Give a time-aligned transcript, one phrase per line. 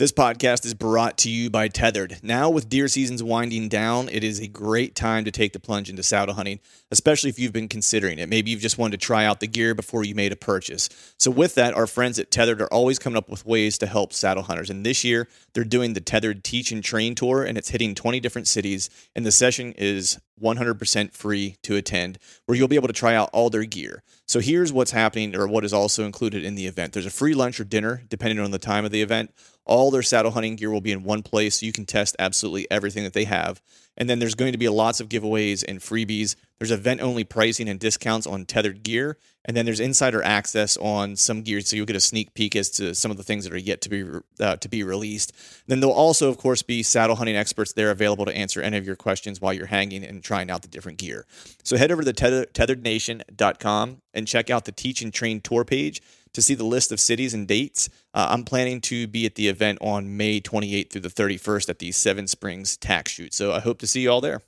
[0.00, 2.20] This podcast is brought to you by Tethered.
[2.22, 5.90] Now, with deer seasons winding down, it is a great time to take the plunge
[5.90, 8.30] into saddle hunting, especially if you've been considering it.
[8.30, 10.88] Maybe you've just wanted to try out the gear before you made a purchase.
[11.18, 14.14] So, with that, our friends at Tethered are always coming up with ways to help
[14.14, 14.70] saddle hunters.
[14.70, 18.20] And this year, they're doing the Tethered Teach and Train Tour, and it's hitting 20
[18.20, 18.88] different cities.
[19.14, 23.28] And the session is 100% free to attend, where you'll be able to try out
[23.34, 24.02] all their gear.
[24.26, 26.94] So here's what's happening, or what is also included in the event.
[26.94, 29.34] There's a free lunch or dinner, depending on the time of the event.
[29.66, 32.66] All their saddle hunting gear will be in one place, so you can test absolutely
[32.70, 33.60] everything that they have.
[33.96, 36.34] And then there's going to be lots of giveaways and freebies.
[36.58, 39.18] There's event only pricing and discounts on tethered gear.
[39.44, 42.70] And then there's insider access on some gear, so you'll get a sneak peek as
[42.72, 44.04] to some of the things that are yet to be
[44.38, 45.32] uh, to be released.
[45.66, 48.86] Then there'll also, of course, be saddle hunting experts there available to answer any of
[48.86, 51.26] your questions while you're hanging and trying out the different gear.
[51.62, 56.02] So head over to tether, tetherednation.com and check out the Teach and Train tour page
[56.32, 57.88] to see the list of cities and dates.
[58.14, 61.78] Uh, I'm planning to be at the event on May 28th through the 31st at
[61.78, 63.34] the Seven Springs TAC Shoot.
[63.34, 64.42] So I hope to see you all there.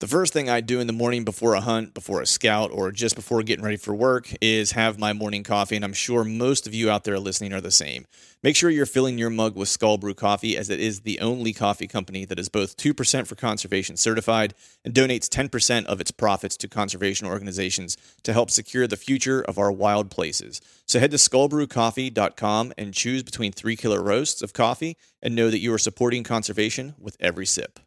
[0.00, 2.92] The first thing I do in the morning before a hunt, before a scout, or
[2.92, 6.68] just before getting ready for work is have my morning coffee, and I'm sure most
[6.68, 8.06] of you out there listening are the same.
[8.40, 11.52] Make sure you're filling your mug with Skull Brew coffee, as it is the only
[11.52, 14.54] coffee company that is both 2% for conservation certified
[14.84, 19.58] and donates 10% of its profits to conservation organizations to help secure the future of
[19.58, 20.60] our wild places.
[20.86, 25.58] So head to skullbrewcoffee.com and choose between three killer roasts of coffee and know that
[25.58, 27.80] you are supporting conservation with every sip.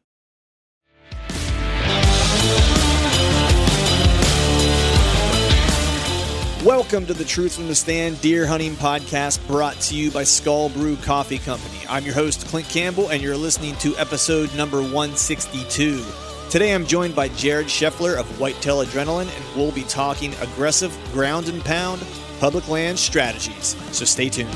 [6.64, 10.70] Welcome to the Truth from the Stand Deer Hunting Podcast brought to you by Skull
[10.70, 11.80] Brew Coffee Company.
[11.90, 16.06] I'm your host, Clint Campbell, and you're listening to episode number 162.
[16.50, 21.48] Today I'm joined by Jared Scheffler of Whitetail Adrenaline, and we'll be talking aggressive ground
[21.48, 22.04] and pound
[22.40, 23.76] public land strategies.
[23.92, 24.52] So stay tuned.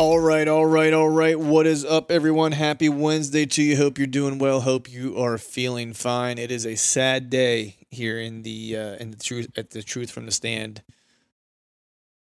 [0.00, 1.38] All right, all right, all right.
[1.38, 2.52] What is up, everyone?
[2.52, 3.76] Happy Wednesday to you.
[3.76, 4.62] Hope you're doing well.
[4.62, 6.38] Hope you are feeling fine.
[6.38, 10.10] It is a sad day here in the uh, in the truth at the Truth
[10.10, 10.82] from the Stand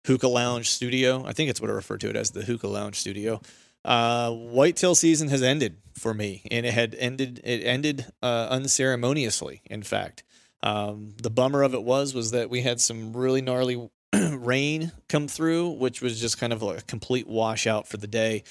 [0.06, 1.24] Hookah Lounge Studio.
[1.26, 3.40] I think it's what I refer to it as the Hookah Lounge Studio.
[3.84, 7.40] Uh, whitetail season has ended for me, and it had ended.
[7.42, 9.62] It ended uh, unceremoniously.
[9.64, 10.22] In fact,
[10.62, 13.90] um, the bummer of it was was that we had some really gnarly
[14.38, 18.44] rain come through, which was just kind of like a complete washout for the day.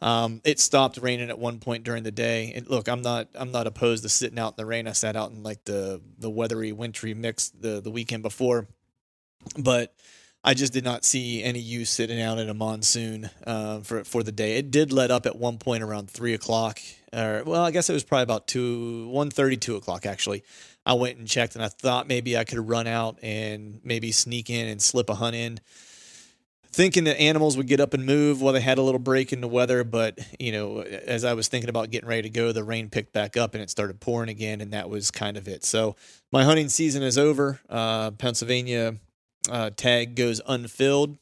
[0.00, 2.52] Um, it stopped raining at one point during the day.
[2.54, 4.86] And look, I'm not I'm not opposed to sitting out in the rain.
[4.86, 8.68] I sat out in like the the weathery, wintry mix the the weekend before,
[9.58, 9.94] but
[10.46, 14.22] I just did not see any use sitting out in a monsoon uh, for for
[14.22, 14.58] the day.
[14.58, 16.80] It did let up at one point around three o'clock,
[17.14, 20.44] or well, I guess it was probably about two one thirty, two o'clock actually.
[20.86, 24.50] I went and checked, and I thought maybe I could run out and maybe sneak
[24.50, 25.60] in and slip a hunt in,
[26.66, 29.40] thinking that animals would get up and move while they had a little break in
[29.40, 29.82] the weather.
[29.84, 33.12] But you know, as I was thinking about getting ready to go, the rain picked
[33.12, 35.64] back up and it started pouring again, and that was kind of it.
[35.64, 35.96] So
[36.32, 37.60] my hunting season is over.
[37.68, 38.96] Uh, Pennsylvania
[39.50, 41.16] uh, tag goes unfilled.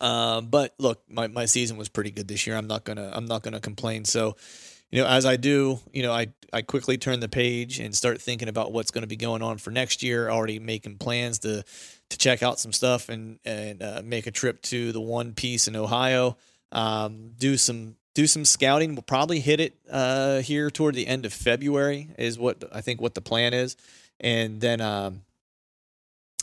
[0.00, 2.56] Uh, but look, my, my season was pretty good this year.
[2.56, 4.04] I'm not gonna I'm not gonna complain.
[4.04, 4.36] So,
[4.92, 8.20] you know, as I do, you know, I I quickly turn the page and start
[8.20, 10.30] thinking about what's going to be going on for next year.
[10.30, 11.64] Already making plans to
[12.10, 15.66] to check out some stuff and and uh, make a trip to the One Piece
[15.66, 16.36] in Ohio.
[16.70, 18.94] Um, do some do some scouting.
[18.94, 23.00] We'll probably hit it uh, here toward the end of February is what I think
[23.00, 23.76] what the plan is,
[24.20, 25.22] and then um,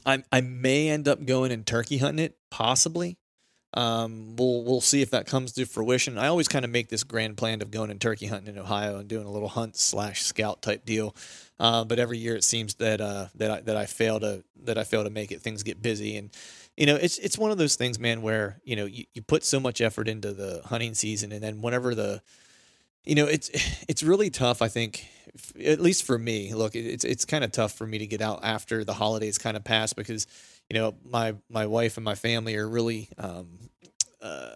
[0.08, 3.18] I I may end up going and turkey hunting it possibly.
[3.74, 6.18] Um, we'll we'll see if that comes to fruition.
[6.18, 8.98] I always kind of make this grand plan of going and turkey hunting in Ohio
[8.98, 11.16] and doing a little hunt slash scout type deal.
[11.60, 14.78] Uh, but every year it seems that uh, that I, that I fail to that
[14.78, 15.42] I fail to make it.
[15.42, 16.32] Things get busy, and
[16.78, 19.44] you know it's it's one of those things, man, where you know you, you put
[19.44, 22.22] so much effort into the hunting season, and then whenever the
[23.04, 23.52] you know it's
[23.88, 24.62] it's really tough.
[24.64, 25.06] I think
[25.64, 26.54] at least for me.
[26.54, 29.58] Look, it's it's kind of tough for me to get out after the holidays kind
[29.58, 30.28] of pass because
[30.70, 33.60] you know my my wife and my family are really um,
[34.22, 34.50] uh,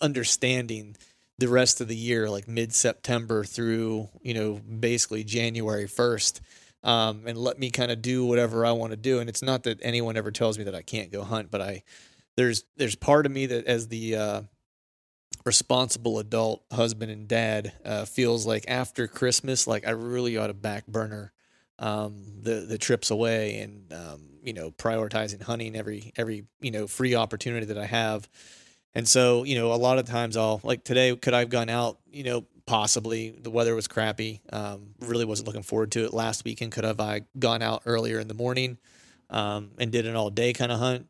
[0.00, 0.96] understanding
[1.38, 6.40] the rest of the year, like mid September through you know basically January first.
[6.84, 9.18] Um, and let me kind of do whatever I want to do.
[9.18, 11.82] And it's not that anyone ever tells me that I can't go hunt, but I
[12.36, 14.42] there's there's part of me that as the uh,
[15.48, 20.54] responsible adult husband and dad uh, feels like after Christmas, like I really ought to
[20.54, 21.32] back burner
[21.78, 26.86] um, the the trips away and um, you know prioritizing hunting every every you know
[26.86, 28.28] free opportunity that I have.
[28.94, 31.70] And so you know a lot of times I'll like today could I have gone
[31.70, 36.12] out you know possibly the weather was crappy um, really wasn't looking forward to it
[36.12, 38.76] last weekend could have I gone out earlier in the morning
[39.30, 41.06] um, and did an all day kind of hunt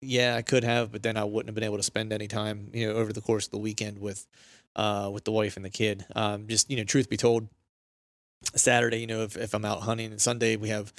[0.00, 2.70] yeah, I could have, but then I wouldn't have been able to spend any time,
[2.72, 4.26] you know, over the course of the weekend with,
[4.76, 6.04] uh, with the wife and the kid.
[6.14, 7.48] Um, just you know, truth be told,
[8.54, 10.92] Saturday, you know, if, if I'm out hunting, and Sunday we have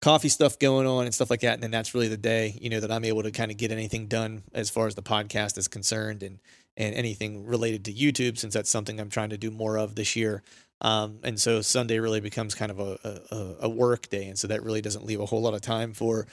[0.00, 2.68] coffee stuff going on and stuff like that, and then that's really the day, you
[2.68, 5.56] know, that I'm able to kind of get anything done as far as the podcast
[5.58, 6.38] is concerned, and
[6.76, 10.16] and anything related to YouTube, since that's something I'm trying to do more of this
[10.16, 10.42] year.
[10.80, 12.98] Um, and so Sunday really becomes kind of a,
[13.30, 15.92] a, a work day, and so that really doesn't leave a whole lot of time
[15.92, 16.26] for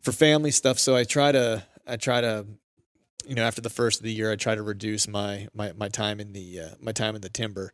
[0.00, 0.78] for family stuff.
[0.78, 2.46] So I try to I try to
[3.26, 5.88] you know after the first of the year I try to reduce my my my
[5.88, 7.72] time in the uh, my time in the timber.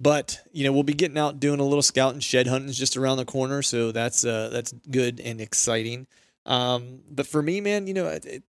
[0.00, 2.96] But you know we'll be getting out doing a little scout and shed hunting just
[2.96, 6.06] around the corner, so that's uh, that's good and exciting.
[6.44, 8.42] Um, but for me, man, you know, it, it,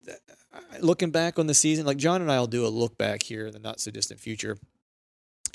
[0.81, 3.47] looking back on the season, like John and I will do a look back here
[3.47, 4.57] in the not so distant future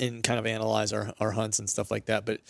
[0.00, 2.24] and kind of analyze our, our hunts and stuff like that.
[2.24, 2.40] But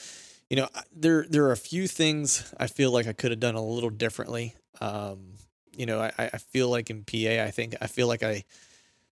[0.50, 3.54] you know, there there are a few things I feel like I could have done
[3.54, 4.54] a little differently.
[4.80, 5.34] Um,
[5.78, 8.44] you know, I, I feel like in PA, I think I feel like I,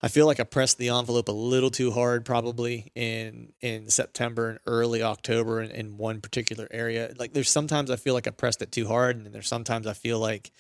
[0.02, 4.50] I feel like I pressed the envelope a little too hard, probably in in September
[4.50, 7.14] and early October in, in one particular area.
[7.18, 9.94] Like there's sometimes I feel like I pressed it too hard, and there's sometimes I
[9.94, 10.52] feel like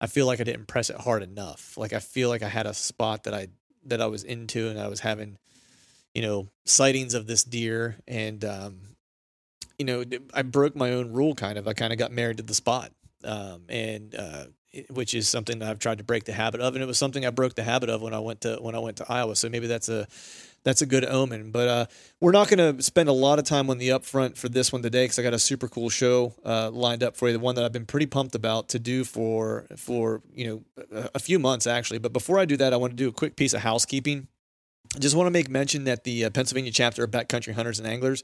[0.00, 1.76] I feel like I didn't press it hard enough.
[1.76, 3.48] Like I feel like I had a spot that I
[3.86, 5.36] that I was into, and I was having,
[6.14, 8.80] you know, sightings of this deer, and um,
[9.78, 11.34] you know, I broke my own rule.
[11.34, 12.92] Kind of, I kind of got married to the spot
[13.24, 14.44] um, and uh,
[14.90, 17.24] which is something that I've tried to break the habit of, and it was something
[17.24, 19.36] I broke the habit of when I went to when I went to Iowa.
[19.36, 20.06] So maybe that's a
[20.64, 21.50] that's a good omen.
[21.50, 21.86] But uh,
[22.20, 24.82] we're not going to spend a lot of time on the upfront for this one
[24.82, 27.34] today because I got a super cool show uh, lined up for you.
[27.34, 31.18] The one that I've been pretty pumped about to do for for you know a
[31.18, 31.98] few months actually.
[31.98, 34.28] But before I do that, I want to do a quick piece of housekeeping.
[34.98, 38.22] Just want to make mention that the uh, Pennsylvania chapter of Backcountry Hunters and Anglers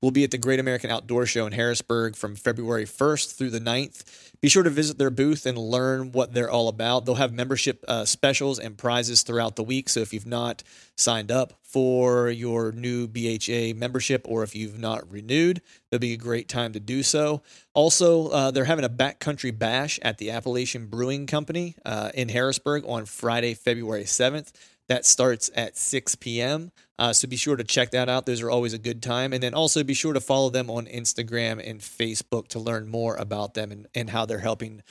[0.00, 3.60] will be at the Great American Outdoor Show in Harrisburg from February 1st through the
[3.60, 4.32] 9th.
[4.40, 7.06] Be sure to visit their booth and learn what they're all about.
[7.06, 9.88] They'll have membership uh, specials and prizes throughout the week.
[9.88, 10.64] So if you've not
[10.96, 16.16] signed up for your new BHA membership or if you've not renewed, it'll be a
[16.16, 17.42] great time to do so.
[17.72, 22.84] Also, uh, they're having a backcountry bash at the Appalachian Brewing Company uh, in Harrisburg
[22.86, 24.52] on Friday, February 7th.
[24.88, 26.72] That starts at 6 p.m.
[26.98, 28.26] Uh, so be sure to check that out.
[28.26, 29.32] Those are always a good time.
[29.32, 33.16] And then also be sure to follow them on Instagram and Facebook to learn more
[33.16, 34.82] about them and, and how they're helping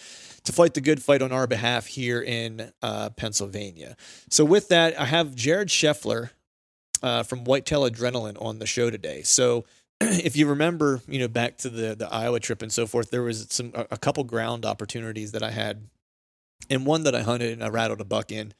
[0.44, 3.96] to fight the good fight on our behalf here in uh, Pennsylvania.
[4.30, 6.32] So with that, I have Jared Scheffler
[7.04, 9.22] uh, from Whitetail Adrenaline on the show today.
[9.24, 9.66] So
[10.02, 13.24] if you remember, you know, back to the the Iowa trip and so forth, there
[13.24, 15.88] was some a, a couple ground opportunities that I had,
[16.70, 18.54] and one that I hunted and I rattled a buck in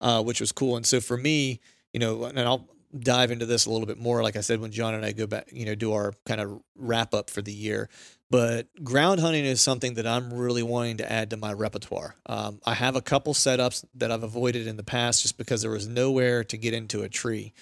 [0.00, 0.76] uh, which was cool.
[0.76, 1.60] And so for me,
[1.92, 4.70] you know, and I'll dive into this a little bit more, like I said, when
[4.70, 7.52] John and I go back, you know, do our kind of wrap up for the
[7.52, 7.88] year.
[8.30, 12.14] But ground hunting is something that I'm really wanting to add to my repertoire.
[12.26, 15.70] Um, I have a couple setups that I've avoided in the past just because there
[15.70, 17.54] was nowhere to get into a tree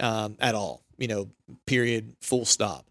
[0.00, 1.28] um, at all, you know,
[1.66, 2.86] period, full stop.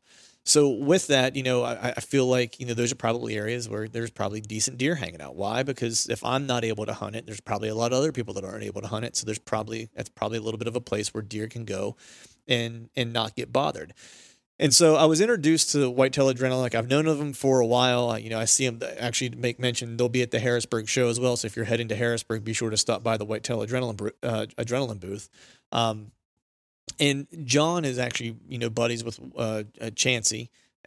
[0.48, 3.68] So with that, you know, I, I feel like you know those are probably areas
[3.68, 5.36] where there's probably decent deer hanging out.
[5.36, 5.64] Why?
[5.64, 8.36] Because if I'm not able to hunt it, there's probably a lot of other people
[8.36, 9.16] that aren't able to hunt it.
[9.16, 11.98] So there's probably that's probably a little bit of a place where deer can go
[12.48, 13.94] and and not get bothered.
[14.58, 16.62] And so I was introduced to Whitetail Adrenaline.
[16.62, 18.18] Like I've known of them for a while.
[18.18, 21.20] You know, I see them actually make mention they'll be at the Harrisburg show as
[21.20, 21.36] well.
[21.38, 24.46] So if you're heading to Harrisburg, be sure to stop by the Whitetail Adrenaline uh,
[24.58, 25.28] Adrenaline booth.
[25.72, 26.12] Um,
[27.00, 29.90] and John is actually you know buddies with uh, uh.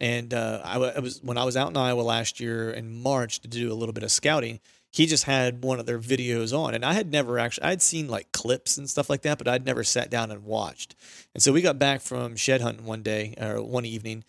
[0.01, 3.41] And uh, I, I was when I was out in Iowa last year in March
[3.41, 6.75] to do a little bit of scouting he just had one of their videos on.
[6.75, 9.67] And i had never actually i'd seen like clips and stuff like that but i'd
[9.67, 10.95] never sat down and watched.
[11.35, 14.25] And so we got back from shed hunting one day or one evening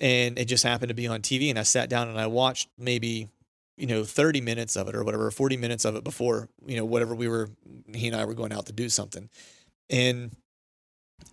[0.00, 2.68] and it just happened to be on tv and i sat down and i watched
[2.78, 3.28] maybe
[3.76, 6.84] you know 30 minutes of it or whatever 40 minutes of it before you know
[6.84, 7.50] whatever we were
[7.94, 9.28] he and i were going out to do something.
[9.90, 10.34] And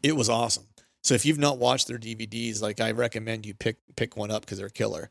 [0.04, 0.66] it was awesome
[1.02, 4.42] so if you've not watched their dvds like i recommend you pick pick one up
[4.42, 5.10] because they're killer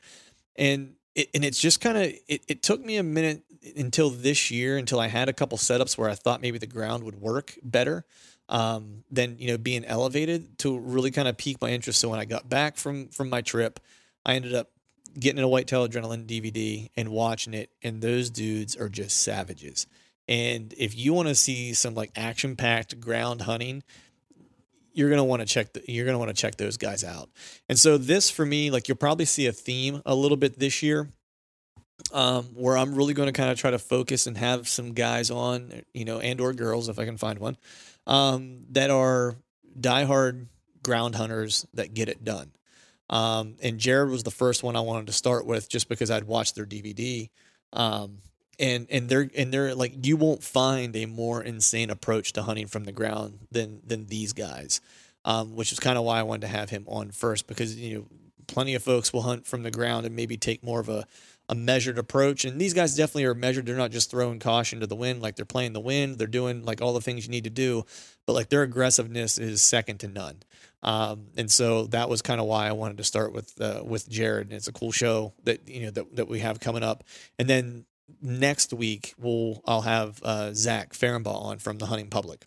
[0.56, 3.42] and it, and it's just kind of it, it took me a minute
[3.76, 7.04] until this year until I had a couple setups where I thought maybe the ground
[7.04, 8.04] would work better
[8.49, 12.00] um, than you know being elevated to really kind of pique my interest.
[12.00, 13.80] So when I got back from from my trip,
[14.25, 14.70] I ended up
[15.18, 19.87] getting a Whitetail Adrenaline DVD and watching it, and those dudes are just savages.
[20.28, 23.82] And if you want to see some like action packed ground hunting,
[24.99, 27.31] you're gonna want to check the, you're gonna want to check those guys out.
[27.69, 30.83] And so this for me, like you'll probably see a theme a little bit this
[30.83, 31.09] year
[32.12, 35.31] um, where I'm really going to kind of try to focus and have some guys
[35.31, 37.57] on, you know, and or girls if I can find one,
[38.07, 39.37] um, that are
[39.78, 40.47] diehard
[40.83, 42.52] ground hunters that get it done.
[43.11, 46.25] Um, and Jared was the first one I wanted to start with just because I'd
[46.25, 47.31] watched their DVD.
[47.73, 48.19] Um,
[48.59, 52.67] and and they're and they're like you won't find a more insane approach to hunting
[52.67, 54.81] from the ground than than these guys.
[55.25, 57.99] Um, which is kind of why I wanted to have him on first because you
[57.99, 58.07] know
[58.47, 61.07] plenty of folks will hunt from the ground and maybe take more of a
[61.49, 62.45] a measured approach.
[62.45, 63.67] And these guys definitely are measured.
[63.67, 66.19] They're not just throwing caution to the wind, like they're playing the wind.
[66.19, 67.85] They're doing like all the things you need to do,
[68.27, 70.37] but like their aggressiveness is second to none.
[70.83, 74.09] Um, and so that was kind of why I wanted to start with uh, with
[74.09, 74.49] Jared.
[74.49, 77.03] And it's a cool show that you know that, that we have coming up.
[77.38, 77.87] And then
[78.21, 82.47] next week we'll I'll have uh, Zach Ferenbaugh on from the Hunting Public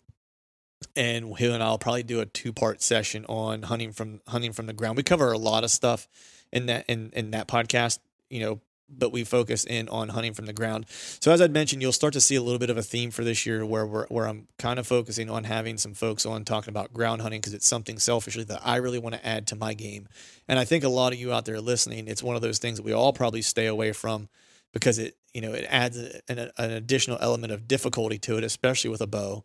[0.96, 4.66] and he and I'll probably do a two part session on hunting from hunting from
[4.66, 4.96] the ground.
[4.96, 6.08] We cover a lot of stuff
[6.52, 7.98] in that in in that podcast.
[8.28, 10.86] You know, but we focus in on hunting from the ground.
[10.88, 13.24] So as I'd mentioned, you'll start to see a little bit of a theme for
[13.24, 16.70] this year where we're, where I'm kind of focusing on having some folks on talking
[16.70, 19.74] about ground hunting because it's something selfishly that I really want to add to my
[19.74, 20.08] game.
[20.48, 22.78] And I think a lot of you out there listening, it's one of those things
[22.78, 24.28] that we all probably stay away from
[24.72, 25.96] because it, you know, it adds
[26.28, 29.44] an, an additional element of difficulty to it, especially with a bow.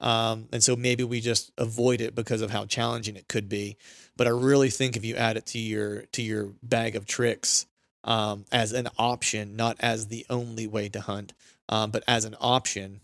[0.00, 3.76] Um, and so maybe we just avoid it because of how challenging it could be.
[4.16, 7.66] But I really think if you add it to your to your bag of tricks,
[8.04, 11.34] um, as an option, not as the only way to hunt,
[11.68, 13.00] um, but as an option,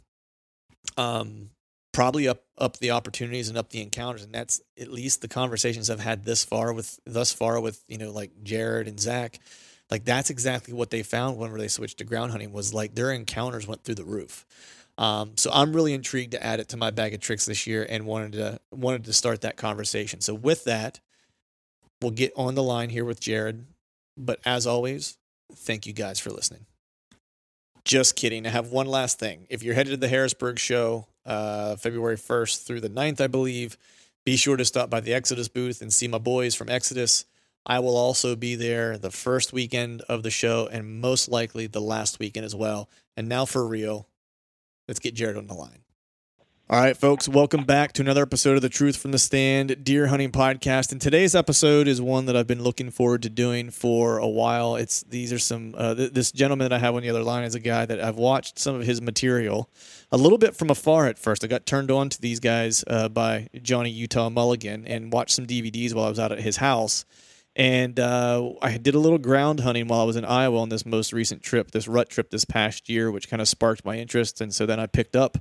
[0.97, 1.51] um,
[1.93, 4.23] probably up up the opportunities and up the encounters.
[4.23, 7.99] And that's at least the conversations I've had this far with thus far with you
[7.99, 9.39] know like Jared and Zach.
[9.93, 13.13] Like that's exactly what they found whenever they switched to ground hunting was like their
[13.13, 14.47] encounters went through the roof.
[14.97, 17.87] Um, so I'm really intrigued to add it to my bag of tricks this year
[17.87, 20.23] and wanted to wanted to start that conversation.
[20.23, 21.01] So with that,
[22.01, 23.67] we'll get on the line here with Jared.
[24.17, 25.19] But as always,
[25.53, 26.65] thank you guys for listening.
[27.85, 28.47] Just kidding.
[28.47, 29.47] I have one last thing.
[29.51, 33.77] If you're headed to the Harrisburg show, uh, February 1st through the 9th, I believe,
[34.25, 37.27] be sure to stop by the Exodus booth and see my boys from Exodus.
[37.65, 41.81] I will also be there the first weekend of the show and most likely the
[41.81, 42.89] last weekend as well.
[43.17, 44.09] And now for real,
[44.89, 45.83] let's get Jared on the line.
[46.69, 50.07] All right, folks, welcome back to another episode of the Truth from the Stand Deer
[50.07, 50.91] Hunting Podcast.
[50.91, 54.77] And today's episode is one that I've been looking forward to doing for a while.
[54.77, 57.45] It's these are some uh, th- this gentleman that I have on the other line
[57.45, 59.69] is a guy that I've watched some of his material
[60.11, 61.45] a little bit from afar at first.
[61.45, 65.47] I got turned on to these guys uh, by Johnny Utah Mulligan and watched some
[65.47, 67.05] DVDs while I was out at his house.
[67.55, 70.87] And uh, I did a little ground hunting while I was in Iowa on this
[70.87, 74.41] most recent trip, this rut trip this past year, which kind of sparked my interest.
[74.41, 75.39] And so then I picked up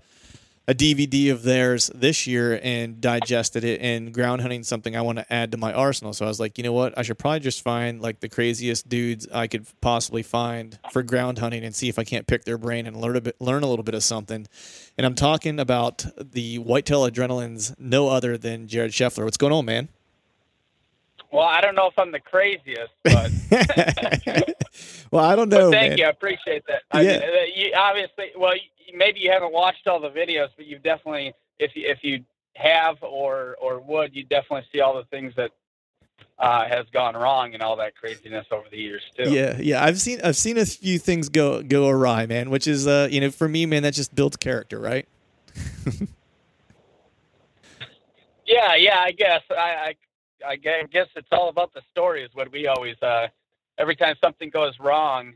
[0.67, 5.17] a DVD of theirs this year and digested it and ground hunting something I want
[5.17, 6.13] to add to my arsenal.
[6.13, 6.97] So I was like, you know what?
[6.97, 11.39] I should probably just find like the craziest dudes I could possibly find for ground
[11.39, 13.67] hunting and see if I can't pick their brain and learn a bit, learn a
[13.67, 14.47] little bit of something.
[14.97, 19.23] And I'm talking about the Whitetail Adrenaline's no other than Jared Scheffler.
[19.23, 19.89] What's going on, man?
[21.31, 23.31] Well, I don't know if I'm the craziest, but
[25.11, 25.71] well, I don't know.
[25.71, 25.97] But thank man.
[25.97, 26.81] you, I appreciate that.
[26.91, 27.19] I yeah.
[27.19, 28.53] Mean, you, obviously, well,
[28.93, 32.97] maybe you haven't watched all the videos, but you've definitely, if you, if you have
[33.01, 35.51] or or would, you definitely see all the things that
[36.37, 39.31] uh, has gone wrong and all that craziness over the years too.
[39.31, 42.49] Yeah, yeah, I've seen I've seen a few things go go awry, man.
[42.49, 45.07] Which is, uh, you know, for me, man, that just builds character, right?
[48.45, 49.95] yeah, yeah, I guess I, I
[50.47, 52.95] I guess it's all about the story, is what we always.
[53.01, 53.27] Uh,
[53.77, 55.33] every time something goes wrong,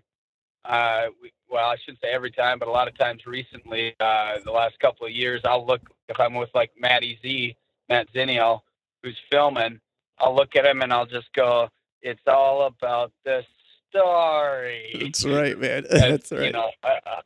[0.65, 4.39] uh, we, well, I shouldn't say every time, but a lot of times recently, uh,
[4.43, 7.55] the last couple of years, I'll look if I'm with like Matty Z,
[7.89, 8.61] Matt Zinniel,
[9.03, 9.79] who's filming.
[10.19, 11.69] I'll look at him and I'll just go,
[12.01, 13.43] "It's all about the
[13.89, 15.85] story." That's right, man.
[15.89, 16.43] That's right.
[16.43, 16.71] You know,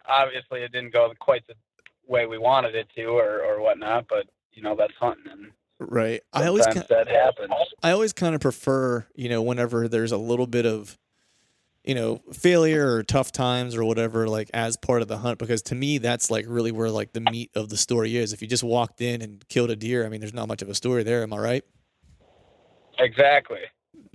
[0.08, 1.54] obviously it didn't go quite the
[2.08, 5.32] way we wanted it to, or or whatnot, but you know that's hunting.
[5.32, 6.22] And right.
[6.34, 7.54] I always that happens.
[7.82, 10.98] I always kind of prefer, you know, whenever there's a little bit of
[11.84, 15.62] you know failure or tough times or whatever like as part of the hunt because
[15.62, 18.34] to me that's like really where like the meat of the story is.
[18.34, 20.70] If you just walked in and killed a deer i mean there's not much of
[20.70, 21.64] a story there am i right?
[22.98, 23.62] Exactly.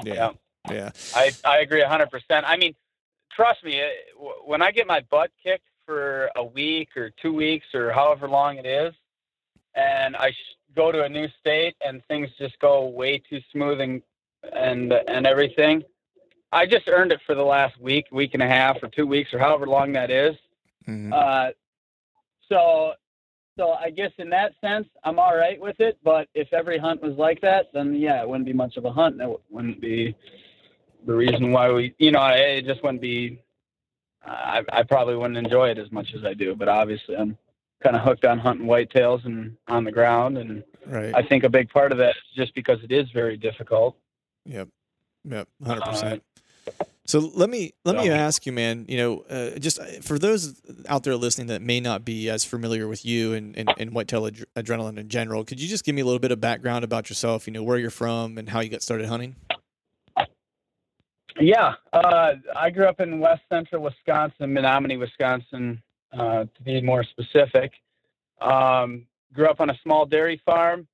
[0.04, 0.32] Yeah.
[0.70, 2.74] Yeah, i i agree 100% i mean
[3.32, 3.82] trust me
[4.46, 8.56] when i get my butt kicked for a week or two weeks or however long
[8.56, 8.94] it is
[9.74, 10.32] and i
[10.74, 14.02] go to a new state and things just go way too smooth and
[14.52, 15.82] and and everything
[16.54, 19.34] I just earned it for the last week, week and a half, or two weeks,
[19.34, 20.36] or however long that is.
[20.88, 21.12] Mm-hmm.
[21.12, 21.48] Uh,
[22.48, 22.92] so,
[23.58, 25.98] so I guess in that sense, I'm all right with it.
[26.04, 28.92] But if every hunt was like that, then yeah, it wouldn't be much of a
[28.92, 29.18] hunt.
[29.18, 30.14] That wouldn't be
[31.04, 33.40] the reason why we, you know, it just wouldn't be.
[34.24, 36.54] I, I probably wouldn't enjoy it as much as I do.
[36.54, 37.36] But obviously, I'm
[37.84, 41.14] kind of hooked on hunting whitetails and on the ground, and right.
[41.14, 43.96] I think a big part of that is just because it is very difficult.
[44.46, 44.68] Yep.
[45.24, 45.48] Yep.
[45.64, 46.22] Hundred uh, percent.
[47.06, 48.86] So let me let me ask you, man.
[48.88, 52.46] You know, uh, just uh, for those out there listening that may not be as
[52.46, 55.94] familiar with you and, and, and whitetail ad- adrenaline in general, could you just give
[55.94, 57.46] me a little bit of background about yourself?
[57.46, 59.36] You know, where you're from and how you got started hunting.
[61.38, 65.82] Yeah, uh, I grew up in West Central Wisconsin, Menomonie, Wisconsin,
[66.12, 67.72] uh, to be more specific.
[68.40, 70.86] Um, grew up on a small dairy farm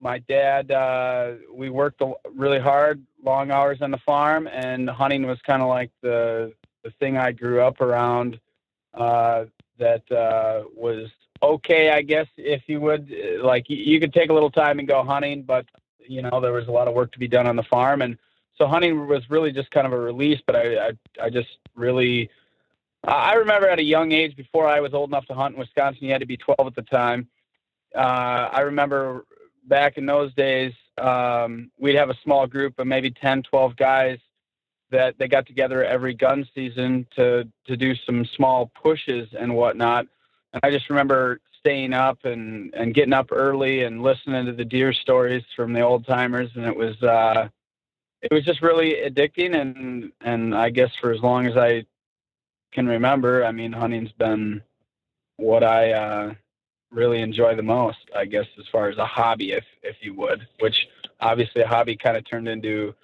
[0.00, 2.02] my dad, uh, we worked
[2.34, 6.52] really hard, long hours on the farm, and hunting was kind of like the
[6.84, 8.38] the thing I grew up around.
[8.94, 9.44] Uh,
[9.78, 11.08] that uh, was
[11.42, 13.12] okay, I guess, if you would.
[13.42, 15.66] Like you could take a little time and go hunting, but
[15.98, 18.16] you know there was a lot of work to be done on the farm, and
[18.56, 20.40] so hunting was really just kind of a release.
[20.46, 20.90] But I, I,
[21.24, 22.30] I just really,
[23.04, 26.04] I remember at a young age, before I was old enough to hunt in Wisconsin,
[26.04, 27.28] you had to be 12 at the time.
[27.94, 29.24] Uh, I remember
[29.64, 34.18] back in those days, um, we'd have a small group of maybe 10, 12 guys
[34.90, 40.06] that they got together every gun season to to do some small pushes and whatnot.
[40.52, 44.64] And I just remember staying up and and getting up early and listening to the
[44.64, 47.48] deer stories from the old timers, and it was uh,
[48.22, 49.54] it was just really addicting.
[49.54, 51.84] And and I guess for as long as I
[52.72, 54.62] can remember, I mean, hunting's been
[55.36, 56.34] what I uh,
[56.90, 60.46] really enjoy the most, I guess, as far as a hobby, if if you would,
[60.60, 60.86] which
[61.20, 62.94] obviously a hobby kind of turned into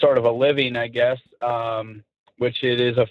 [0.00, 2.04] sort of a living, I guess, um,
[2.38, 3.06] which it is a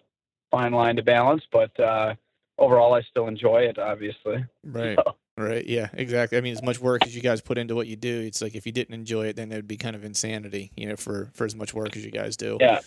[0.52, 2.16] fine line to balance, but uh,
[2.58, 4.46] overall, I still enjoy it, obviously.
[4.64, 4.98] Right.
[4.98, 5.16] So.
[5.38, 5.66] Right.
[5.66, 5.88] Yeah.
[5.94, 6.38] Exactly.
[6.38, 8.56] I mean, as much work as you guys put into what you do, it's like
[8.56, 11.30] if you didn't enjoy it, then it would be kind of insanity, you know, for
[11.34, 12.58] for as much work as you guys do.
[12.60, 12.80] Yeah.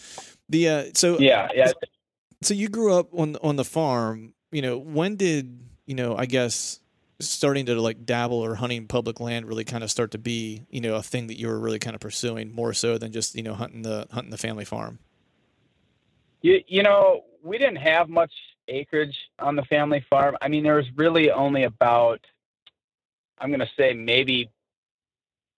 [0.51, 1.73] The uh, so yeah yeah.
[2.43, 4.35] So you grew up on on the farm.
[4.51, 6.17] You know, when did you know?
[6.17, 6.81] I guess
[7.23, 10.81] starting to like dabble or hunting public land really kind of start to be you
[10.81, 13.43] know a thing that you were really kind of pursuing more so than just you
[13.43, 14.99] know hunting the hunting the family farm
[16.43, 18.33] you, you know we didn't have much
[18.69, 22.21] acreage on the family farm i mean there was really only about
[23.39, 24.51] i'm going to say maybe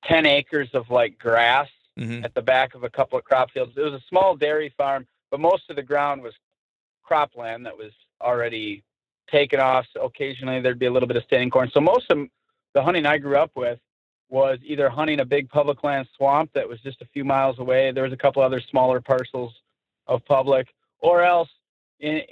[0.04, 1.68] 10 acres of like grass
[1.98, 2.24] mm-hmm.
[2.24, 5.06] at the back of a couple of crop fields it was a small dairy farm
[5.30, 6.34] but most of the ground was
[7.08, 8.82] cropland that was already
[9.30, 9.86] taken off.
[9.92, 11.70] So occasionally there'd be a little bit of standing corn.
[11.72, 12.26] So most of
[12.74, 13.78] the hunting I grew up with
[14.28, 17.92] was either hunting a big public land swamp that was just a few miles away.
[17.92, 19.54] There was a couple other smaller parcels
[20.06, 20.68] of public,
[21.00, 21.48] or else
[22.00, 22.22] in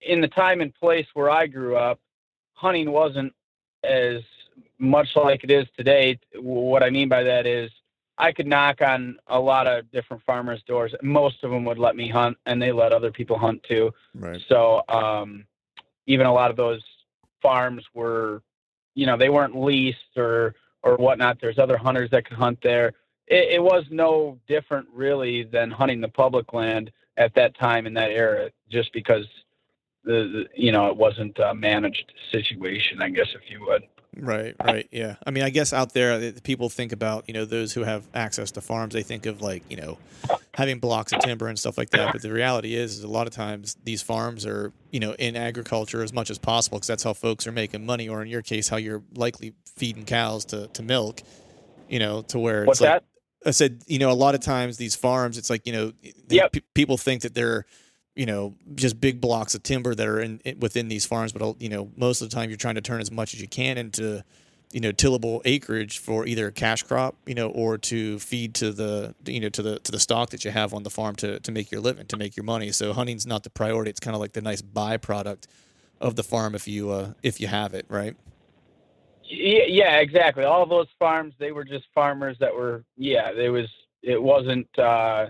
[0.00, 2.00] in the time and place where I grew up,
[2.54, 3.32] hunting wasn't
[3.84, 4.22] as
[4.78, 6.18] much like it is today.
[6.34, 7.70] What I mean by that is
[8.18, 10.94] I could knock on a lot of different farmers' doors.
[11.02, 13.92] Most of them would let me hunt, and they let other people hunt too.
[14.14, 14.40] Right.
[14.48, 15.44] So, um,
[16.06, 16.82] even a lot of those
[17.40, 18.42] farms were,
[18.94, 21.38] you know, they weren't leased or or whatnot.
[21.40, 22.92] There's other hunters that could hunt there.
[23.26, 27.94] It, it was no different really than hunting the public land at that time in
[27.94, 29.26] that era, just because
[30.04, 33.84] the, the you know it wasn't a managed situation, I guess if you would.
[34.16, 35.16] Right, right, yeah.
[35.26, 38.06] I mean, I guess out there, uh, people think about you know those who have
[38.12, 38.92] access to farms.
[38.92, 39.96] They think of like you know
[40.54, 42.12] having blocks of timber and stuff like that.
[42.12, 45.34] But the reality is, is a lot of times these farms are you know in
[45.34, 48.06] agriculture as much as possible because that's how folks are making money.
[48.08, 51.22] Or in your case, how you're likely feeding cows to to milk.
[51.88, 53.04] You know, to where What's like that?
[53.44, 55.92] I said, you know, a lot of times these farms, it's like you know,
[56.28, 56.52] Yep.
[56.52, 57.64] pe- people think that they're
[58.14, 61.60] you know just big blocks of timber that are in, in within these farms, but
[61.60, 63.78] you know most of the time you're trying to turn as much as you can
[63.78, 64.24] into
[64.72, 68.72] you know tillable acreage for either a cash crop, you know, or to feed to
[68.72, 71.40] the you know to the to the stock that you have on the farm to
[71.40, 72.72] to make your living, to make your money.
[72.72, 75.44] So hunting's not the priority; it's kind of like the nice byproduct
[76.00, 78.16] of the farm if you uh, if you have it, right?
[79.32, 80.44] Yeah, yeah, exactly.
[80.44, 83.66] All those farms, they were just farmers that were, yeah, they was,
[84.02, 85.26] it wasn't, uh,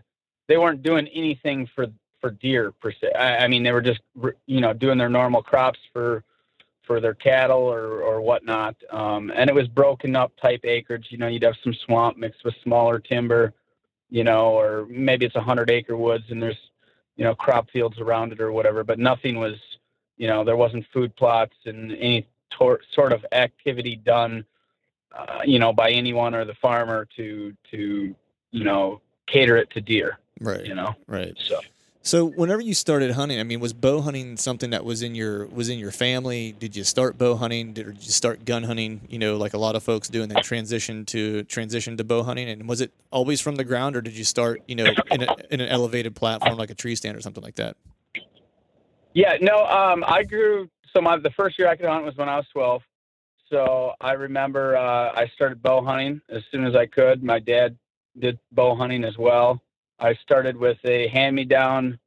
[0.48, 1.86] they weren't doing anything for,
[2.22, 3.12] for deer per se.
[3.12, 4.00] I, I mean, they were just,
[4.46, 6.24] you know, doing their normal crops for,
[6.82, 8.76] for their cattle or, or whatnot.
[8.90, 11.08] Um, and it was broken up type acreage.
[11.11, 13.52] You know, you'd have some swamp mixed with smaller timber,
[14.08, 16.70] you know, or maybe it's a hundred acre woods and there's,
[17.16, 19.56] you know, crop fields around it or whatever, but nothing was,
[20.16, 24.44] you know, there wasn't food plots and any tor- sort of activity done,
[25.16, 28.14] uh, you know, by anyone or the farmer to to
[28.50, 30.18] you know cater it to deer.
[30.40, 30.64] Right.
[30.64, 31.35] You know, Right.
[31.38, 31.61] so
[32.04, 35.46] So whenever you started hunting, I mean, was bow hunting something that was in your
[35.46, 36.50] was in your family?
[36.50, 37.74] Did you start bow hunting?
[37.74, 39.02] Did, or did you start gun hunting?
[39.08, 42.24] You know, like a lot of folks do, and then transition to transition to bow
[42.24, 42.48] hunting.
[42.48, 45.36] And was it always from the ground, or did you start, you know, in, a,
[45.50, 47.76] in an elevated platform like a tree stand or something like that?
[49.14, 50.68] yeah, no, um, I grew.
[50.92, 52.82] So my the first year I could hunt was when I was twelve.
[53.48, 57.22] So I remember uh, I started bow hunting as soon as I could.
[57.22, 57.76] My dad
[58.18, 59.60] did bow hunting as well.
[60.02, 61.98] I started with a hand-me-down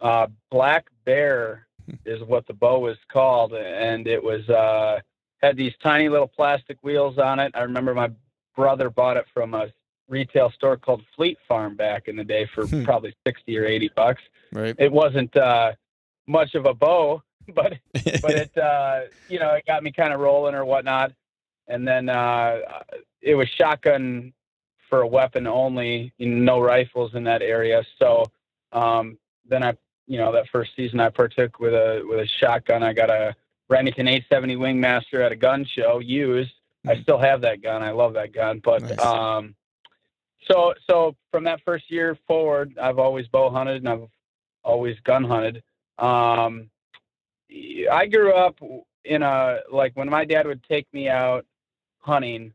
[0.00, 1.66] uh, black bear
[2.04, 5.00] is what the bow was called, and it was uh,
[5.42, 7.50] had these tiny little plastic wheels on it.
[7.54, 8.10] I remember my
[8.54, 9.68] brother bought it from a
[10.08, 12.84] retail store called Fleet Farm back in the day for Hmm.
[12.84, 14.22] probably sixty or eighty bucks.
[14.52, 14.74] Right.
[14.78, 15.72] It wasn't uh,
[16.26, 17.22] much of a bow,
[17.54, 17.72] but
[18.22, 21.12] but it uh, you know it got me kind of rolling or whatnot.
[21.68, 22.58] And then uh,
[23.20, 24.32] it was shotgun
[24.90, 27.82] for a weapon only, you know, no rifles in that area.
[27.98, 28.24] So
[28.72, 29.16] um,
[29.48, 29.74] then I,
[30.06, 32.82] you know, that first season I partook with a with a shotgun.
[32.82, 33.34] I got a
[33.68, 36.52] Remington 870 Wingmaster at a gun show used.
[36.86, 37.02] I Mhm.
[37.02, 37.82] still have that gun.
[37.82, 38.58] I love that gun.
[38.58, 39.00] But Nice.
[39.00, 39.54] um,
[40.50, 44.08] so so from that first year forward, I've always bow hunted and I've
[44.64, 45.62] always gun hunted.
[45.98, 46.70] Um,
[47.90, 48.58] I grew up
[49.04, 51.46] in a like when my dad would take me out
[52.00, 52.52] hunting.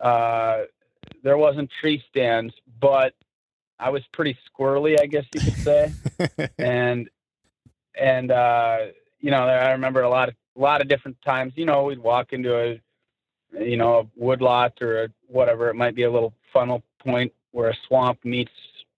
[0.00, 0.64] Uh,
[1.24, 3.14] there wasn't tree stands, but
[3.80, 5.92] I was pretty squirrely, I guess you could say.
[6.58, 7.10] and
[7.98, 8.78] and uh,
[9.20, 11.54] you know, I remember a lot of a lot of different times.
[11.56, 12.80] You know, we'd walk into a
[13.58, 15.70] you know a wood lot or a, whatever.
[15.70, 18.52] It might be a little funnel point where a swamp meets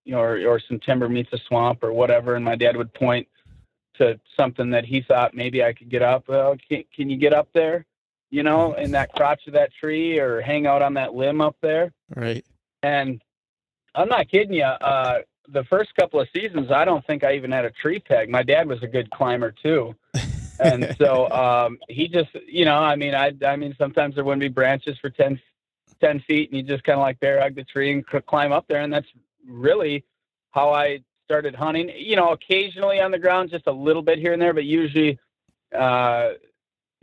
[0.04, 2.92] you know or, or some timber meets a swamp or whatever, and my dad would
[2.92, 3.28] point
[3.98, 6.24] to something that he thought maybe I could get up.
[6.28, 7.86] Well, can, can you get up there?
[8.30, 11.56] You know, in that crotch of that tree or hang out on that limb up
[11.62, 11.92] there.
[12.14, 12.44] right.
[12.82, 13.22] And
[13.94, 14.64] I'm not kidding you.
[14.64, 18.28] Uh, the first couple of seasons, I don't think I even had a tree peg.
[18.28, 19.94] My dad was a good climber too,
[20.60, 24.40] and so um, he just, you know, I mean, I, I mean, sometimes there wouldn't
[24.40, 25.40] be branches for 10,
[26.00, 28.52] 10 feet, and you just kind of like bear hug the tree and c- climb
[28.52, 29.08] up there, and that's
[29.46, 30.04] really
[30.50, 31.90] how I started hunting.
[31.96, 35.18] You know, occasionally on the ground, just a little bit here and there, but usually,
[35.76, 36.30] uh,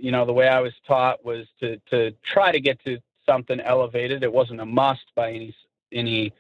[0.04, 3.62] you know, the way I was taught was to to try to get to something
[3.62, 4.22] elevated.
[4.22, 5.56] It wasn't a must by any
[5.94, 6.34] any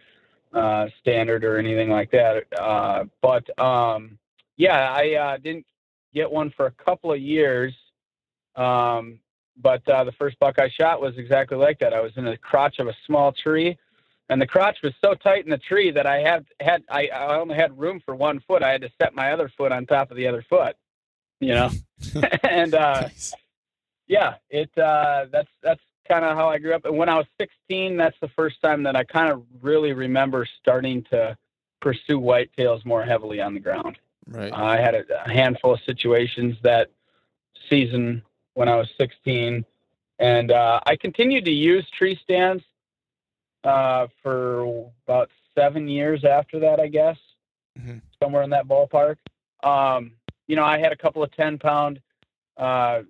[0.53, 2.43] uh, standard or anything like that.
[2.59, 4.17] Uh, but um,
[4.57, 5.65] yeah, I uh, didn't
[6.13, 7.73] get one for a couple of years.
[8.57, 9.19] Um,
[9.61, 11.93] but uh, the first buck I shot was exactly like that.
[11.93, 13.77] I was in the crotch of a small tree,
[14.27, 17.39] and the crotch was so tight in the tree that I had had I, I
[17.39, 18.61] only had room for one foot.
[18.61, 20.75] I had to set my other foot on top of the other foot,
[21.39, 21.69] you know.
[22.43, 23.33] and uh, Nice.
[24.13, 26.85] Yeah, it uh, that's that's kind of how I grew up.
[26.85, 30.45] And when I was 16, that's the first time that I kind of really remember
[30.61, 31.35] starting to
[31.81, 33.97] pursue whitetails more heavily on the ground.
[34.27, 34.53] Right.
[34.53, 36.91] I had a, a handful of situations that
[37.69, 38.21] season
[38.53, 39.65] when I was 16,
[40.19, 42.63] and uh, I continued to use tree stands
[43.63, 47.17] uh, for about seven years after that, I guess,
[47.79, 48.01] Mhm.
[48.21, 49.17] somewhere in that ballpark.
[49.63, 50.11] Um,
[50.45, 51.99] you know, I had a couple of 10 pound.
[52.57, 53.01] Uh,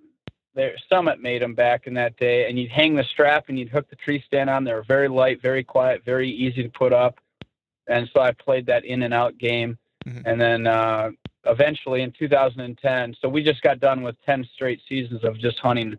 [0.54, 3.68] there, Summit made them back in that day, and you'd hang the strap and you'd
[3.68, 4.64] hook the tree stand on.
[4.64, 7.18] They were very light, very quiet, very easy to put up.
[7.86, 9.78] And so I played that in and out game.
[10.06, 10.22] Mhm.
[10.26, 11.10] And then uh,
[11.44, 15.98] eventually in 2010, so we just got done with 10 straight seasons of just hunting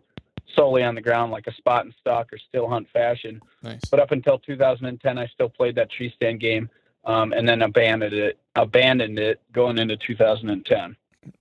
[0.54, 3.40] solely on the ground, like a spot and stock or still hunt fashion.
[3.62, 3.84] Nice.
[3.90, 6.70] But up until 2010, I still played that tree stand game,
[7.04, 8.38] um, and then abandoned it.
[8.54, 10.96] Abandoned it going into 2010.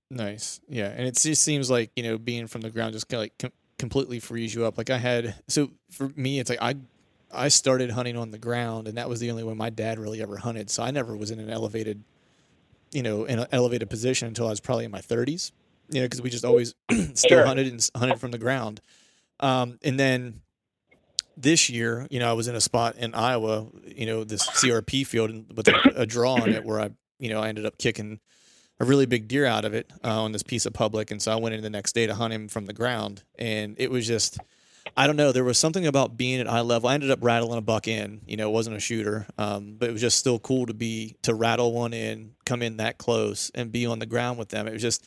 [0.10, 0.60] Nice.
[0.67, 3.24] Yeah, and it just seems like you know being from the ground just kind of
[3.24, 4.78] like com- completely frees you up.
[4.78, 6.76] Like I had, so for me, it's like I
[7.32, 10.21] I started hunting on the ground, and that was the only way my dad really
[10.21, 10.69] ever hunted.
[10.69, 12.04] So I never was in an elevated,
[12.91, 15.52] you know, in an elevated position until I was probably in my 30s.
[15.89, 16.74] You know, because we just always
[17.13, 18.82] still hunted and hunted from the ground.
[19.39, 20.41] Um, and then
[21.38, 25.06] this year, you know, I was in a spot in Iowa, you know, this CRP
[25.06, 28.19] field with a, a draw on it where I, you know, I ended up kicking
[28.79, 31.11] a really big deer out of it uh, on this piece of public.
[31.11, 33.23] And so I went in the next day to hunt him from the ground.
[33.39, 34.38] And it was just,
[34.97, 36.89] I don't know, there was something about being at eye level.
[36.89, 39.89] I ended up rattling a buck in, you know, it wasn't a shooter, um, but
[39.89, 43.49] it was just still cool to be, to rattle one in, come in that close
[43.55, 44.67] and be on the ground with them.
[44.67, 45.05] It was just,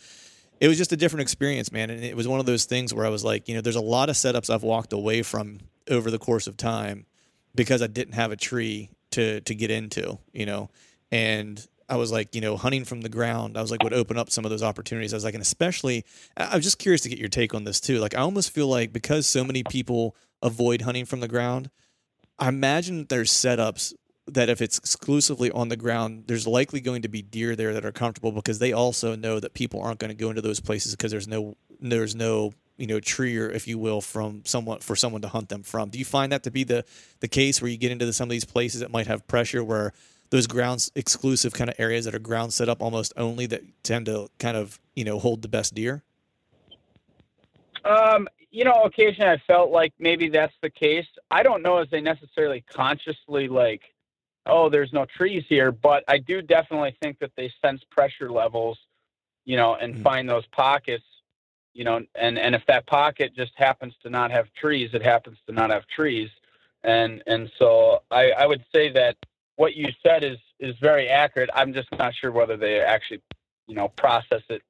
[0.61, 1.91] it was just a different experience, man.
[1.91, 3.81] And it was one of those things where I was like, you know, there's a
[3.81, 7.07] lot of setups I've walked away from over the course of time
[7.55, 10.71] because I didn't have a tree to to get into, you know.
[11.11, 14.19] And I was like, you know, hunting from the ground, I was like, would open
[14.19, 15.15] up some of those opportunities.
[15.15, 16.05] I was like, and especially,
[16.37, 17.99] I was just curious to get your take on this too.
[17.99, 21.71] Like, I almost feel like because so many people avoid hunting from the ground,
[22.39, 23.95] I imagine there's setups
[24.27, 27.85] that if it's exclusively on the ground, there's likely going to be deer there that
[27.85, 30.93] are comfortable because they also know that people aren't going to go into those places
[30.95, 34.95] because there's no there's no you know tree or if you will from someone for
[34.95, 35.89] someone to hunt them from.
[35.89, 36.85] Do you find that to be the
[37.21, 39.65] the case where you get into the, some of these places that might have pressure
[39.65, 39.93] where
[40.31, 44.07] those grounds exclusive kind of areas that are ground set up almost only that tend
[44.07, 46.03] to kind of you know hold the best deer?
[47.85, 51.07] Um, you know, occasionally I felt like maybe that's the case.
[51.31, 53.83] I don't know if they necessarily consciously like,
[54.47, 58.79] oh, there's no trees here, but I do definitely think that they sense pressure levels,
[59.45, 60.03] you know, and Mhm.
[60.03, 61.05] find those pockets,
[61.75, 65.39] you know, and and if that pocket just happens to not have trees, it happens
[65.47, 66.31] to not have trees,
[66.83, 69.17] and and so I I would say that
[69.59, 71.51] what you said is is very accurate.
[71.53, 73.21] I'm just not sure whether they actually,
[73.67, 74.63] you know, process it,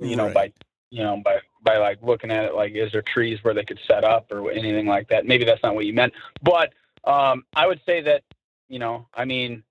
[0.00, 0.34] you know, Right.
[0.34, 0.52] by
[0.90, 3.80] you know, by by like looking at it like is there trees where they could
[3.86, 5.26] set up or anything like that.
[5.26, 6.12] Maybe that's not what you meant.
[6.42, 6.72] But
[7.04, 8.22] um I would say that,
[8.68, 9.64] you know, I mean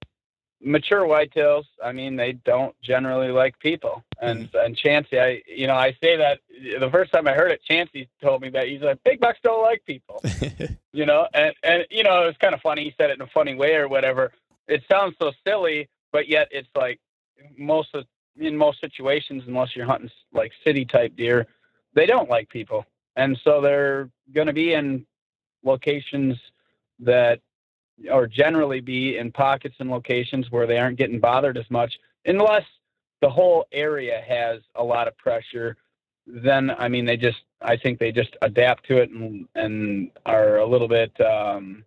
[0.63, 4.03] mature whitetails, I mean they don't generally like people.
[4.21, 6.39] And and Chansey, I you know, I say that
[6.79, 9.61] the first time I heard it, Chansey told me that he's like big bucks don't
[9.63, 10.21] like people.
[10.91, 12.83] you know, and and you know, it was kind of funny.
[12.83, 14.33] He said it in a funny way or whatever.
[14.67, 16.99] It sounds so silly, but yet it's like
[17.57, 18.05] most of
[18.37, 21.47] in most situations, unless you're hunting like city type deer,
[21.93, 25.05] they don't like people, and so they're going to be in
[25.63, 26.37] locations
[26.99, 27.39] that,
[28.09, 32.63] or generally be in pockets and locations where they aren't getting bothered as much, unless
[33.21, 35.75] the whole area has a lot of pressure.
[36.25, 40.57] Then I mean, they just I think they just adapt to it and and are
[40.57, 41.11] a little bit.
[41.19, 41.83] Um,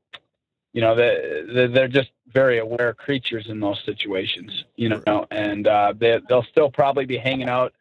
[0.75, 5.95] you know, they, they're just very aware creatures in those situations, you know, and uh,
[5.97, 7.73] they, they'll still probably be hanging out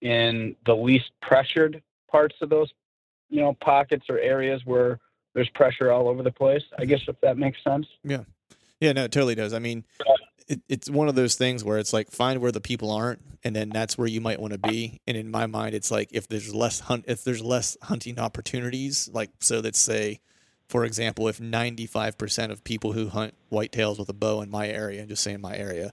[0.00, 2.72] in the least pressured parts of those,
[3.28, 4.98] you know, pockets or areas where
[5.34, 6.62] there's pressure all over the place.
[6.78, 7.86] I guess if that makes sense.
[8.02, 8.24] Yeah,
[8.80, 9.52] Yeah, no, it totally does.
[9.52, 9.84] I mean,
[10.48, 13.54] it, it's one of those things where it's like find where the people aren't, and
[13.54, 15.02] then that's where you might want to be.
[15.06, 19.10] And in my mind, it's like if there's less hunt, if there's less hunting opportunities,
[19.12, 20.20] like so, let's say,
[20.70, 25.04] for example, if 95% of people who hunt whitetails with a bow in my area,
[25.04, 25.92] just say in my area,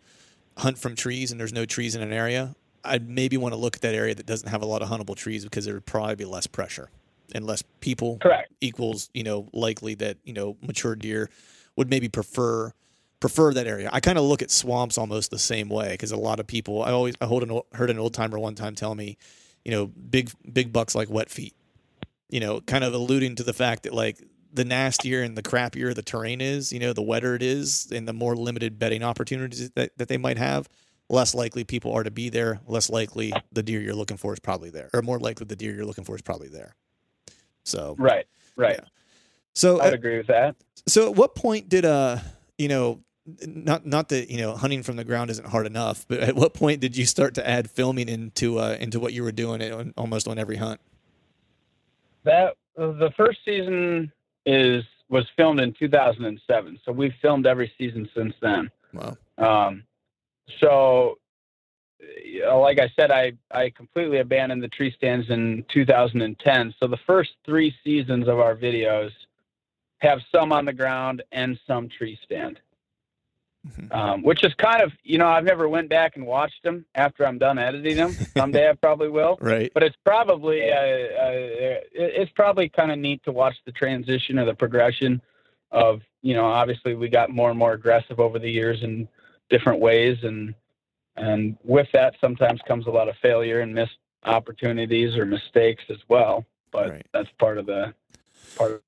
[0.57, 3.75] hunt from trees, and there's no trees in an area, I'd maybe want to look
[3.75, 6.13] at that area that doesn't have a lot of huntable trees because there would probably
[6.13, 6.91] be less pressure
[7.33, 8.53] and less people Correct.
[8.61, 11.27] equals you know likely that you know mature deer
[11.75, 12.71] would maybe prefer
[13.19, 13.89] prefer that area.
[13.91, 16.83] I kind of look at swamps almost the same way because a lot of people
[16.83, 19.17] I always I hold an, heard an old timer one time tell me,
[19.65, 21.55] you know, big big bucks like wet feet.
[22.29, 24.21] You know, kind of alluding to the fact that like
[24.57, 28.07] the nastier and the crappier the terrain is, you know, the wetter it is and
[28.07, 30.67] the more limited bedding opportunities that, that they might have,
[31.09, 34.39] less likely people are to be there, less likely the deer you're looking for is
[34.39, 34.89] probably there.
[34.93, 36.75] Or more likely the deer you're looking for is probably there.
[37.63, 38.25] So Right.
[38.55, 38.79] Right.
[39.53, 40.55] so I'd agree with that.
[40.87, 42.17] so at what point did uh
[42.57, 43.03] you know
[43.45, 46.53] not not that you know hunting from the ground isn't hard enough, but at what
[46.53, 49.93] point did you start to add filming into uh into what you were doing on,
[49.97, 50.79] almost on every hunt?
[52.23, 54.11] That the first season
[54.47, 58.69] is was filmed in 2007, so we've filmed every season since then.
[58.93, 59.17] Wow.
[59.37, 59.83] Um,
[60.59, 61.17] so,
[62.45, 66.75] uh, like I said, I, I completely abandoned the tree stands in 2010.
[66.79, 69.11] So the first three seasons of our videos
[69.99, 72.59] have some on the ground and some tree stand.
[73.65, 73.91] Mm-hmm.
[73.91, 77.25] um, which is kind of you know I've never went back and watched them after
[77.25, 78.11] I'm done editing them.
[78.37, 79.37] Someday I probably will.
[79.41, 79.71] Right.
[79.73, 84.45] But it's probably uh, uh, it's probably kind of neat to watch the transition or
[84.45, 85.21] the progression
[85.71, 89.07] of you know obviously we got more and more aggressive over the years in
[89.49, 90.53] different ways and
[91.15, 95.97] and with that sometimes comes a lot of failure and missed opportunities or mistakes as
[96.07, 96.45] well.
[96.71, 97.07] But right.
[97.13, 97.93] that's part of the
[98.55, 98.83] part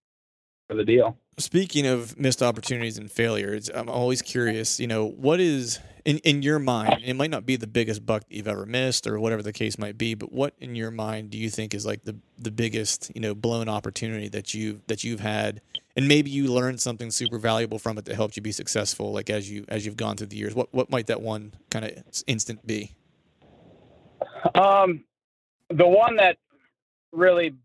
[0.70, 1.18] of the deal.
[1.39, 6.41] Speaking of missed opportunities and failures, I'm always curious, you know, what is in, in
[6.41, 9.41] your mind, it might not be the biggest buck that you've ever missed or whatever
[9.41, 12.17] the case might be, but what in your mind do you think is like the,
[12.38, 15.62] the biggest, you know, blown opportunity that you that you've had
[15.95, 19.30] and maybe you learned something super valuable from it that helped you be successful like
[19.30, 20.56] as you as you've gone through the years.
[20.56, 21.91] What what might that one kind of
[22.28, 22.95] instant be?
[24.56, 25.04] Um
[25.69, 26.38] the one that
[27.12, 27.56] really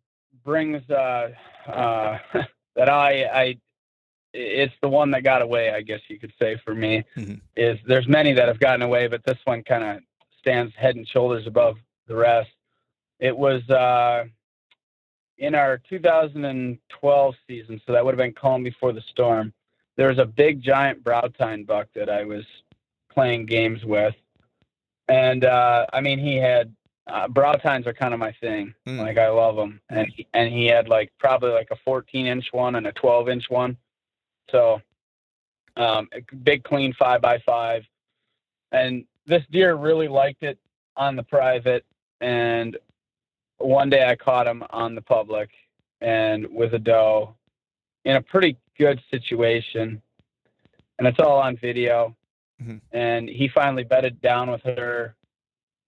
[0.45, 1.31] brings uh
[1.67, 2.19] uh
[2.77, 3.57] that I I
[4.35, 7.05] it's the one that got away, I guess you could say for me.
[7.17, 7.35] Mm-hmm.
[7.57, 10.03] Is there's many that have gotten away, but this one kind of
[10.41, 11.77] stands head and shoulders above
[12.09, 12.51] the rest.
[13.21, 14.25] It was uh,
[15.39, 19.53] in our 2012 season, so that would have been calm before the storm.
[19.97, 22.45] There was a big giant brow tine buck that I was
[23.13, 24.17] playing games with,
[25.07, 26.75] and uh, I mean he had
[27.07, 28.75] uh, brow tines are kind of my thing.
[28.89, 28.99] Mm.
[28.99, 32.47] Like I love them, and he, and he had like probably like a 14 inch
[32.51, 33.77] one and a 12 inch one
[34.55, 34.81] so,
[35.77, 36.09] um,
[36.45, 37.85] big, clean five by five.
[38.71, 40.59] And this deer really liked it
[40.97, 41.85] on the private.
[42.21, 42.77] And
[43.59, 45.51] one day I caught him on the public
[46.01, 47.35] and with a doe
[48.05, 50.01] in a pretty good situation.
[50.99, 52.15] And it's all on video.
[52.63, 52.77] Mm-hmm.
[52.93, 55.17] And he finally bedded down with her.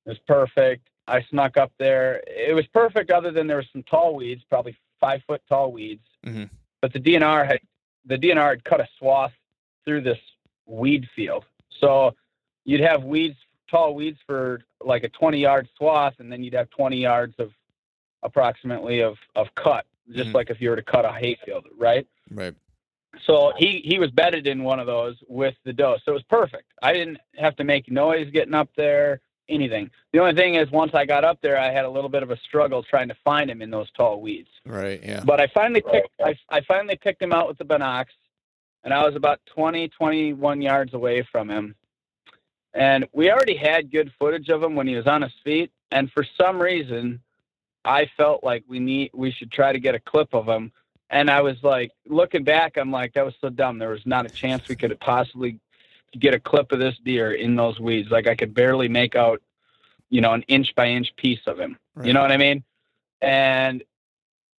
[0.05, 0.89] It was perfect.
[1.07, 2.23] I snuck up there.
[2.27, 6.03] It was perfect, other than there was some tall weeds, probably five foot tall weeds.
[6.27, 6.45] Mm-hmm.
[6.83, 7.61] But the DNR had
[8.07, 9.33] the DNR had cut a swath
[9.85, 10.19] through this
[10.67, 11.45] weed field.
[11.81, 12.15] So
[12.65, 13.37] you'd have weeds,
[13.71, 17.51] tall weeds for like a 20 yard swath, and then you'd have 20 yards of
[18.23, 20.37] approximately of, of cut, just mm-hmm.
[20.37, 22.07] like if you were to cut a hayfield, right?
[22.31, 22.55] Right.
[23.25, 25.97] So he, he was bedded in one of those with the doe.
[26.05, 26.73] So it was perfect.
[26.83, 29.91] I didn't have to make noise getting up there, anything.
[30.13, 32.31] The only thing is once I got up there, I had a little bit of
[32.31, 34.51] a struggle trying to find him in those tall weeds.
[34.65, 35.01] Right.
[35.03, 35.23] Yeah.
[35.25, 38.15] But I finally picked, I, I finally picked him out with the binocs
[38.85, 41.75] and I was about 20, 21 yards away from him.
[42.75, 45.73] And we already had good footage of him when he was on his feet.
[45.91, 47.21] And for some reason,
[47.85, 50.73] I felt like we need we should try to get a clip of him.
[51.09, 53.79] And I was like, looking back, I'm like, that was so dumb.
[53.79, 55.61] There was not a chance we could have possibly
[56.19, 58.11] get a clip of this deer in those weeds.
[58.11, 59.43] Like I could barely make out,
[60.11, 61.79] you know, an inch by inch piece of him.
[61.95, 62.07] Right.
[62.07, 62.63] You know what I mean?
[63.21, 63.83] And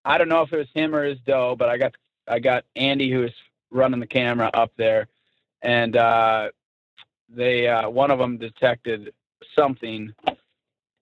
[0.05, 1.95] I don't know if it was him or his doe, but I got
[2.27, 3.31] I got Andy who was
[3.71, 5.07] running the camera up there,
[5.62, 6.49] and uh,
[7.29, 9.13] they uh, one of them detected
[9.55, 10.13] something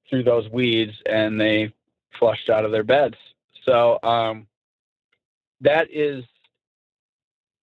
[0.09, 1.73] through those weeds, and they
[2.17, 3.17] flushed out of their beds.
[3.63, 4.47] So um,
[5.61, 6.23] that is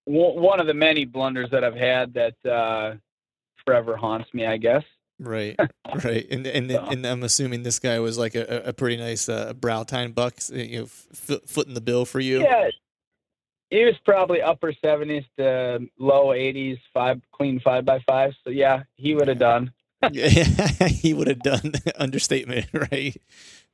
[0.04, 2.94] one of the many blunders that I've had that uh,
[3.64, 4.82] forever haunts me, I guess.
[5.18, 5.56] Right,
[6.04, 9.52] right, and and and I'm assuming this guy was like a, a pretty nice uh,
[9.52, 12.40] brow tine buck, you know, f- foot in the bill for you.
[12.40, 12.70] Yeah,
[13.72, 18.32] he was probably upper 70s to low 80s, five clean five by five.
[18.44, 19.72] So yeah, he would have done.
[20.12, 20.44] yeah,
[20.88, 21.72] he would have done.
[21.96, 23.16] Understatement, right?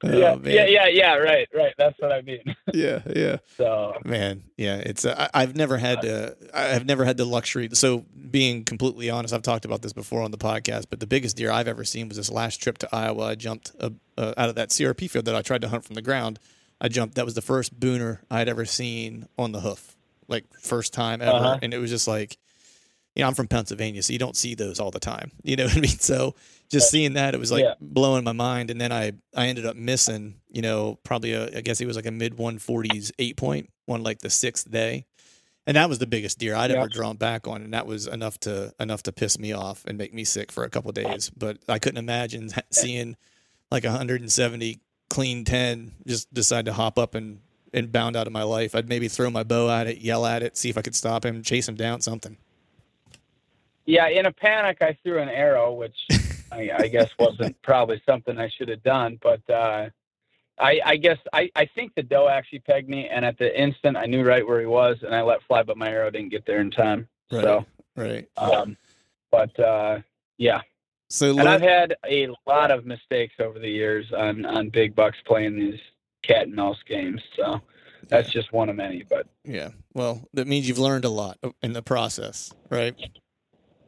[0.05, 0.55] Oh, yeah, man.
[0.55, 1.15] yeah, yeah, yeah.
[1.17, 1.75] Right, right.
[1.77, 2.55] That's what I mean.
[2.73, 3.39] yeah, yeah.
[3.57, 4.77] So man, yeah.
[4.77, 6.37] It's uh, I, have never had to.
[6.55, 7.69] I've never had the luxury.
[7.73, 10.87] So being completely honest, I've talked about this before on the podcast.
[10.89, 13.25] But the biggest deer I've ever seen was this last trip to Iowa.
[13.25, 15.95] I jumped uh, uh, out of that CRP field that I tried to hunt from
[15.95, 16.39] the ground
[16.81, 17.17] I jumped.
[17.17, 19.97] That was the first booner I'd ever seen on the hoof,
[20.29, 21.33] like first time ever.
[21.33, 21.59] Uh-huh.
[21.63, 22.39] And it was just like,
[23.19, 25.33] you know, I'm from Pennsylvania, so you don't see those all the time.
[25.43, 25.99] You know what I mean?
[25.99, 26.37] So
[26.71, 27.75] just seeing that, it was like yeah.
[27.81, 28.71] blowing my mind.
[28.71, 31.97] And then I, I ended up missing, you know, probably a, I guess it was
[31.97, 35.05] like a mid 140s eight point on like the sixth day.
[35.67, 38.41] And that was the biggest deer I'd ever drawn back on, and that was enough
[38.41, 41.29] to enough to piss me off and make me sick for a couple days.
[41.29, 43.17] But I couldn't imagine seeing
[43.71, 47.41] like 170 clean 10 just decide to hop up and,
[47.75, 50.43] and bound out of my life, I'd maybe throw my bow at it, yell at
[50.43, 52.39] it, see if I could stop him, chase him down, something.
[53.89, 55.97] Yeah, in a panic, I threw an arrow, which
[56.53, 59.19] I, I, guess wasn't probably something I should have done.
[59.23, 59.89] But uh,
[60.61, 63.97] I, I, guess I, I think the doe actually pegged me, and at the instant,
[63.97, 66.45] I knew right where he was, and I let fly, but my arrow didn't get
[66.45, 67.09] there in time.
[67.33, 67.43] Right.
[67.43, 67.65] So,
[67.97, 68.29] right.
[68.37, 68.77] Um,
[69.31, 70.01] but uh,
[70.37, 70.61] yeah,
[71.09, 75.17] so and I've had a lot of mistakes over the years on on big bucks
[75.25, 75.81] playing these
[76.23, 77.23] cat and mouse games.
[77.37, 77.63] So
[78.09, 78.41] that's yeah.
[78.41, 79.03] just one of many.
[79.09, 82.95] But yeah, well, that means you've learned a lot in the process, right?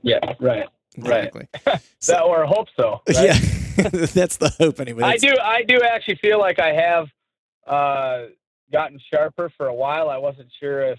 [0.03, 0.66] Yeah, right.
[0.96, 1.46] Exactly.
[1.66, 1.80] Right.
[2.07, 3.01] that or hope so.
[3.09, 3.26] Right?
[3.26, 3.34] Yeah,
[4.14, 5.05] that's the hope anyway.
[5.05, 5.34] I do.
[5.42, 7.07] I do actually feel like I have
[7.66, 8.26] uh,
[8.72, 10.09] gotten sharper for a while.
[10.09, 10.98] I wasn't sure if,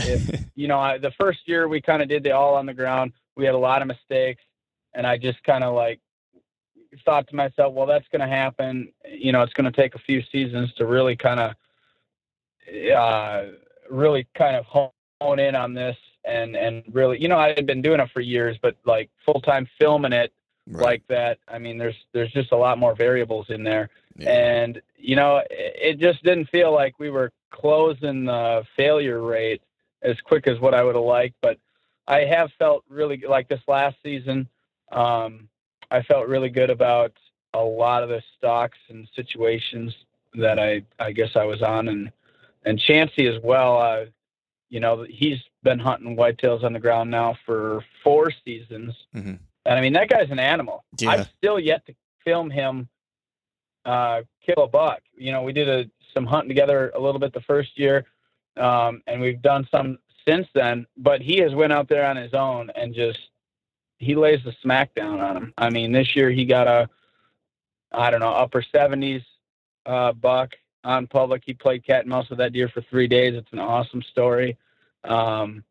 [0.00, 2.74] if you know, I, the first year we kind of did the all on the
[2.74, 3.12] ground.
[3.36, 4.42] We had a lot of mistakes,
[4.94, 6.00] and I just kind of like
[7.04, 8.92] thought to myself, well, that's going to happen.
[9.06, 11.54] You know, it's going to take a few seasons to really kind of,
[12.96, 13.42] uh,
[13.90, 15.96] really kind of hone in on this.
[16.28, 19.40] And, and really, you know, I had been doing it for years, but like full
[19.40, 20.32] time filming it
[20.70, 20.82] Right.
[20.84, 21.38] like that.
[21.48, 24.28] I mean, there's there's just a lot more variables in there, Yeah.
[24.30, 29.62] and you know, it, it just didn't feel like we were closing the failure rate
[30.02, 31.36] as quick as what I would have liked.
[31.40, 31.58] But
[32.06, 34.46] I have felt really like this last season.
[34.92, 35.48] Um,
[35.90, 37.12] I felt really good about
[37.54, 39.94] a lot of the stalks and situations
[40.34, 42.12] that I I guess I was on, and
[42.66, 43.78] and Chansey as well.
[43.78, 44.04] Uh,
[44.68, 48.94] you know, he's been hunting whitetails on the ground now for four seasons.
[49.14, 49.38] Mhm.
[49.64, 50.84] And I mean, that guy's an animal.
[50.98, 51.10] Yeah.
[51.10, 51.94] I've still yet to
[52.24, 52.88] film him
[53.84, 55.00] uh, kill a buck.
[55.16, 58.04] You know, we did a, some hunting together a little bit the first year,
[58.56, 60.86] um, and we've done some since then.
[60.96, 63.18] But he has went out there on his own and just
[63.98, 65.54] he lays the smack down on him.
[65.58, 66.88] I mean, this year he got a
[67.92, 69.22] I don't know upper seventies
[69.86, 70.54] uh, buck
[70.84, 71.42] on public.
[71.44, 73.34] He played cat and mouse with that deer for three days.
[73.34, 74.56] It's an awesome story.
[75.04, 75.64] Um,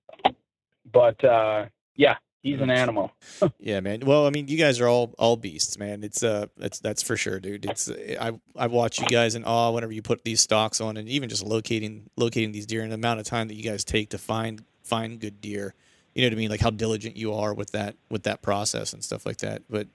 [0.92, 1.66] but uh,
[1.96, 3.12] yeah, he's an animal.
[3.60, 4.02] Yeah, man.
[4.06, 6.04] Well, I mean, you guys are all all beasts, man.
[6.04, 7.66] It's uh, that's that's for sure, dude.
[7.66, 11.08] It's I I watch you guys in awe whenever you put these stalks on, and
[11.10, 14.10] even just locating locating these deer and the amount of time that you guys take
[14.12, 15.76] to find find good deer.
[16.16, 16.50] You know what I mean?
[16.50, 19.64] Like how diligent you are with that with that process and stuff like that.
[19.70, 19.88] But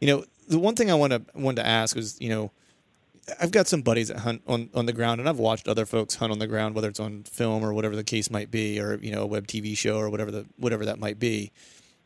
[0.00, 2.50] you know, the one thing I want to wanted to ask was, you know,
[3.40, 6.14] I've got some buddies that hunt on, on the ground, and I've watched other folks
[6.16, 8.96] hunt on the ground, whether it's on film or whatever the case might be, or
[8.96, 11.52] you know, a web TV show or whatever the whatever that might be.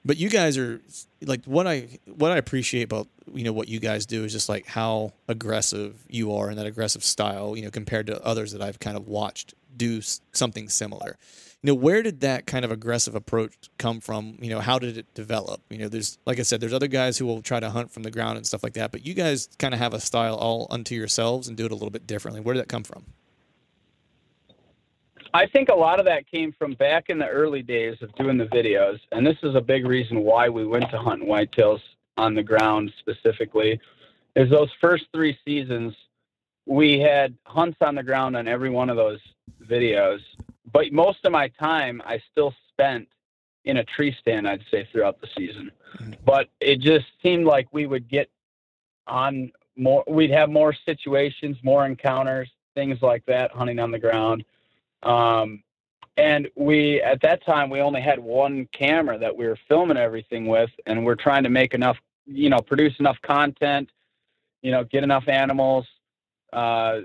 [0.04, 0.80] But you guys are
[1.22, 4.48] like what I what I appreciate about you know what you guys do is just
[4.48, 8.60] like how aggressive you are and that aggressive style, you know, compared to others that
[8.60, 10.00] I've kind of watched do
[10.32, 11.16] something similar.
[11.64, 14.36] You know, where did that kind of aggressive approach come from?
[14.38, 15.62] You know, how did it develop?
[15.70, 18.02] You know, there's like I said, there's other guys who will try to hunt from
[18.02, 20.66] the ground and stuff like that, but you guys kind of have a style all
[20.68, 22.42] unto yourselves and do it a little bit differently.
[22.42, 23.06] Where did that come from?
[25.32, 28.36] I think a lot of that came from back in the early days of doing
[28.36, 31.80] the videos, and this is a big reason why we went to hunting whitetails
[32.18, 33.80] on the ground specifically.
[34.36, 35.94] Is those first three seasons,
[36.66, 39.20] we had hunts on the ground on every one of those
[39.66, 40.20] videos,
[40.72, 43.08] but most of my time I still spent
[43.64, 44.48] in a tree stand.
[44.48, 46.16] I'd say throughout the season, Mhm.
[46.24, 48.30] but it just seemed like we would get
[49.06, 50.04] on more.
[50.06, 54.44] We'd have more situations, more encounters, things like that, hunting on the ground.
[55.02, 55.62] Um,
[56.16, 60.46] and we at that time we only had one camera that we were filming everything
[60.46, 63.90] with, and we're trying to make enough, you know, produce enough content,
[64.62, 65.86] you know, get enough animals
[66.54, 67.00] uh,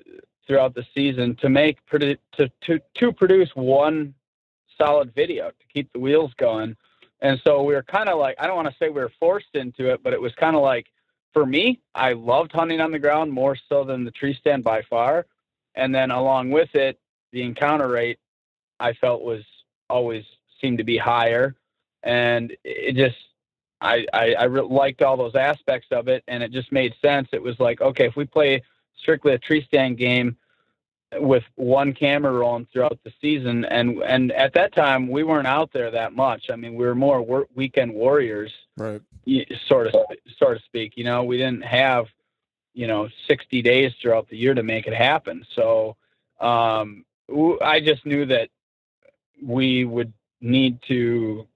[0.50, 2.18] throughout the season to make to
[2.64, 4.16] to to produce one
[4.78, 6.76] solid video to keep the wheels going.
[7.22, 9.54] And so we were kind of like I don't want to say we were forced
[9.54, 10.88] into it, but it was kind of like
[11.34, 14.82] for me, I loved hunting on the ground more so than the tree stand by
[14.90, 15.28] far.
[15.76, 17.00] And then along with it,
[17.32, 18.18] the encounter rate
[18.80, 19.44] I felt was
[19.88, 20.24] always
[20.60, 21.56] seemed to be higher,
[22.02, 23.18] and it just
[23.82, 27.30] I I, I liked all those aspects of it, and it just made sense.
[27.34, 28.64] It was like okay, if we play
[29.00, 30.38] strictly a tree stand game
[31.20, 35.72] with one camera rolling throughout the season, and and at that time we weren't out
[35.74, 36.50] there that much.
[36.52, 39.02] I mean, we were more wor- weekend warriors Right.
[39.68, 39.96] sort of
[40.38, 40.94] sort of speak.
[40.98, 42.06] You know, we didn't have
[42.76, 45.44] you know 60 days throughout the year to make it happen.
[45.56, 45.96] So
[46.40, 48.50] um, w- I just knew that
[49.42, 51.48] we would need to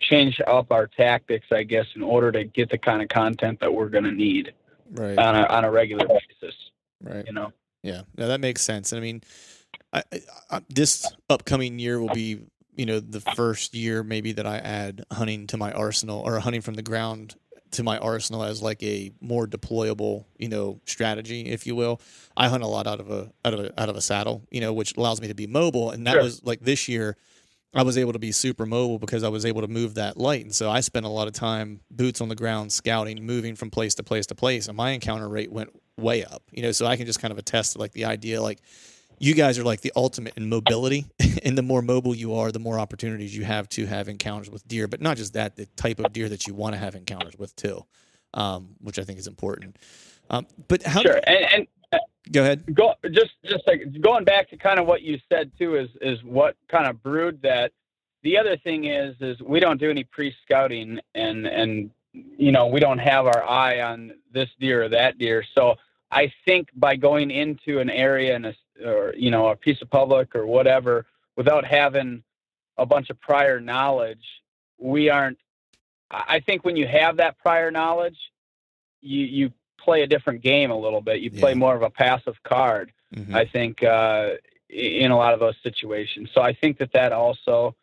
[0.00, 3.72] change up our tactics, I guess, in order to get the kind of content that
[3.72, 4.52] we're going to need
[4.92, 5.16] Right.
[5.16, 6.56] on a on a regular basis.
[7.02, 7.24] Right.
[7.26, 7.52] You know.
[7.82, 8.92] Yeah, no, that makes sense.
[8.92, 9.22] And I mean,
[9.92, 10.02] I,
[10.50, 12.40] I, this upcoming year will be,
[12.76, 16.60] you know, the first year maybe that I add hunting to my arsenal or hunting
[16.60, 17.36] from the ground
[17.72, 22.00] to my arsenal as like a more deployable, you know, strategy, if you will.
[22.36, 24.60] I hunt a lot out of a out of a out of a saddle, you
[24.60, 25.90] know, which allows me to be mobile.
[25.90, 26.22] And that Sure.
[26.22, 27.16] was like this year.
[27.72, 30.42] I was able to be super mobile because I was able to move that light.
[30.42, 33.70] And so I spent a lot of time boots on the ground, scouting, moving from
[33.70, 34.66] place to place to place.
[34.66, 35.70] And my encounter rate went
[36.00, 38.42] way up, you know, so I can just kind of attest to like the idea,
[38.42, 38.60] like
[39.18, 41.06] you guys are like the ultimate in mobility.
[41.44, 44.66] and the more mobile you are, the more opportunities you have to have encounters with
[44.66, 47.36] deer, but not just that, the type of deer that you want to have encounters
[47.38, 47.84] with too,
[48.34, 49.76] um, which I think is important.
[50.30, 51.20] Um, but how, Sure.
[51.26, 52.74] And and go ahead.
[52.74, 56.22] go just just like going back to kind of what you said too is is
[56.22, 57.72] what kind of brewed that
[58.22, 62.80] the other thing is, is we don't do any pre-scouting, and and you know we
[62.80, 65.44] don't have our eye on this deer or that deer.
[65.54, 65.76] So
[66.10, 68.54] I think by going into an area and a,
[68.84, 71.06] or you know a piece of public or whatever
[71.36, 72.22] without having
[72.78, 74.24] a bunch of prior knowledge,
[74.78, 75.38] we aren't.
[76.10, 78.18] I think when you have that prior knowledge,
[79.00, 81.20] you you play a different game a little bit.
[81.20, 81.58] You play Yeah.
[81.58, 82.92] more of a passive card.
[83.14, 83.34] Mhm.
[83.34, 84.30] I think uh,
[84.68, 86.30] in a lot of those situations.
[86.34, 87.74] So I think that that also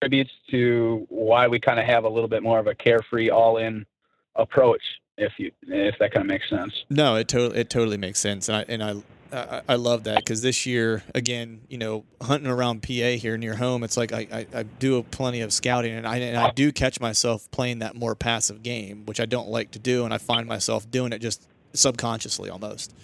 [0.00, 3.86] contributes to why we kind of have a little bit more of a carefree, all-in
[4.34, 4.82] approach.
[5.16, 6.72] If you if that kind of makes sense.
[6.90, 9.02] No, it totally it totally makes sense, and I and I
[9.32, 13.54] I, I love that because this year again, you know, hunting around PA here near
[13.54, 16.72] home, it's like I, I, I do plenty of scouting, and I and I do
[16.72, 20.18] catch myself playing that more passive game, which I don't like to do, and I
[20.18, 22.94] find myself doing it just subconsciously almost.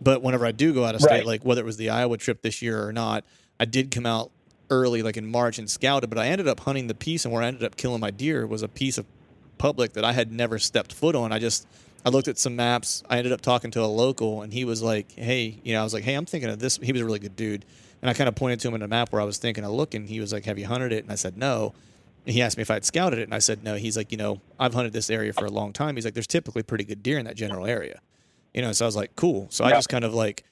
[0.00, 1.26] But whenever I do go out of state, Right.
[1.26, 3.24] like whether it was the Iowa trip this year or not,
[3.58, 4.30] I did come out
[4.70, 6.08] early, like in March, and scouted.
[6.08, 8.46] But I ended up hunting the piece, and where I ended up killing my deer
[8.46, 9.06] was a piece of
[9.58, 11.32] public that I had never stepped foot on.
[11.32, 11.66] I just
[12.04, 13.02] I looked at some maps.
[13.08, 15.84] I ended up talking to a local, and he was like, "Hey, you know," I
[15.84, 17.64] was like, "Hey, I'm thinking of this." He was a really good dude,
[18.00, 19.72] and I kind of pointed to him in a map where I was thinking of
[19.72, 20.06] looking.
[20.06, 21.74] He was like, "Have you hunted it?" And I said, "No."
[22.24, 24.18] And he asked me if I'd scouted it, and I said, "No." He's like, "You
[24.18, 27.02] know, I've hunted this area for a long time." He's like, "There's typically pretty good
[27.02, 28.00] deer in that general area,"
[28.54, 28.72] you know.
[28.72, 30.44] So I was like, "Cool." So I just kind of like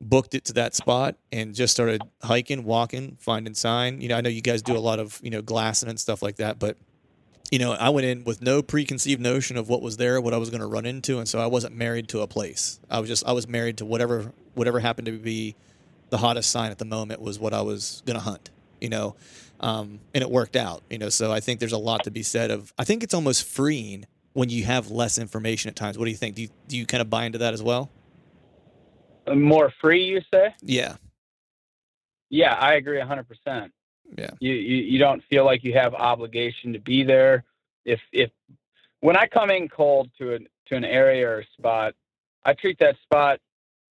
[0.00, 4.00] booked it to that spot and just started hiking, walking, finding sign.
[4.00, 6.22] You know, I know you guys do a lot of you know glassing and stuff
[6.22, 6.76] like that, but
[7.50, 10.38] you know, I went in with no preconceived notion of what was there, what I
[10.38, 12.80] was going to run into, and so I wasn't married to a place.
[12.90, 15.54] I was just I was married to whatever whatever happened to be
[16.10, 18.50] the hottest sign at the moment was what I was going to hunt.
[18.80, 19.16] You know,
[19.60, 20.82] um, and it worked out.
[20.90, 22.72] You know, so I think there's a lot to be said of.
[22.78, 25.98] I think it's almost freeing when you have less information at times.
[25.98, 26.36] What do you think?
[26.36, 27.90] Do you do you kind of buy into that as well?
[29.32, 30.54] More free, you say?
[30.60, 30.96] Yeah,
[32.28, 33.70] Yeah, I agree 100%.
[34.16, 37.44] Yeah, You, you you don't feel like you have obligation to be there.
[37.84, 38.30] If if
[39.00, 41.94] when I come in cold to an to an area or spot,
[42.44, 43.40] I treat that spot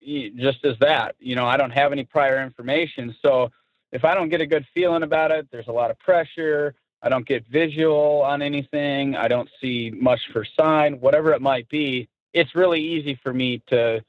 [0.03, 1.15] just as that.
[1.19, 3.51] You know, I don't have any prior information, so
[3.93, 6.75] if I don't get a good feeling about it, there's a lot of pressure.
[7.03, 9.17] I don't get visual on anything.
[9.17, 12.09] I don't see much for sign, whatever it might be.
[12.33, 14.05] It's really easy for me to,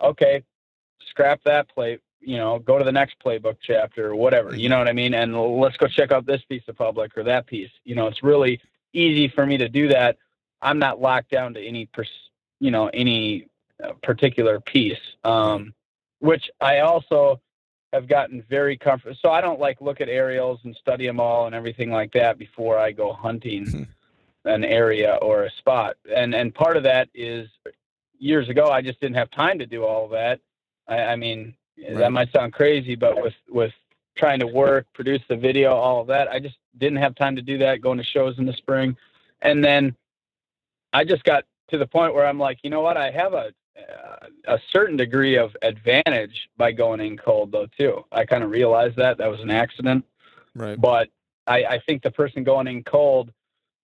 [0.00, 0.42] okay,
[1.10, 4.78] scrap that play, you know, go to the next playbook chapter or whatever, you know
[4.78, 5.14] what I mean?
[5.14, 7.70] And let's go check out this piece of public or that piece.
[7.84, 8.60] You know, it's really
[8.92, 10.18] easy for me to do that.
[10.60, 13.48] I'm not locked down to any, pers- you know, any
[13.82, 15.72] uh, particular piece, um,
[16.18, 17.40] which I also
[17.92, 19.16] have gotten very comfortable.
[19.22, 22.38] So I don't like look at aerials and study them all and everything like that
[22.38, 23.86] before I go hunting
[24.44, 25.96] an area or a spot.
[26.14, 27.48] And and part of that is
[28.18, 30.40] years ago I just didn't have time to do all that.
[30.86, 31.96] I, I mean Right.
[31.96, 33.72] that might sound crazy, but with with
[34.16, 37.42] trying to work, produce the video, all of that, I just didn't have time to
[37.42, 37.80] do that.
[37.80, 38.96] Going to shows in the spring,
[39.42, 39.94] and then
[40.92, 42.96] I just got to the point where I'm like, you know what?
[42.96, 43.52] I have a
[44.46, 47.68] a certain degree of advantage by going in cold, though.
[47.78, 50.04] Too, I kind of realized that that was an accident
[50.54, 50.80] right.
[50.80, 51.08] but
[51.46, 53.32] I, I think the person going in cold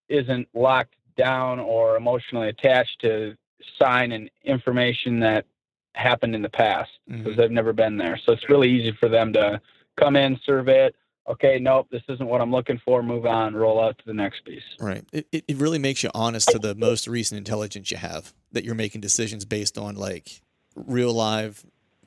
[0.08, 3.36] isn't locked down or emotionally attached to
[3.78, 5.46] sign and information that
[5.94, 7.36] happened in the past because Mhm.
[7.36, 8.18] they've never been there.
[8.24, 9.60] So it's really easy for them to
[9.96, 10.96] come in, survey it.
[11.26, 13.02] Okay, nope, this isn't what I'm looking for.
[13.02, 14.62] Move on, roll out to the next piece.
[14.78, 15.04] Right.
[15.12, 18.62] It, it, it really makes you honest to the most recent intelligence you have that
[18.64, 20.42] you're making decisions based on like
[20.76, 21.64] real live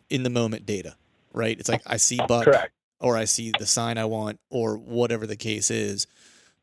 [0.10, 0.96] in the moment data.
[1.34, 1.60] Right.
[1.60, 2.74] It's like I see buck Correct.
[3.00, 6.06] or I see the sign I want or whatever the case is,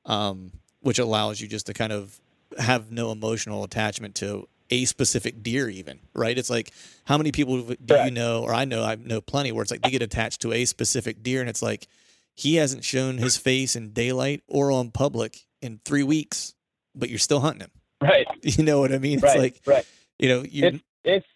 [0.06, 2.20] um, which allows you just to kind of
[2.58, 6.72] have no emotional attachment to a specific deer even right it's like
[7.04, 9.82] how many people do you know or i know i know plenty where it's like
[9.82, 11.86] they get attached to a specific deer and it's like
[12.34, 16.54] he hasn't shown his face in daylight or on public in three weeks
[16.94, 18.26] but you're still hunting him Right.
[18.42, 19.38] you know what i mean it's Right.
[19.38, 19.86] like right.
[20.18, 21.26] you know you It's it's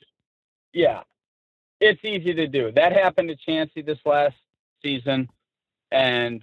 [0.73, 1.03] yeah,
[1.81, 2.71] it's easy to do.
[2.73, 4.37] That happened to Chansey this last
[4.83, 5.29] season,
[5.91, 6.43] and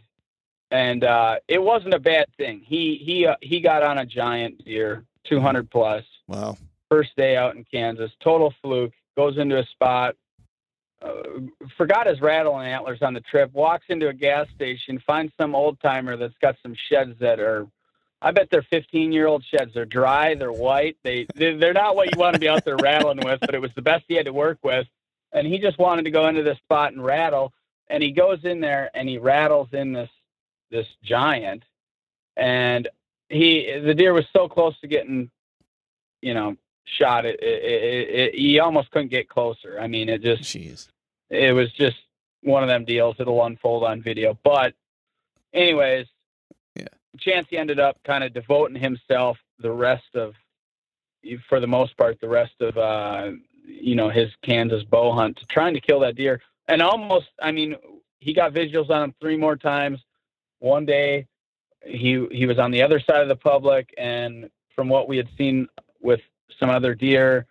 [0.72, 2.62] and uh, it wasn't a bad thing.
[2.66, 6.58] He he uh, he got on a giant deer, two hundred plus, wow
[6.90, 8.12] first day out in Kansas.
[8.24, 8.94] Total fluke.
[9.16, 10.16] Goes into a spot.
[11.02, 11.42] Uh,
[11.78, 13.54] forgot his rattle and antlers on the trip.
[13.54, 15.02] Walks into a gas station.
[15.06, 17.68] Finds some old timer that's got some sheds that are
[18.22, 19.74] I bet they're 15 year old sheds.
[19.74, 20.36] They're dry.
[20.36, 20.98] They're white.
[21.04, 23.62] They they're they're not what you want to be out there rattling with, but it
[23.62, 24.88] was the best he had to work with.
[25.32, 27.54] And he just wanted to go into this spot and rattle.
[27.88, 30.10] And he goes in there and he rattles in this
[30.72, 31.64] this giant.
[32.36, 32.88] And
[33.30, 35.30] he the deer was so close to getting,
[36.22, 36.56] you know,
[36.86, 37.26] shot.
[37.26, 39.80] It, it, it, it he almost couldn't get closer.
[39.80, 40.88] I mean, it just jeez
[41.30, 41.98] it was just
[42.42, 43.16] one of them deals.
[43.20, 44.38] It'll unfold on video.
[44.44, 44.74] But,
[45.54, 46.08] anyways,
[46.76, 46.88] yeah,
[47.20, 50.34] Chancey ended up kind of devoting himself the rest of,
[51.50, 53.32] for the most part, the rest of uh,
[53.66, 56.42] you know his Kansas bow hunt to trying to kill that deer.
[56.68, 57.76] And almost, I mean,
[58.20, 60.00] he got visuals on him three more times.
[60.60, 61.26] One day,
[61.84, 65.30] he he was on the other side of the public, and from what we had
[65.38, 65.68] seen
[66.02, 66.22] with
[66.60, 67.46] some other deer,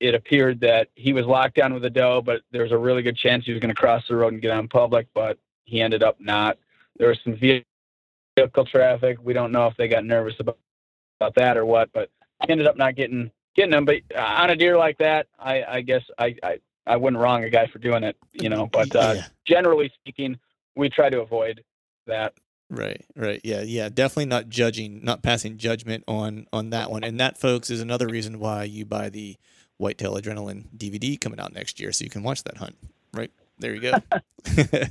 [0.00, 3.02] it appeared that he was locked down with a doe, but there was a really
[3.02, 5.80] good chance he was going to cross the road and get on public, but he
[5.80, 6.58] ended up not.
[6.98, 9.18] There was some vehicle traffic.
[9.22, 10.58] We don't know if they got nervous about,
[11.20, 12.10] about that or what, but
[12.42, 13.84] he ended up not getting getting them.
[13.84, 17.50] But on a deer like that, I, I guess I, I I wouldn't wrong a
[17.50, 18.66] guy for doing it, you know.
[18.66, 19.26] But uh, yeah.
[19.46, 20.38] generally speaking,
[20.76, 21.64] we try to avoid
[22.06, 22.34] that.
[22.70, 23.88] Right, right, yeah, yeah.
[23.88, 27.04] Definitely not judging, not passing judgment on on that one.
[27.04, 29.36] And that, folks, is another reason why you buy the
[29.76, 32.76] Whitetail Adrenaline DVD coming out next year, so you can watch that hunt.
[33.12, 33.92] Right there, you go.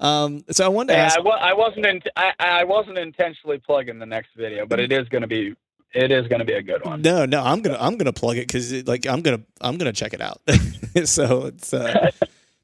[0.00, 1.18] um, so I wanted to ask.
[1.18, 1.86] I, I wasn't.
[1.86, 5.56] In, I, I wasn't intentionally plugging the next video, but it is going to be
[5.96, 7.02] it is going to be a good one.
[7.02, 10.12] No, no, I'm gonna I'm gonna plug it because like I'm gonna I'm gonna check
[10.12, 10.40] it out.
[11.04, 12.10] so it's uh,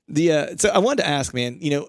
[0.08, 1.58] the uh, so I wanted to ask, man.
[1.60, 1.88] You know,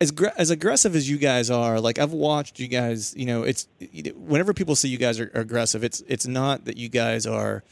[0.00, 3.14] as as aggressive as you guys are, like I've watched you guys.
[3.16, 3.66] You know, it's
[4.14, 7.64] whenever people see you guys are, are aggressive, it's it's not that you guys are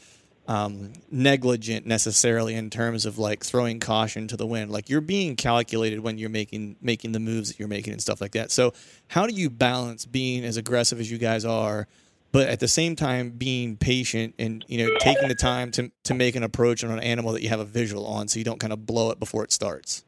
[0.47, 4.71] um, negligent necessarily in terms of like throwing caution to the wind.
[4.71, 8.21] Like you're being calculated when you're making making the moves that you're making and stuff
[8.21, 8.51] like that.
[8.51, 8.73] So
[9.07, 11.87] how do you balance being as aggressive as you guys are?
[12.31, 16.13] but at the same time being patient and you know taking the time to to
[16.13, 18.59] make an approach on an animal that you have a visual on so you don't
[18.59, 20.03] kind of blow it before it starts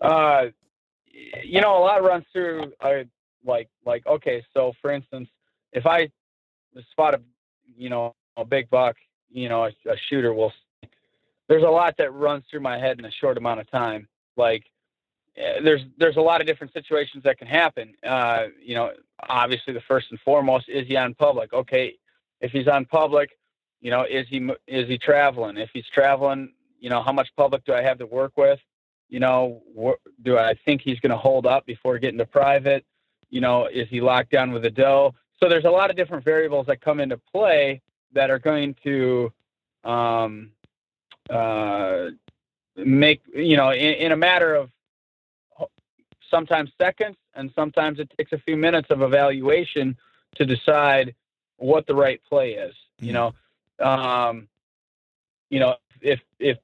[0.00, 0.46] uh
[1.42, 3.06] you know a lot runs through I
[3.44, 5.28] like like okay so for instance
[5.72, 6.08] if i
[6.90, 7.20] spot a
[7.76, 8.96] you know a big buck
[9.30, 10.52] you know a, a shooter will
[11.48, 14.06] there's a lot that runs through my head in a short amount of time.
[14.36, 14.64] Like
[15.36, 17.94] eh, there's there's a lot of different situations that can happen.
[18.06, 18.92] Uh, you know,
[19.28, 21.52] obviously the first and foremost is he on public?
[21.52, 21.94] Okay
[22.40, 23.30] if he's on public
[23.80, 25.56] you know is he is he traveling?
[25.56, 28.60] If he's traveling you know how much public do i have to work with
[29.08, 32.84] you know wh- do i think he's going to hold up before getting to private
[33.30, 36.24] you know is he locked down with a doe so there's a lot of different
[36.24, 37.80] variables that come into play
[38.12, 39.32] that are going to
[39.84, 40.50] um,
[41.30, 42.06] uh,
[42.76, 44.70] make you know in, in a matter of
[46.30, 49.96] sometimes seconds and sometimes it takes a few minutes of evaluation
[50.34, 51.14] to decide
[51.56, 52.74] what the right play is.
[52.74, 53.06] Mm-hmm.
[53.06, 53.34] You know,
[53.80, 54.48] um,
[55.50, 56.58] you know if if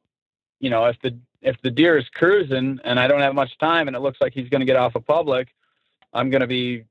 [0.60, 3.86] you know if the if the deer is cruising and I don't have much time
[3.86, 5.48] and it looks like he's going to get off a of public,
[6.12, 6.84] I'm going to be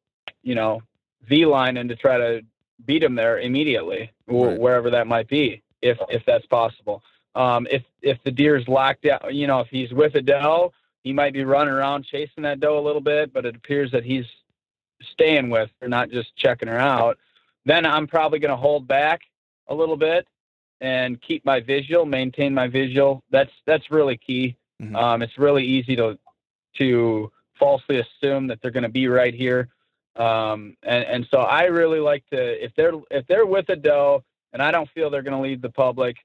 [0.43, 0.81] you know
[1.27, 2.41] v lining to try to
[2.85, 4.59] beat him there immediately right.
[4.59, 7.03] wherever that might be if if that's possible.
[7.35, 10.71] Um, if if the deer's locked out, you know, if he's with a doe
[11.03, 14.05] he might be running around chasing that doe a little bit, but it appears that
[14.05, 14.25] he's
[15.11, 17.17] staying with her, not just checking her out.
[17.65, 19.21] Then I'm probably going to hold back
[19.67, 20.27] a little bit
[20.83, 23.23] and keep my visual, maintain my visual.
[23.31, 24.57] That's that's really key.
[24.81, 24.95] Mm-hmm.
[24.95, 26.19] Um, it's really easy to
[26.77, 29.69] to falsely assume that they're going to be right here.
[30.15, 34.23] Um, and, and so I really like to if they're if they're with a doe
[34.51, 36.17] and I don't feel they're going to leave the public,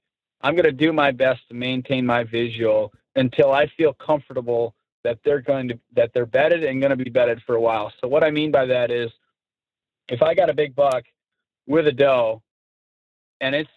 [0.43, 5.21] I'm going to do my best to maintain my visual until I feel comfortable that
[5.25, 7.93] they're going to that they're bedded and going to be bedded for a while.
[8.01, 9.11] So what I mean by that is
[10.09, 11.05] if I got a big buck
[11.69, 12.43] with a doe
[13.41, 13.71] and it's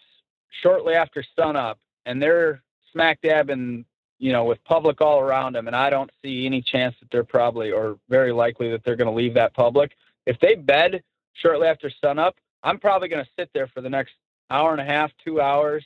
[0.61, 3.85] shortly after sunup and they're smack dab in
[4.19, 7.23] you know with public all around them and I don't see any chance that they're
[7.23, 9.93] probably or very likely that they're going to leave that public.
[10.25, 14.13] If they bed shortly after sunup, I'm probably going to sit there for the next
[14.49, 15.85] hour and a half, 2 hours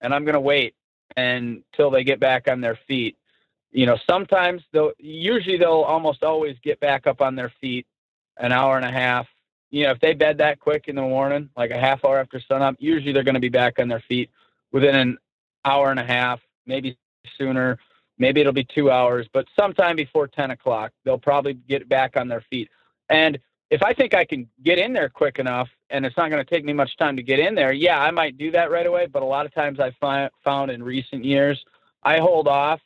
[0.00, 0.74] and I'm going to wait
[1.16, 3.16] until they get back on their feet.
[3.70, 7.86] You know, sometimes they'll usually they'll almost always get back up on their feet
[8.38, 9.26] an hour and a half.
[9.70, 12.40] You know, if they bed that quick in the morning, like a half hour after
[12.40, 14.30] sunup, usually they're going to be back on their feet
[14.72, 15.18] within an
[15.64, 16.96] hour and a half, maybe
[17.36, 17.78] sooner.
[18.18, 22.26] Maybe it'll be two hours, but sometime before 10 o'clock, they'll probably get back on
[22.26, 22.68] their feet.
[23.08, 23.38] And
[23.70, 26.50] if I think I can get in there quick enough and it's not going to
[26.50, 29.06] take me much time to get in there, yeah, I might do that right away.
[29.06, 31.62] But a lot of times I find, found in recent years,
[32.02, 32.80] I hold off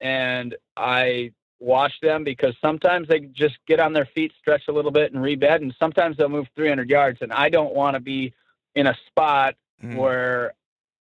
[0.00, 1.32] and I
[1.62, 5.22] watch them because sometimes they just get on their feet, stretch a little bit, and
[5.22, 7.18] rebed, and sometimes they'll move 300 yards.
[7.22, 8.34] And I don't want to be
[8.74, 9.96] in a spot mm.
[9.96, 10.54] where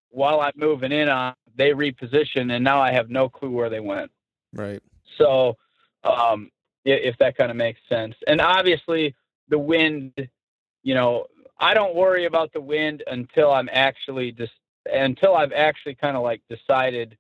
[0.10, 3.80] while I'm moving in on, they reposition, and now I have no clue where they
[3.80, 4.12] went.
[4.54, 4.82] Right.
[5.18, 5.58] So,
[6.04, 6.52] um,
[6.86, 8.16] if that kind of makes sense.
[8.28, 9.16] And obviously,
[9.50, 10.14] the wind,
[10.84, 11.26] you know,
[11.60, 14.54] I don't worry about the wind until I'm actually just
[14.86, 17.18] until I've actually kind of like decided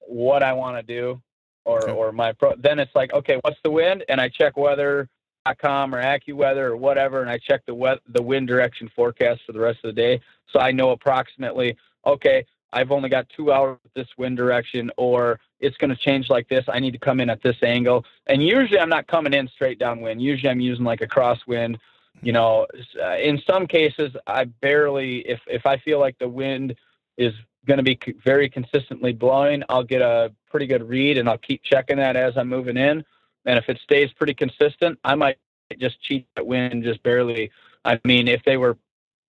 [0.00, 1.22] what I want to do
[1.64, 1.92] or Okay.
[1.92, 2.54] or my pro.
[2.56, 4.04] Then it's like, okay, what's the wind?
[4.08, 8.48] And I check weather.com or AccuWeather or whatever, and I check the we- the wind
[8.48, 11.76] direction forecast for the rest of the day, so I know approximately.
[12.06, 16.28] Okay, I've only got two hours with this wind direction, or it's going to change
[16.28, 16.64] like this.
[16.68, 19.78] I need to come in at this angle, and usually I'm not coming in straight
[19.78, 20.20] downwind.
[20.20, 21.78] Usually I'm using like a crosswind.
[22.22, 22.66] You know,
[23.02, 26.74] uh, in some cases I barely, if if I feel like the wind
[27.16, 27.32] is
[27.66, 31.62] going to be very consistently blowing, I'll get a pretty good read and I'll keep
[31.62, 33.04] checking that as I'm moving in.
[33.46, 35.38] And if it stays pretty consistent, I might
[35.78, 37.50] just cheat that wind just barely.
[37.84, 38.78] I mean, if they were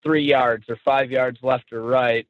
[0.04, 2.28] three yards or five yards left or right,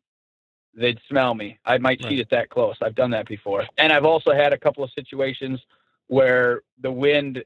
[0.76, 1.58] they'd smell me.
[1.66, 2.20] I might cheat Right.
[2.20, 2.76] it that close.
[2.82, 3.66] I've done that before.
[3.78, 5.62] And I've also had a couple of situations
[6.08, 7.44] where the wind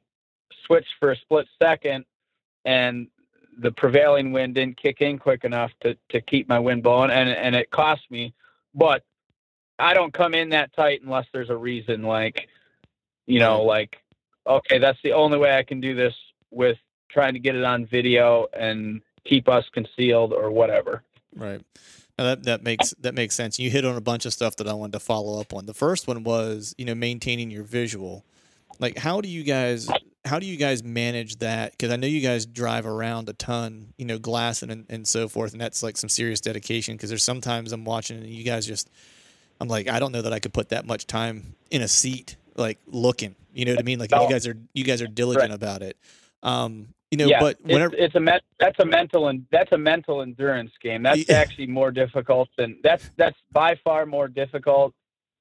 [0.66, 2.06] switched for a split second
[2.66, 3.08] and
[3.60, 7.30] the prevailing wind didn't kick in quick enough to, to keep my wind blowing and,
[7.30, 8.34] and it cost me.
[8.80, 9.04] But
[9.78, 12.48] I don't come in that tight unless there's a reason like,
[13.28, 13.68] you know, mm-hmm.
[13.68, 13.98] like,
[14.48, 16.14] okay, that's the only way I can do this
[16.50, 16.78] with
[17.12, 21.04] trying to get it on video and keep us concealed or whatever.
[21.36, 21.62] Right.
[22.18, 23.60] Now that that makes that makes sense.
[23.60, 25.66] You hit on a bunch of stuff that I wanted to follow up on.
[25.66, 28.26] The first one was, you know, maintaining your visual.
[28.80, 29.90] Like how do you guys
[30.30, 31.72] how do you guys manage that?
[31.72, 35.28] Because I know you guys drive around a ton, you know, glass and, and so
[35.28, 36.96] forth, and that's like some serious dedication.
[36.96, 38.90] Because there's sometimes I'm watching and you guys just,
[39.60, 42.38] I'm like, I don't know that I could put that much time in a seat,
[42.56, 43.36] like looking.
[43.54, 44.00] You know what I mean?
[44.00, 44.24] Like No.
[44.24, 45.56] you guys are you guys are diligent Right.
[45.56, 45.98] about it.
[46.44, 49.78] Um, you know, yeah, but whenever it's, it's a that's a mental and that's a
[49.78, 51.02] mental endurance game.
[51.02, 51.38] That's Yeah.
[51.38, 54.94] actually more difficult than that's that's by far more difficult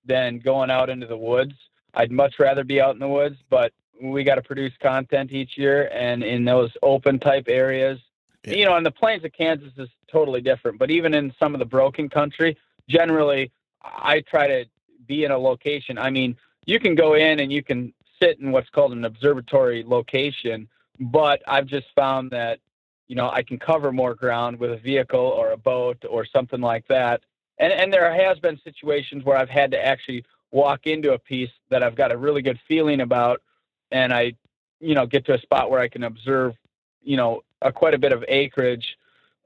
[0.06, 1.52] than going out into the woods.
[1.94, 5.56] I'd much rather be out in the woods, but we got to produce content each
[5.56, 7.98] year, and in those open type areas,
[8.44, 8.54] Yeah.
[8.54, 10.78] you know, and the plains of Kansas is totally different.
[10.78, 12.56] But even in some of the broken country,
[12.88, 13.50] generally,
[13.82, 14.64] I try to
[15.06, 15.98] be in a location.
[15.98, 16.36] I mean,
[16.66, 20.68] you can go in and you can sit in what's called an observatory location
[21.00, 22.58] but I've just found that
[23.06, 26.60] you know I can cover more ground with a vehicle or a boat or something
[26.60, 27.22] like that.
[27.58, 31.50] And and there has been situations where I've had to actually walk into a piece
[31.70, 33.42] that I've got a really good feeling about,
[33.90, 34.34] and I
[34.80, 36.54] you know get to a spot where I can observe
[37.02, 38.96] you know a, quite a bit of acreage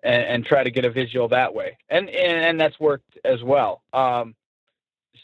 [0.02, 1.76] and, and try to get a visual that way.
[1.88, 3.82] And and, and that's worked as well.
[3.92, 4.34] Um,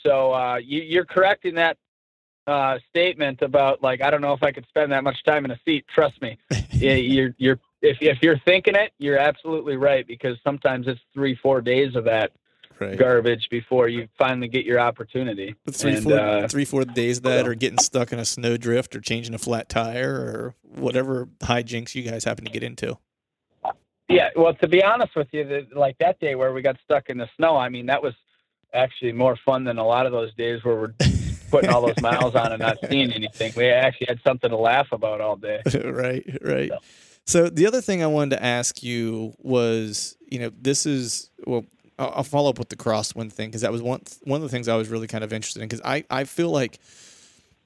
[0.03, 1.77] so uh, you, you're correct in that
[2.47, 5.51] uh, statement about like I don't know if I could spend that much time in
[5.51, 5.85] a seat.
[5.93, 6.39] Trust me,
[6.71, 11.61] you're you're if if you're thinking it, you're absolutely right because sometimes it's three four
[11.61, 12.33] days of that
[12.81, 12.99] right.
[12.99, 15.55] garbage before you finally get your opportunity.
[15.71, 18.95] three, And, four, uh, three, four days of that, or getting stuck in a snowdrift,
[18.97, 22.99] or changing a flat tire, or whatever hijinks you guys happen to get into.
[24.09, 27.11] Yeah, well, to be honest with you, the, like that day where we got stuck
[27.11, 28.15] in the snow, I mean, that was
[28.73, 30.95] actually more fun than a lot of those days where we're
[31.51, 33.53] putting all those miles on and not seeing anything.
[33.57, 35.63] We actually had something to laugh about all day.
[35.85, 36.71] right, right.
[37.27, 41.65] So the other thing I wanted to ask you was, you know, this is well,
[41.99, 44.69] I'll, follow up with the crosswind thing because that was one one of the things
[44.69, 46.79] I was really kind of interested in because I I feel like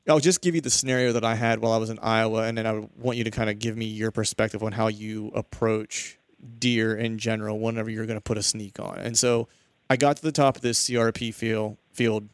[0.08, 2.58] I'll just give you the scenario that I had while I was in Iowa, and
[2.58, 6.18] then I want you to kind of give me your perspective on how you approach
[6.58, 8.98] deer in general whenever you're going to put a sneak on.
[8.98, 9.48] And so
[9.88, 12.28] I got to the top of this CRP field field.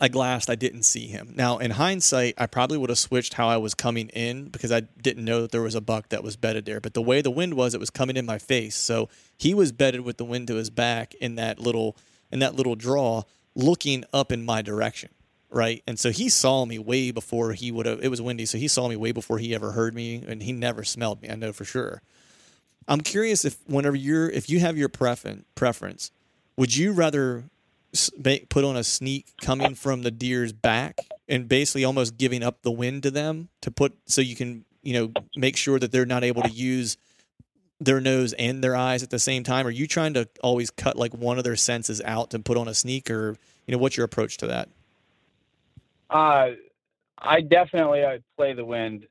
[0.00, 0.48] I glassed.
[0.48, 1.34] I didn't see him.
[1.36, 4.80] Now, in hindsight, I probably would have switched how I was coming in because I
[4.80, 6.80] didn't know that there was a buck that was bedded there.
[6.80, 8.74] But the way the wind was, it was coming in my face.
[8.74, 11.96] So he was bedded with the wind to his back in that little
[12.32, 13.24] in that little draw,
[13.54, 15.10] looking up in my direction,
[15.50, 15.82] right?
[15.86, 18.02] And so he saw me way before he would have.
[18.02, 20.52] It was windy, so he saw me way before he ever heard me, and he
[20.52, 21.28] never smelled me.
[21.28, 22.02] I know for sure.
[22.88, 26.10] I'm curious if whenever you're if you have your preference preference,
[26.56, 27.44] would you rather
[28.48, 32.70] put on a sneak coming from the deer's back and basically almost giving up the
[32.70, 36.24] wind to them to put so you can you know make sure that they're not
[36.24, 36.96] able to use
[37.80, 39.66] their nose and their eyes at the same time.
[39.66, 42.68] Are you trying to always cut like one of their senses out to put on
[42.68, 43.36] a sneak or
[43.66, 44.68] you know what's your approach to that?
[46.10, 46.50] Uh,
[47.18, 49.06] I definitely I play the wind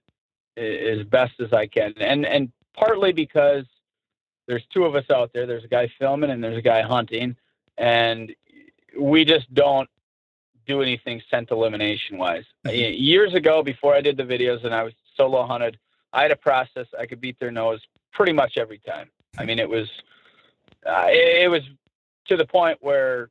[0.57, 3.65] as best as I can, and and partly because
[4.47, 5.45] there's two of us out there.
[5.45, 7.35] There's a guy filming and there's a guy hunting,
[7.77, 8.35] and
[8.97, 9.89] we just don't
[10.67, 12.45] do anything scent elimination wise.
[12.65, 12.95] Mhm.
[12.97, 15.79] Years ago, before I did the videos and I was solo hunted,
[16.13, 17.81] I had a process I could beat their nose
[18.11, 19.09] pretty much every time.
[19.37, 19.89] I mean, it was
[20.85, 21.63] uh, it, it was
[22.27, 23.29] to the point where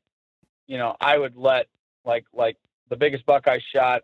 [0.66, 1.66] you know I would let
[2.04, 2.56] like like
[2.88, 4.02] the biggest buck I shot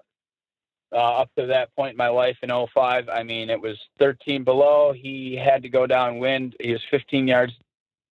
[0.92, 3.08] uh, up to that point in my life in 05.
[3.08, 4.92] I mean, it was 13 below.
[4.92, 6.54] He had to go downwind.
[6.60, 7.52] He was 15 yards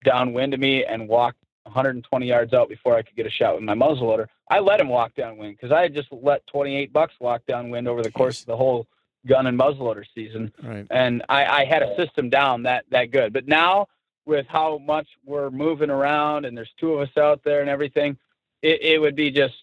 [0.04, 1.34] downwind of me and walk
[1.64, 4.26] 120 yards out before I could get a shot with my muzzleloader.
[4.50, 8.02] I let him walk downwind because I had just let 28 bucks walk downwind over
[8.02, 8.86] the course of the whole
[9.26, 10.86] gun and muzzleloader season, Right.
[10.90, 13.32] and I, I had a system down that that good.
[13.32, 13.86] But now
[14.26, 18.18] with how much we're moving around and there's two of us out there and everything,
[18.62, 19.54] it, it would be just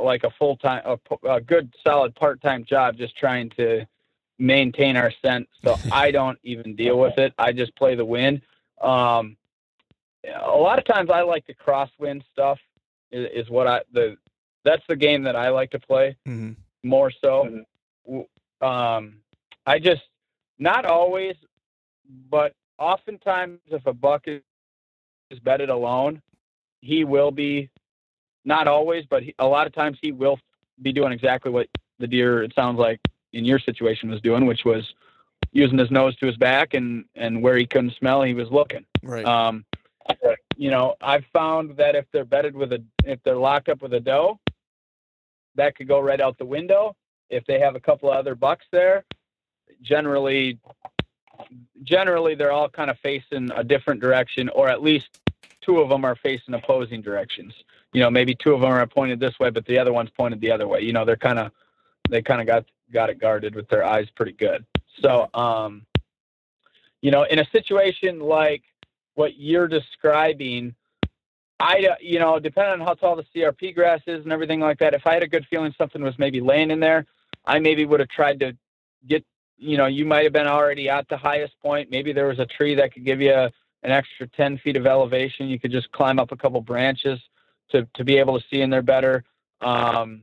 [0.00, 3.84] like a full time, a, a good solid part time job just trying to
[4.38, 5.48] maintain our scent.
[5.64, 7.34] So I don't even deal with it.
[7.38, 8.42] I just play the wind.
[8.80, 9.36] Um,
[10.44, 12.58] a lot of times I like to crosswind stuff
[13.10, 14.16] is, is what I the
[14.64, 16.52] that's the game that I like to play hmm
[16.82, 17.62] more so.
[18.06, 18.26] W-
[18.60, 19.20] Um,
[19.66, 20.02] I just
[20.58, 21.34] not always,
[22.30, 24.42] but oftentimes if a buck is,
[25.30, 26.20] is bedded alone,
[26.80, 27.70] he will be.
[28.46, 30.38] Not always, but he, a lot of times he will
[30.82, 31.66] be doing exactly what
[31.98, 32.42] the deer.
[32.42, 33.00] It sounds like
[33.32, 34.84] in your situation was doing, which was
[35.52, 38.84] using his nose to his back and and where he couldn't smell, he was looking.
[39.02, 39.24] Right.
[39.24, 39.64] Um,
[40.56, 43.94] you know, I've found that if they're bedded with a, if they're locked up with
[43.94, 44.38] a doe,
[45.56, 46.96] that could go right out the window.
[47.30, 49.04] If they have a couple of other bucks there,
[49.82, 50.58] generally,
[51.82, 55.20] generally they're all kind of facing a different direction, or at least
[55.60, 57.54] two of them are facing opposing directions.
[57.92, 60.40] You know, maybe two of them are pointed this way, but the other one's pointed
[60.40, 60.80] the other way.
[60.80, 61.52] You know, they're kind of,
[62.10, 64.64] they kind of got got it guarded with their eyes pretty good.
[65.00, 65.86] So, um,
[67.00, 68.62] you know, in a situation like
[69.14, 70.74] what you're describing,
[71.60, 74.94] I, you know, depending on how tall the CRP grass is and everything like that,
[74.94, 77.06] if I had a good feeling something was maybe laying in there,
[77.44, 78.56] I maybe would have tried to
[79.06, 79.24] get,
[79.56, 81.90] you know, you might have been already at the highest point.
[81.90, 83.52] Maybe there was a tree that could give you a,
[83.82, 85.48] an extra 10 feet of elevation.
[85.48, 87.20] You could just climb up a couple branches
[87.70, 89.24] to, to be able to see in there better.
[89.60, 90.22] Um,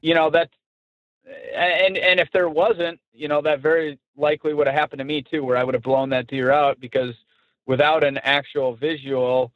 [0.00, 0.50] you know, that,
[1.54, 5.22] and, and if there wasn't, you know, that very likely would have happened to me
[5.22, 7.14] too, where I would have blown that deer out because
[7.66, 9.52] without an actual visual,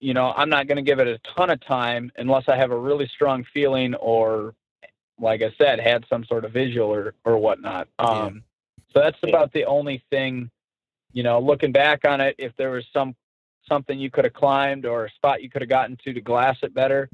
[0.00, 2.70] you know, I'm not going to give it a ton of time unless I have
[2.70, 4.54] a really strong feeling or,
[5.18, 7.88] like I said, had some sort of visual or, or whatnot.
[7.98, 8.42] Um,
[8.92, 10.50] So that's about the only thing,
[11.12, 13.14] you know, looking back on it, if there was some
[13.68, 16.56] something you could have climbed or a spot you could have gotten to to glass
[16.62, 17.10] it better,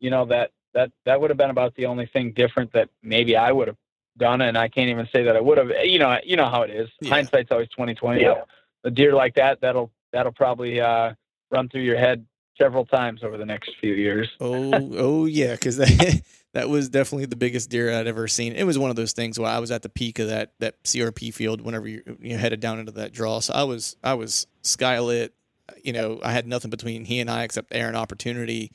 [0.00, 3.36] you know, that that that would have been about the only thing different that maybe
[3.36, 3.76] I would have
[4.16, 4.40] done.
[4.40, 5.70] And I can't even say that I would have.
[5.84, 6.88] You know, you know how it is.
[7.00, 7.10] Yeah.
[7.10, 8.22] Hindsight's always twenty twenty.
[8.84, 11.12] A deer like that, that'll that'll probably uh,
[11.50, 12.26] run through your head
[12.60, 14.28] several times over the next few years.
[14.40, 16.22] Oh, oh yeah, because that
[16.52, 18.52] that was definitely the biggest deer I'd ever seen.
[18.52, 20.82] It was one of those things where I was at the peak of that that
[20.84, 23.40] CRP field whenever you you headed down into that draw.
[23.40, 25.30] So I was I was skylit.
[25.82, 28.72] You know, I had nothing between he and I except air and opportunity.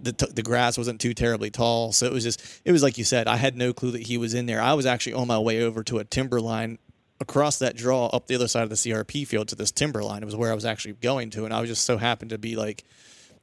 [0.00, 2.98] The t- the grass wasn't too terribly tall, so it was just it was like
[2.98, 3.28] you said.
[3.28, 4.60] I had no clue that he was in there.
[4.60, 6.78] I was actually on my way over to a timber line
[7.22, 10.22] across that draw up the other side of the CRP field to this timber line.
[10.22, 12.38] It was where I was actually going to, and I was just so happened to
[12.38, 12.84] be like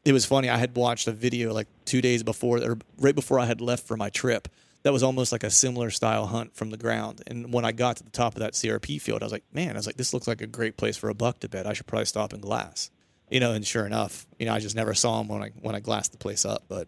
[0.05, 0.49] it was funny.
[0.49, 3.85] I had watched a video like two days before, or right before I had left
[3.85, 4.47] for my trip.
[4.83, 7.21] That was almost like a similar style hunt from the ground.
[7.27, 9.71] And when I got to the top of that CRP field, I was like, man,
[9.71, 11.67] I was like, this looks like a great place for a buck to bed.
[11.67, 12.89] I should probably stop and glass.
[13.29, 15.75] You know, and sure enough, you know, I just never saw him when I when
[15.75, 16.63] I glassed the place up.
[16.69, 16.87] But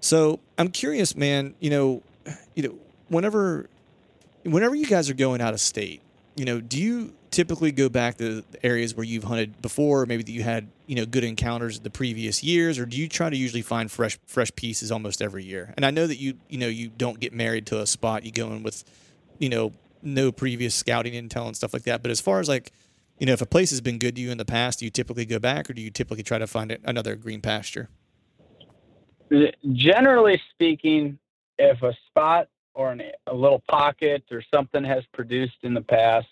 [0.00, 1.54] so I'm curious, man.
[1.58, 2.02] You know,
[2.54, 2.74] you know,
[3.08, 3.68] whenever
[4.44, 6.02] whenever you guys are going out of state,
[6.36, 10.30] you know, do you typically go back to areas where you've hunted before, maybe that
[10.32, 13.62] you had, you know, good encounters the previous years, or do you try to usually
[13.62, 15.72] find fresh fresh pieces almost every year?
[15.76, 18.32] And I know that you you know you don't get married to a spot, you
[18.32, 18.84] go in with,
[19.38, 19.72] you know,
[20.02, 22.02] no previous scouting intel and stuff like that.
[22.02, 22.72] But as far as like,
[23.18, 24.90] you know, if a place has been good to you in the past, do you
[24.90, 27.88] typically go back, or do you typically try to find another green pasture?
[29.72, 31.18] Generally speaking,
[31.58, 36.26] if a spot or an, a little pocket or something has produced in the past,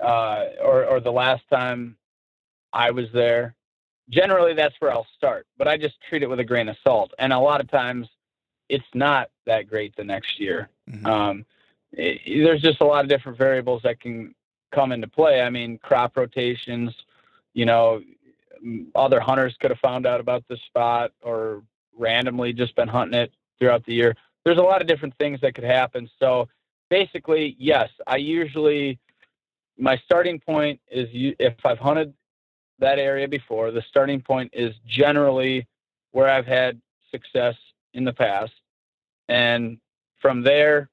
[0.00, 1.96] uh, or, or the last time
[2.72, 3.54] I was there,
[4.10, 5.46] generally that's where I'll start.
[5.56, 7.12] But I just treat it with a grain of salt.
[7.18, 8.08] And a lot of times
[8.68, 10.68] it's not that great the next year.
[10.90, 11.06] Mhm.
[11.06, 11.46] Um,
[11.92, 14.34] it, there's just a lot of different variables that can
[14.72, 15.42] come into play.
[15.42, 16.94] I mean, crop rotations,
[17.54, 18.02] you know,
[18.94, 21.62] other hunters could have found out about this spot or
[21.96, 24.14] randomly just been hunting it throughout the year.
[24.48, 26.08] There's a lot of different things that could happen.
[26.18, 26.48] So
[26.88, 28.98] basically, yes, I usually
[29.76, 32.14] my starting point is you, if I've hunted
[32.78, 35.66] that area before, the starting point is generally
[36.12, 36.80] where I've had
[37.10, 37.56] success
[37.92, 38.54] in the past.
[39.28, 39.76] And
[40.18, 40.88] from there,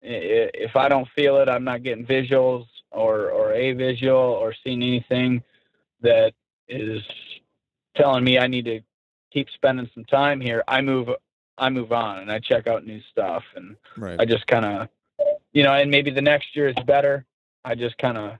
[0.00, 4.82] if I don't feel it, I'm not getting visuals or, or a visual or seeing
[4.82, 5.42] anything
[6.00, 6.32] that
[6.68, 7.02] is
[7.94, 8.80] telling me I need to
[9.30, 11.10] keep spending some time here, I move
[11.58, 14.20] I move on and I check out new stuff and Right.
[14.20, 14.88] I just kind of
[15.52, 17.24] you know and maybe the next year is better.
[17.64, 18.38] I just kind of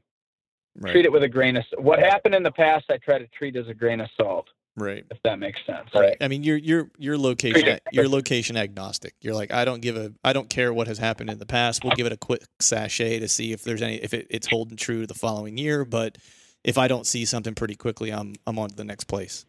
[0.77, 0.93] right.
[0.93, 1.83] treat it with a grain of salt.
[1.83, 4.49] what happened in the past I try to treat as a grain of salt.
[4.79, 5.05] Right.
[5.11, 5.89] If that makes sense.
[5.93, 6.17] Right.
[6.21, 9.15] I mean, you're you're you're location you're location agnostic.
[9.21, 11.83] You're like, I don't give a I don't care what has happened in the past.
[11.83, 14.77] We'll give it a quick sachet to see if there's any if it, it's holding
[14.77, 15.85] true the following year.
[15.85, 16.17] But
[16.63, 19.45] if I don't see something pretty quickly, I'm I'm on to the next place.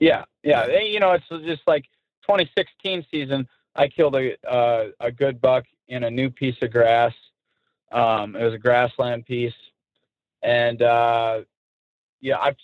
[0.00, 0.66] Yeah, yeah.
[0.66, 1.84] You know, it's just like
[2.26, 3.48] 2016 season.
[3.76, 7.12] I killed a uh, a good buck in a new piece of grass.
[7.92, 9.54] Um, it was a grassland piece,
[10.42, 11.42] and uh,
[12.20, 12.56] yeah, I've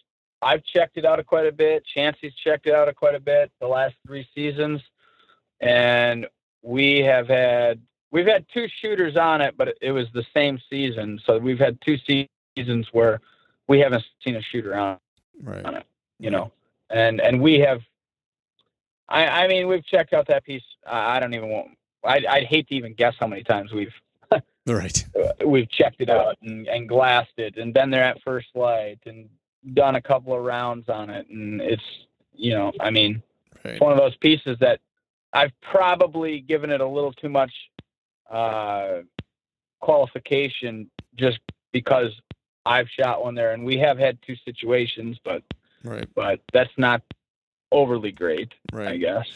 [0.42, 1.84] I've checked it out quite a bit.
[1.84, 4.80] Chancey's checked it out quite a bit the last three seasons,
[5.60, 6.26] and
[6.62, 7.80] we have had
[8.10, 11.20] we've had two shooters on it, but it was the same season.
[11.24, 11.98] So we've had two
[12.56, 13.20] seasons where
[13.68, 14.98] we haven't seen a shooter on,
[15.42, 15.64] right.
[15.64, 15.86] on it.
[16.18, 16.52] You know,
[16.90, 17.82] and and we have.
[19.10, 20.62] I I mean we've checked out that piece.
[20.86, 21.70] I, I don't even want.
[22.04, 23.92] I'd, I'd hate to even guess how many times we've
[24.66, 25.04] right
[25.46, 29.28] we've checked it out and, and glassed it and been there at first light and
[29.74, 31.82] done a couple of rounds on it, and it's
[32.34, 33.22] you know, I mean,
[33.64, 33.74] right.
[33.74, 34.80] it's one of those pieces that
[35.32, 37.52] I've probably given it a little too much
[38.30, 39.00] uh,
[39.80, 41.38] qualification just
[41.72, 42.12] because
[42.64, 45.42] I've shot one there, and we have had two situations, but
[45.84, 47.02] right, but that's not
[47.72, 48.88] overly great, right.
[48.88, 49.26] I guess.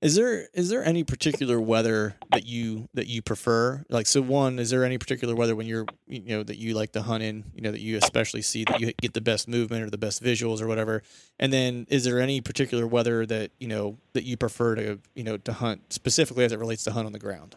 [0.00, 3.84] Is there is there any particular weather that you that you prefer?
[3.88, 6.92] Like, so one, is there any particular weather when you're you know that you like
[6.92, 7.44] to hunt in?
[7.54, 10.22] You know that you especially see that you get the best movement or the best
[10.22, 11.02] visuals or whatever.
[11.40, 15.24] And then, is there any particular weather that you know that you prefer to you
[15.24, 17.56] know to hunt specifically as it relates to hunt on the ground?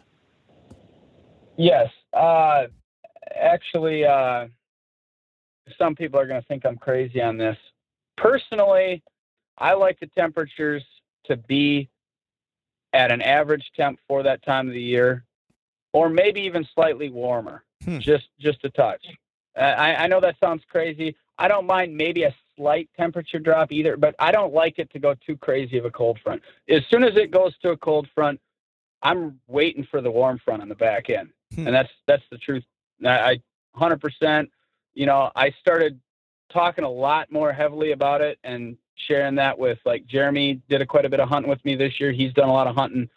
[1.56, 2.64] Yes, uh,
[3.36, 4.46] actually, uh,
[5.78, 7.56] some people are going to think I'm crazy on this.
[8.16, 9.02] Personally,
[9.58, 10.84] I like the temperatures
[11.24, 11.88] to be
[12.92, 15.24] at an average temp for that time of the year,
[15.92, 17.98] or maybe even slightly warmer, hmm.
[17.98, 19.04] just just a touch.
[19.56, 21.16] I, I know that sounds crazy.
[21.38, 24.98] I don't mind maybe a slight temperature drop either, but I don't like it to
[24.98, 26.42] go too crazy of a cold front.
[26.68, 28.40] As soon as it goes to a cold front,
[29.02, 31.66] I'm waiting for the warm front on the back end, hmm.
[31.66, 32.64] and that's that's the truth.
[33.04, 33.42] I, I
[33.76, 34.48] 100%.
[34.94, 35.98] You know, I started
[36.52, 40.86] talking a lot more heavily about it and sharing that with like Jeremy did a,
[40.86, 42.12] quite a bit of hunting with me this year.
[42.12, 43.08] He's done a lot of hunting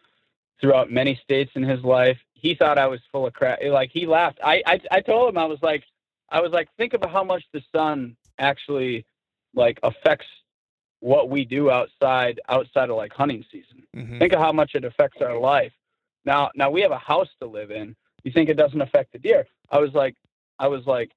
[0.59, 2.17] throughout many states in his life.
[2.33, 3.59] He thought I was full of crap.
[3.63, 4.39] Like he laughed.
[4.43, 5.83] I, I, I told him I was like,
[6.29, 9.05] I was like, think about how much the sun actually
[9.53, 10.27] like affects
[10.99, 13.83] what we do outside outside of like hunting season.
[13.95, 14.19] Mm-hmm.
[14.19, 15.71] Think of how much it affects our life.
[16.25, 17.95] Now now we have a house to live in.
[18.23, 19.45] You think it doesn't affect the deer?
[19.69, 20.15] I was like
[20.57, 21.11] I was like,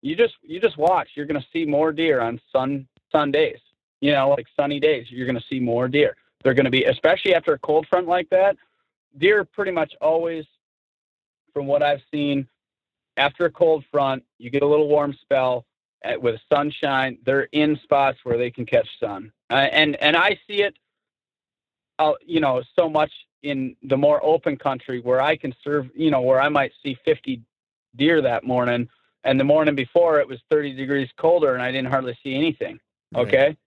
[0.00, 1.10] you just you just watch.
[1.14, 3.58] You're gonna see more deer on sun sun days
[4.02, 6.16] you know, like sunny days, you're going to see more deer.
[6.42, 8.56] They're going to be, especially after a cold front like that,
[9.16, 10.44] deer pretty much always,
[11.54, 12.48] from what I've seen,
[13.16, 15.64] after a cold front, you get a little warm spell
[16.02, 17.18] at, with sunshine.
[17.24, 20.74] They're in spots where they can catch sun, uh, and and I see it,
[22.00, 23.12] uh, you know, so much
[23.44, 26.96] in the more open country where I can serve, you know, where I might see
[27.04, 27.40] 50
[27.94, 28.88] deer that morning,
[29.22, 32.80] and the morning before it was 30 degrees colder and I didn't hardly see anything.
[33.14, 33.48] Okay.
[33.48, 33.58] Right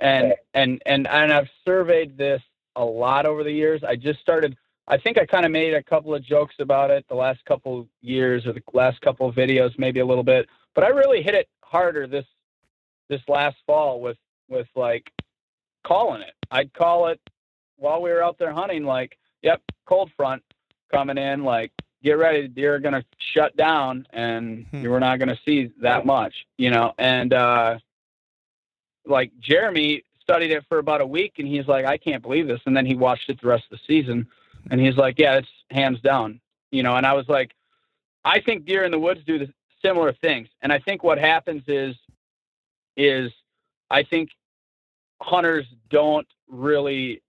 [0.00, 2.42] and and and and I've surveyed this
[2.76, 3.82] a lot over the years.
[3.84, 4.56] I just started.
[4.88, 7.86] I think I kind of made a couple of jokes about it the last couple
[8.00, 10.48] years or the last couple of videos, maybe a little bit.
[10.74, 12.24] But I really hit it harder this
[13.08, 14.16] this last fall with
[14.48, 15.12] with like
[15.84, 16.34] calling it.
[16.50, 17.20] I'd call it
[17.76, 20.42] while we were out there hunting, like, "Yep, cold front
[20.90, 21.44] coming in.
[21.44, 21.72] Like,
[22.02, 24.86] get ready, deer are gonna shut down, and hmm.
[24.88, 27.78] we're not gonna see that much, you know." And uh,
[29.06, 32.60] like Jeremy studied it for about a week and he's like, I can't believe this.
[32.66, 34.26] And then he watched it the rest of the season
[34.70, 36.40] and he's like, yeah, it's hands down,
[36.70, 36.96] you know.
[36.96, 37.52] And I was like,
[38.24, 40.48] I think deer in the woods do the similar things.
[40.62, 41.96] And I think what happens is,
[42.96, 43.32] is
[43.90, 44.30] I think
[45.20, 47.22] hunters don't really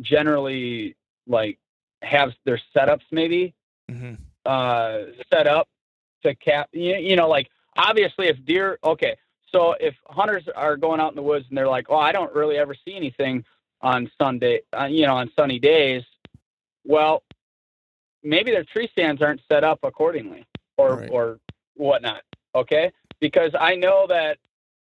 [0.00, 0.96] generally
[1.26, 1.58] like
[2.02, 3.54] have their setups maybe
[3.90, 4.14] mm-hmm.
[4.46, 4.98] uh,
[5.32, 5.68] set up
[6.22, 9.16] to cap, you, you know, like obviously if deer, okay,
[9.52, 12.34] so if hunters are going out in the woods and they're like, "Oh, I don't
[12.34, 13.44] really ever see anything
[13.80, 16.02] on Sunday, uh, you know, on sunny days,"
[16.84, 17.22] well,
[18.22, 20.46] maybe their tree stands aren't set up accordingly,
[20.76, 21.10] or right.
[21.10, 21.38] or
[21.74, 22.22] whatnot.
[22.54, 24.38] Okay, because I know that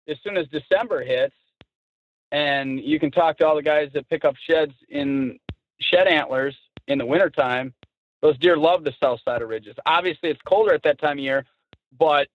[0.09, 1.35] as soon as December hits,
[2.33, 5.39] and you can talk to all the guys that pick up sheds in
[5.81, 6.57] shed antlers
[6.89, 7.73] in the wintertime,
[8.21, 9.77] those deer love the south side of ridges.
[9.87, 11.45] Obviously, it's colder at that time of year,
[11.99, 12.29] but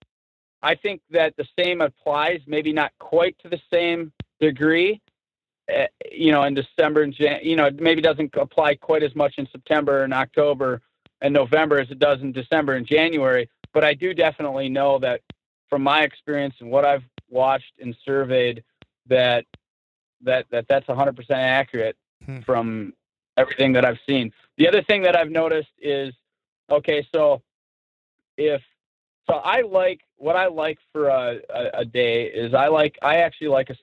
[0.62, 5.02] I think that the same applies, maybe not quite to the same degree.
[5.74, 9.16] Uh, you know, in December and Jan- you know, it maybe doesn't apply quite as
[9.16, 10.82] much in September and October
[11.22, 13.50] and November as it does in December and January.
[13.74, 15.22] But I do definitely know that
[15.70, 18.64] from my experience and what I've watched and surveyed,
[19.08, 19.46] that
[20.22, 21.96] that that that's 100% accurate
[22.26, 22.40] Hmm.
[22.42, 22.94] from
[23.38, 24.34] everything that I've seen.
[24.58, 26.14] The other thing that I've noticed is
[26.70, 27.42] okay, so
[28.38, 28.62] if
[29.30, 33.18] so, I like what I like for a, a, a day is I like I
[33.18, 33.76] actually like a,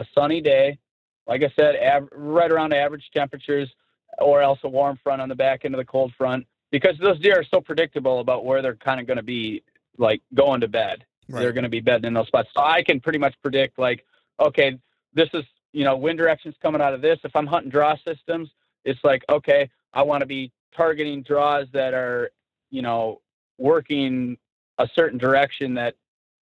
[0.00, 0.78] a sunny day,
[1.26, 3.70] like I said, av- right around average temperatures,
[4.18, 7.18] or else a warm front on the back end of the cold front because those
[7.20, 9.62] deer are so predictable about where they're kind of going to be
[9.98, 11.04] like going to bed
[11.40, 12.48] they're going to be bedding in those spots.
[12.54, 14.04] So I can pretty much predict like,
[14.40, 14.78] okay,
[15.14, 17.18] this is you know wind directions coming out of this.
[17.24, 18.50] If I'm hunting draw systems,
[18.84, 22.30] it's like okay, I want to be targeting draws that are
[22.70, 23.20] you know
[23.58, 24.36] working
[24.78, 25.94] a certain direction that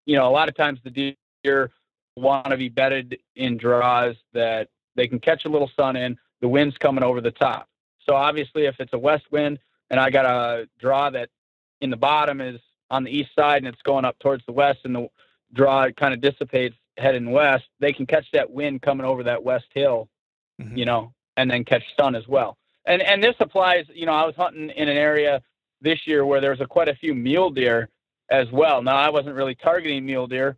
[0.05, 1.14] you know a lot of times the
[1.45, 1.70] deer
[2.16, 6.16] want to be bedded in draws that they can catch a little sun in.
[6.41, 7.68] The wind's coming over the top.
[8.05, 9.59] So obviously, if it's a west wind
[9.91, 11.29] and I got a draw that
[11.81, 12.61] in the bottom is
[12.91, 15.09] on the east side and it's going up towards the west and the
[15.53, 19.66] draw kind of dissipates heading west, they can catch that wind coming over that west
[19.74, 20.09] hill,
[20.61, 20.77] Mhm.
[20.79, 22.57] you know, and then catch sun as well.
[22.87, 25.43] And and this applies, you know, I was hunting in an area
[25.81, 27.91] this year where there was a, quite a few mule deer
[28.31, 28.83] as well.
[28.83, 30.57] Now I wasn't really targeting mule deer,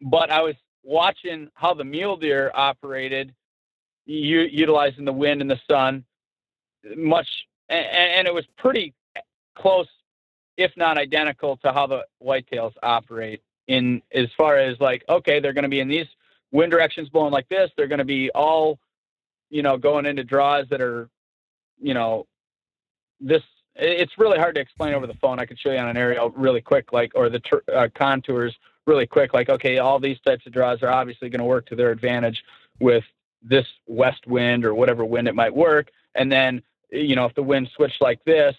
[0.00, 3.34] but I was watching how the mule deer operated,
[4.06, 6.04] u- utilizing the wind and the sun,
[6.96, 7.28] much,
[7.68, 8.94] and, and it was pretty
[9.56, 9.86] close
[10.56, 15.52] if not identical to how the whitetails operate in as far as like okay they're
[15.52, 16.06] going to be in these
[16.50, 18.78] wind directions blowing like this they're going to be all
[19.48, 21.08] you know going into draws that are
[21.80, 22.26] you know
[23.20, 23.42] this
[23.76, 26.30] it's really hard to explain over the phone i could show you on an aerial
[26.30, 28.56] really quick like or the ter- uh, contours
[28.86, 31.76] really quick like okay all these types of draws are obviously going to work to
[31.76, 32.42] their advantage
[32.80, 33.04] with
[33.42, 37.42] this west wind or whatever wind it might work and then you know if the
[37.42, 38.54] wind switched like this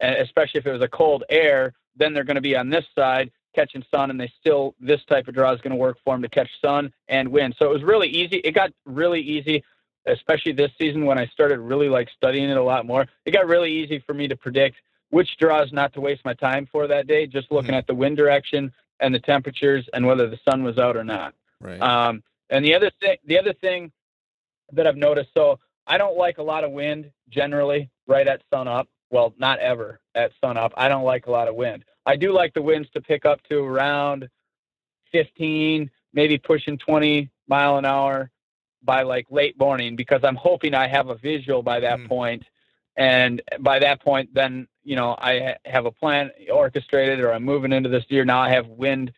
[0.00, 3.30] especially if it was a cold air, then they're going to be on this side
[3.54, 6.22] catching sun, and they still this type of draw is going to work for them
[6.22, 7.54] to catch sun and wind.
[7.58, 8.36] So it was really easy.
[8.44, 9.64] It got really easy,
[10.06, 13.06] especially this season when I started really like studying it a lot more.
[13.24, 14.76] It got really easy for me to predict
[15.10, 18.16] which draws not to waste my time for that day, just looking at the wind
[18.16, 21.34] direction and the temperatures and whether the sun was out or not.
[21.60, 21.80] Right.
[21.80, 23.92] Um, and the other thing, the other thing
[24.72, 28.68] that I've noticed, so I don't like a lot of wind generally right at sun
[28.68, 28.88] up.
[29.10, 30.72] Well, not ever at sun up.
[30.76, 31.84] I don't like a lot of wind.
[32.04, 34.28] I do like the winds to pick up to around
[35.12, 38.30] 15, maybe pushing 20 mile an hour
[38.86, 42.08] by like late morning because I'm hoping I have a visual by that Mm.
[42.08, 42.44] point.
[42.96, 47.72] And by that point, then, you know, I have a plan orchestrated or I'm moving
[47.72, 48.24] into this deer.
[48.24, 49.12] Now I have wind,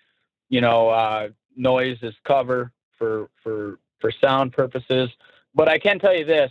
[0.48, 5.10] you know, uh, noise as cover for, for, for sound purposes.
[5.54, 6.50] But I can tell you this,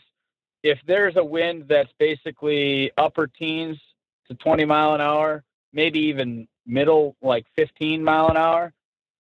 [0.64, 3.78] if there's a wind that's basically upper teens
[4.30, 5.44] to 20 mile an hour,
[5.74, 8.74] maybe even middle, like 15 mile an hour,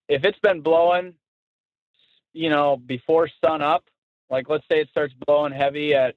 [0.08, 1.14] if it's been blowing,
[2.38, 3.86] you know, before sun up,
[4.30, 6.16] like let's say it starts blowing heavy at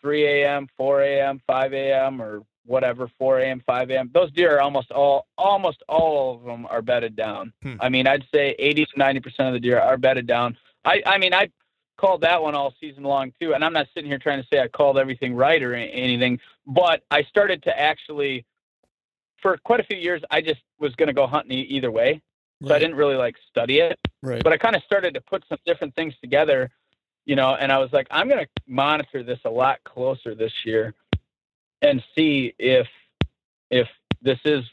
[0.00, 4.10] 3 a.m., 4 a.m., 5 a.m., or whatever, 4 a.m., 5 a.m.
[4.12, 7.52] Those deer are almost all, almost all of them are bedded down.
[7.62, 7.74] Hmm.
[7.80, 10.56] I mean, I'd say 80 to 90 percent of the deer are bedded down.
[10.84, 11.50] I, I mean, I
[11.96, 14.60] called that one all season long too, and I'm not sitting here trying to say
[14.60, 18.44] I called everything right or anything, but I started to actually,
[19.40, 22.20] for quite a few years, I just was going to go hunting either way,
[22.64, 24.42] so I didn't really like study it Right.
[24.42, 26.70] but I kind of started to put some different things together,
[27.26, 30.52] you know, and I was like, I'm going to monitor this a lot closer this
[30.64, 30.94] year
[31.82, 32.86] and see if
[33.70, 33.88] if
[34.22, 34.64] this is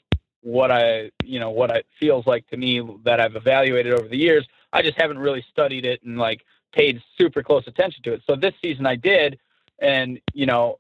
[0.42, 4.18] what I, you know, what it feels like to me that I've evaluated over the
[4.18, 4.48] years.
[4.72, 8.22] I just haven't really studied it and like paid super close attention to it.
[8.28, 9.40] So this season I did,
[9.80, 10.80] and you know,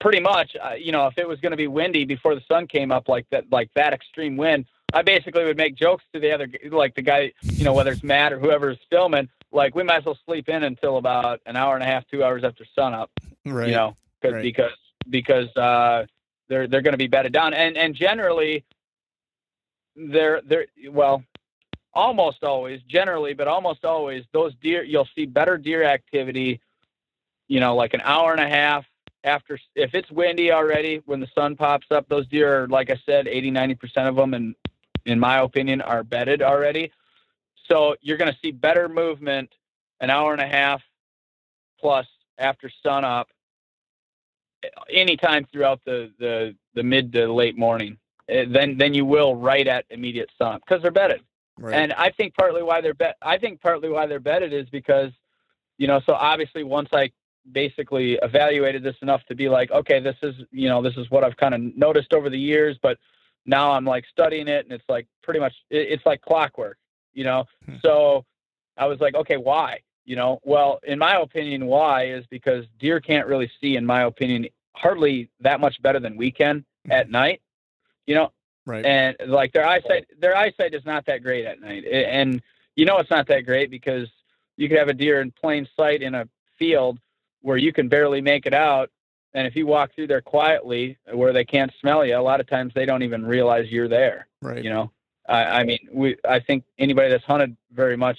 [0.00, 2.66] pretty much, uh, you know, if it was going to be windy before the sun
[2.66, 6.32] came up like that, like that extreme wind, I basically would make jokes to the
[6.32, 9.98] other, like the guy, you know, whether it's Matt or whoever's filming, like we might
[9.98, 12.94] as well sleep in until about an hour and a half, two hours after sun
[12.94, 13.10] up,
[13.44, 13.68] right.
[13.68, 14.42] you know, 'cause- Right.
[14.42, 14.72] because
[15.10, 16.06] because uh,
[16.48, 18.64] they're they're going to be bedded down, and and generally,
[19.96, 21.22] they're they're well,
[21.94, 26.60] almost always, generally, but almost always, those deer you'll see better deer activity,
[27.48, 28.84] you know, like an hour and a half
[29.24, 32.96] after if it's windy already when the sun pops up those deer are like i
[33.04, 34.54] said 80 90% of them and
[35.08, 36.90] in my opinion are bedded already
[37.68, 39.50] so you're going to see better movement
[40.00, 40.80] an hour and a half
[41.80, 42.06] plus
[42.38, 43.28] after sun up
[44.92, 47.96] anytime throughout the the, the mid to late morning
[48.28, 51.22] eh, then then you will right at immediate sunup because they're bedded
[51.60, 51.74] Right.
[51.74, 55.10] and I think partly why they're bet I think partly why they're bedded is because,
[55.76, 57.10] you know, so obviously once I
[57.50, 61.24] basically evaluated this enough to be like, okay, this is you know, this is what
[61.24, 62.96] I've kind of noticed over the years, but
[63.48, 66.78] now I'm like studying it and it's like pretty much it, it's like clockwork,
[67.14, 67.46] you know.
[67.64, 67.76] Hmm.
[67.82, 68.24] So
[68.76, 69.80] I was like, okay, why?
[70.04, 74.04] You know, well, in my opinion, why is because deer can't really see, in my
[74.04, 74.46] opinion,
[74.76, 77.40] hardly that much better than we can at night.
[78.06, 78.32] You know,
[78.68, 78.84] Right.
[78.84, 82.42] and like their eyesight their eyesight is not that great at night and
[82.76, 84.08] you know it's not that great because
[84.58, 86.98] you could have a deer in plain sight in a field
[87.40, 88.90] where you can barely make it out
[89.34, 92.46] and if you walk through there quietly where they can't smell you a lot of
[92.48, 94.64] times they don't even realize you're there right.
[94.64, 94.90] you know
[95.28, 98.18] i, I mean we i think anybody that's hunted very much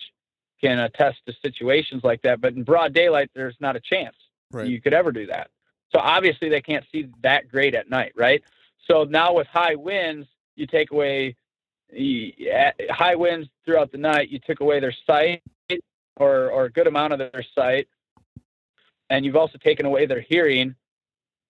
[0.62, 4.16] can attest to situations like that but in broad daylight there's not a chance
[4.52, 4.68] right.
[4.68, 5.50] you could ever do that.
[5.92, 8.44] So obviously they can't see that great at night, right?
[8.88, 11.36] So now with high winds, you take away
[11.92, 14.30] high winds throughout the night.
[14.30, 15.42] You took away their sight
[16.18, 17.88] or or a good amount of their sight,
[19.10, 20.76] and you've also taken away their hearing.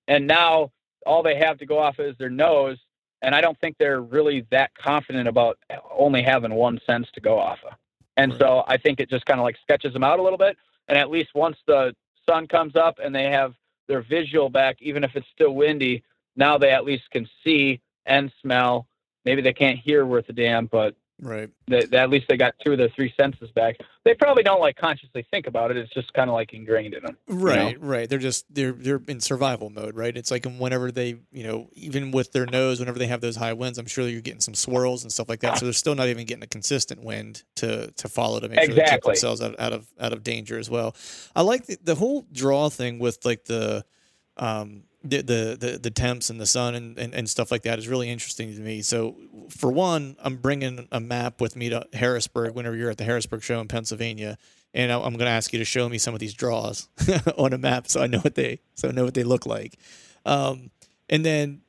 [0.09, 0.71] And now
[1.05, 2.77] all they have to go off is their nose.
[3.21, 5.57] And I don't think they're really that confident about
[5.91, 7.75] only having one sense to go off of.
[8.17, 8.41] And Right.
[8.41, 10.57] so I think it just kind of like sketches them out a little bit.
[10.89, 11.95] And at least once the
[12.27, 13.53] sun comes up and they have
[13.87, 16.03] their visual back, even if it's still windy,
[16.35, 18.87] now they at least can see and smell.
[19.25, 21.49] Maybe they can't hear worth a damn, but Right.
[21.67, 23.75] they, they- at least they got two of their three senses back.
[24.05, 25.77] They probably don't like consciously think about it.
[25.77, 27.17] It's just kind of like ingrained in them.
[27.27, 28.09] Right, right.
[28.09, 30.15] They're just they're they're in survival mode, right?
[30.15, 33.53] It's like whenever they, you know, even with their nose, whenever they have those high
[33.53, 35.57] winds, I'm sure you're getting some swirls and stuff like that.
[35.57, 38.67] So they're still not even getting a consistent wind to to follow to make sure
[38.69, 39.11] they keep Exactly.
[39.11, 40.95] themselves out, out of out of danger as well.
[41.35, 43.83] I like the, the whole draw thing with like the
[44.37, 47.79] um the, the the the temps and the sun and, and, and stuff like that
[47.79, 48.81] is really interesting to me.
[48.81, 49.15] So
[49.49, 53.41] for one, I'm bringing a map with me to Harrisburg whenever you're at the Harrisburg
[53.41, 54.37] show in Pennsylvania,
[54.73, 56.89] and I'm going to ask you to show me some of these draws
[57.37, 59.79] on a map so I know what they so I know what they look like.
[60.25, 60.69] Um,
[61.09, 61.61] and then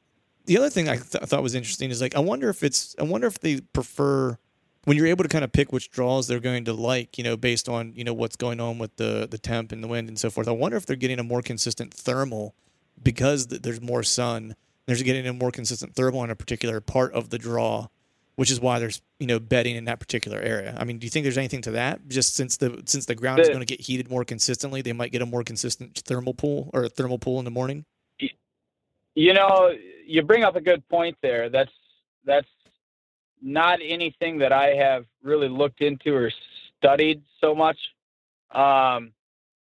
[0.47, 3.05] the other thing I th- thought was interesting is like I wonder if it's I
[3.05, 4.39] wonder if they prefer
[4.85, 7.37] when you're able to kind of pick which draws they're going to like, you know,
[7.37, 10.19] based on you know what's going on with the the temp and the wind and
[10.19, 10.49] so forth.
[10.49, 12.57] I wonder if they're getting a more consistent thermal
[13.03, 14.55] because th- there's more sun.
[14.87, 17.89] They're getting a more consistent thermal in a particular part of the draw,
[18.37, 20.77] which is why there's you know bedding in that particular area.
[20.79, 22.09] I mean, do you think there's anything to that?
[22.09, 25.13] Just since the since the ground is going to get heated more consistently, they might
[25.13, 27.85] get a more consistent thermal pool or a thermal pool in the morning.
[29.15, 29.73] You know,
[30.07, 31.49] you bring up a good point there.
[31.49, 31.73] That's
[32.25, 32.49] that's
[33.43, 36.31] not anything that I have really looked into or
[36.79, 37.79] studied so much.
[38.51, 39.13] Um,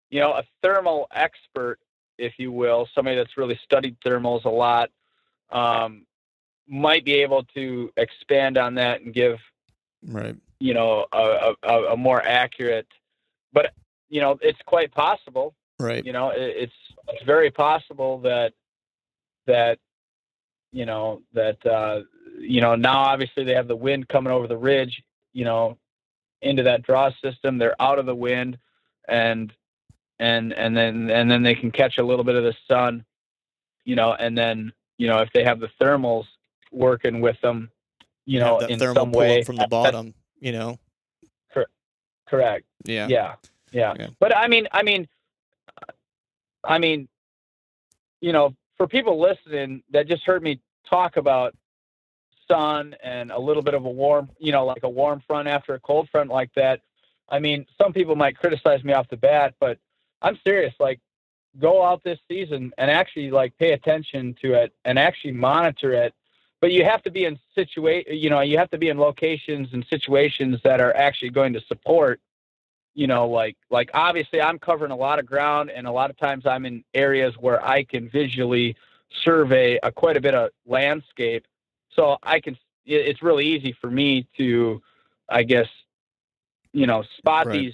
[0.09, 1.79] you know, a thermal expert,
[2.17, 4.89] if you will, somebody that's really studied thermals a lot,
[5.51, 6.05] um,
[6.67, 9.37] might be able to expand on that and give
[10.07, 10.35] Right.
[10.59, 12.87] you know a, a, a more accurate.
[13.53, 13.73] But
[14.09, 16.05] you know, it's quite possible Right.
[16.05, 16.73] you know it, it's
[17.09, 18.53] it's very possible that
[19.45, 19.77] that
[20.71, 22.01] you know that uh
[22.39, 25.77] you know now obviously they have the wind coming over the ridge you know
[26.41, 28.57] into that draw system they're out of the wind
[29.07, 29.51] and
[30.19, 33.03] and and then and then they can catch a little bit of the sun
[33.83, 36.25] you know and then you know if they have the thermals
[36.71, 37.69] working with them
[38.25, 40.13] you know in thermal some pull way up from the bottom.
[40.39, 40.79] You know.
[42.27, 43.07] correct Yeah.
[43.07, 43.35] yeah
[43.71, 44.07] yeah Yeah.
[44.19, 45.07] but i mean i mean
[46.63, 47.07] i mean
[48.21, 50.59] you know for people listening that just heard me
[50.89, 51.55] talk about
[52.47, 55.73] sun and a little bit of a warm you know like a warm front after
[55.73, 56.81] a cold front like that
[57.29, 59.77] i mean some people might criticize me off the bat but
[60.25, 60.99] i'm serious like
[61.59, 66.13] go out this season and actually like pay attention to it and actually monitor it
[66.59, 69.69] but you have to be in situa- you know you have to be in locations
[69.71, 72.19] and situations that are actually going to support
[72.93, 76.17] you know like like obviously i'm covering a lot of ground and a lot of
[76.17, 78.75] times i'm in areas where i can visually
[79.23, 81.45] survey a, quite a bit of landscape
[81.95, 84.81] so i can it's really easy for me to
[85.29, 85.67] i guess
[86.73, 87.63] you know spot Right.
[87.63, 87.73] these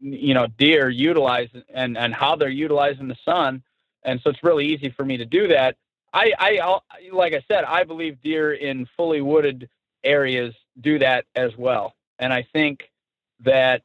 [0.00, 3.62] you know deer utilize and and how they're utilizing the sun.
[4.04, 5.76] And so it's really easy for me to do that.
[6.12, 9.68] I i I'll- like i said i believe deer in fully wooded
[10.04, 11.94] areas do that as well.
[12.18, 12.90] And i think
[13.40, 13.82] that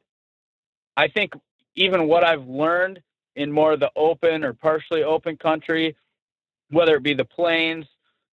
[0.96, 1.32] I think
[1.76, 3.02] even what I've learned
[3.36, 5.96] in more of the open or partially open country,
[6.70, 7.86] whether it be the plains,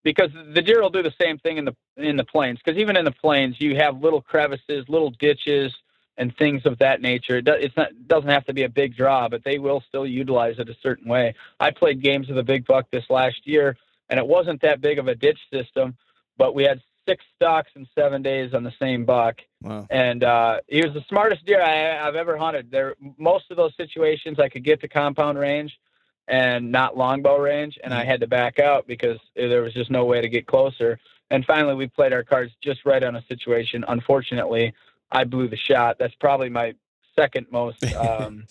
[0.04, 2.60] because the deer will do the same thing in the in the plains.
[2.64, 5.74] Because even in the plains, you have little crevices, little ditches,
[6.20, 7.38] and things of that nature.
[7.38, 10.60] It It's not doesn't have to be a big draw, but they will still utilize
[10.60, 11.34] it a certain way.
[11.60, 13.76] I played games with a big buck this last year,
[14.10, 15.98] and it wasn't that big of a ditch system,
[16.38, 19.88] but we had six stalks in seven days on the same buck Wow.
[19.90, 22.70] and uh, he was the smartest deer I, I've ever hunted.
[22.70, 25.80] There, most of those situations I could get to compound range,
[26.28, 30.06] and not longbow range, and I had to back out because there was just no
[30.06, 31.00] way to get closer.
[31.32, 33.84] And finally, we played our cards just right on a situation.
[33.88, 34.74] Unfortunately,
[35.12, 35.98] I blew the shot.
[36.00, 36.74] That's probably my
[37.18, 38.48] second most um,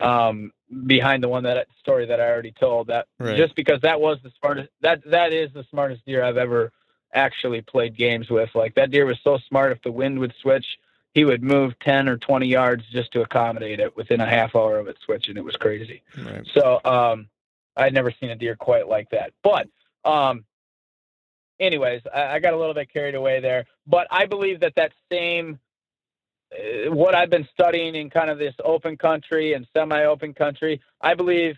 [0.00, 0.52] um,
[0.86, 2.88] behind the one that story that I already told.
[2.88, 3.36] That Right.
[3.36, 4.68] just because that was the smartest.
[4.82, 6.72] That that is the smartest deer I've ever
[7.14, 8.50] actually played games with.
[8.54, 9.72] Like that deer was so smart.
[9.72, 10.66] If the wind would switch,
[11.14, 14.78] he would move ten or twenty yards just to accommodate it within a half hour
[14.78, 15.36] of it switching.
[15.36, 16.02] It was crazy.
[16.18, 16.46] Right.
[16.52, 17.28] So um,
[17.76, 19.32] I'd never seen a deer quite like that.
[19.42, 19.68] But
[20.04, 20.44] um,
[21.60, 23.66] anyways, I, I got a little bit carried away there.
[23.86, 25.58] But I believe that that same
[26.52, 31.14] Uh, what I've been studying in kind of this open country and semi-open country, I
[31.14, 31.56] believe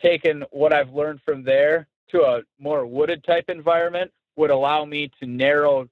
[0.00, 5.10] taking what I've learned from there to a more wooded type environment would allow me
[5.20, 5.88] to narrow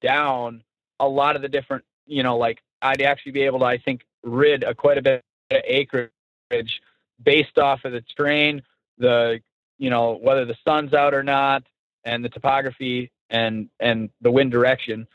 [0.00, 0.62] down
[0.98, 4.02] a lot of the different, you know, like I'd actually be able to, I think,
[4.22, 6.80] rid a quite a bit of acreage
[7.22, 8.62] based off of the terrain,
[8.98, 9.40] the,
[9.78, 11.64] you know, whether the sun's out or not,
[12.04, 15.06] and the topography and and the wind direction.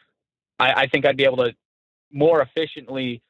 [0.60, 1.56] I, I think I'd be able to
[2.12, 3.22] more efficiently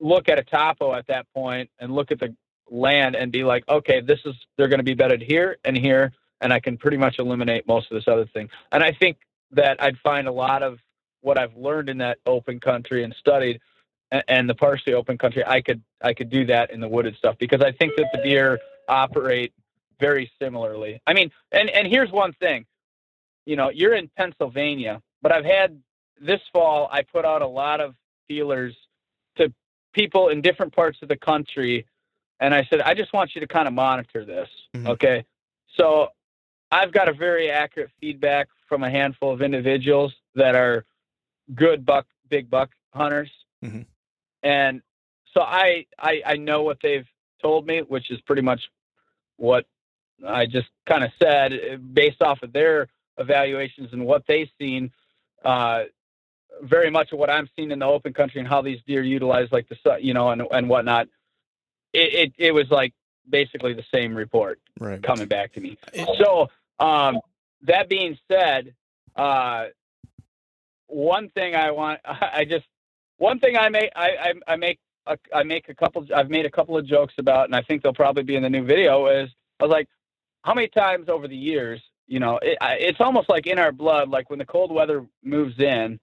[0.00, 2.34] look at a topo at that point and look at the
[2.70, 6.12] land and be like, okay, this is they're going to be bedded here and here,
[6.40, 8.48] and I can pretty much eliminate most of this other thing.
[8.72, 9.18] And I think
[9.52, 10.78] that I'd find a lot of
[11.20, 13.60] what I've learned in that open country and studied,
[14.28, 17.36] and, the partially open country, I could I could do that in the wooded stuff
[17.38, 19.52] because I think that the deer operate
[19.98, 21.00] very similarly.
[21.06, 22.66] I mean, and and here's one thing,
[23.46, 25.80] you know, you're in Pennsylvania, but I've had
[26.20, 27.94] this fall I put out a lot of
[28.28, 28.74] feelers
[29.36, 29.52] to
[29.92, 31.86] people in different parts of the country
[32.40, 34.88] and I said I just want you to kind of monitor this Mhm.
[34.90, 35.24] okay
[35.76, 36.08] so
[36.70, 40.84] I've got a very accurate feedback from a handful of individuals that are
[41.54, 43.30] good buck big buck hunters
[43.62, 43.86] Mhm.
[44.42, 44.82] and
[45.32, 47.06] so I, I I know what they've
[47.42, 48.62] told me which is pretty much
[49.36, 49.66] what
[50.26, 52.88] I just kind of said uh, based off of their
[53.18, 54.90] evaluations and what they've seen
[55.44, 55.84] uh,
[56.62, 59.48] very much of what I'm seeing in the open country and how these deer utilize
[59.52, 61.08] like the su- you know and and whatnot.
[61.92, 62.92] It, it it was like
[63.28, 65.02] basically the same report Right.
[65.02, 65.78] coming back to me.
[66.18, 67.20] So um,
[67.62, 68.74] that being said,
[69.16, 69.66] uh,
[70.88, 72.66] one thing I want I just
[73.18, 74.08] one thing I make I
[74.46, 77.46] I, I make a, I make a couple I've made a couple of jokes about
[77.46, 79.30] and I think they'll probably be in the new video is
[79.60, 79.88] I was like
[80.42, 84.08] how many times over the years you know it, it's almost like in our blood
[84.08, 85.98] like when the cold weather moves in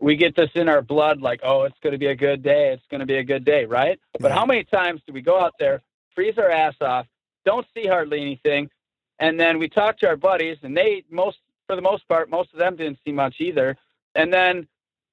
[0.00, 2.72] we get this in our blood like oh it's going to be a good day
[2.72, 3.98] it's going to be a good day right?
[4.20, 5.82] But how many times do we go out there
[6.14, 7.06] freeze our ass off
[7.44, 8.70] don't see hardly anything
[9.18, 12.52] and then we talk to our buddies and they most for the most part most
[12.52, 13.76] of them didn't see much either
[14.14, 14.66] and then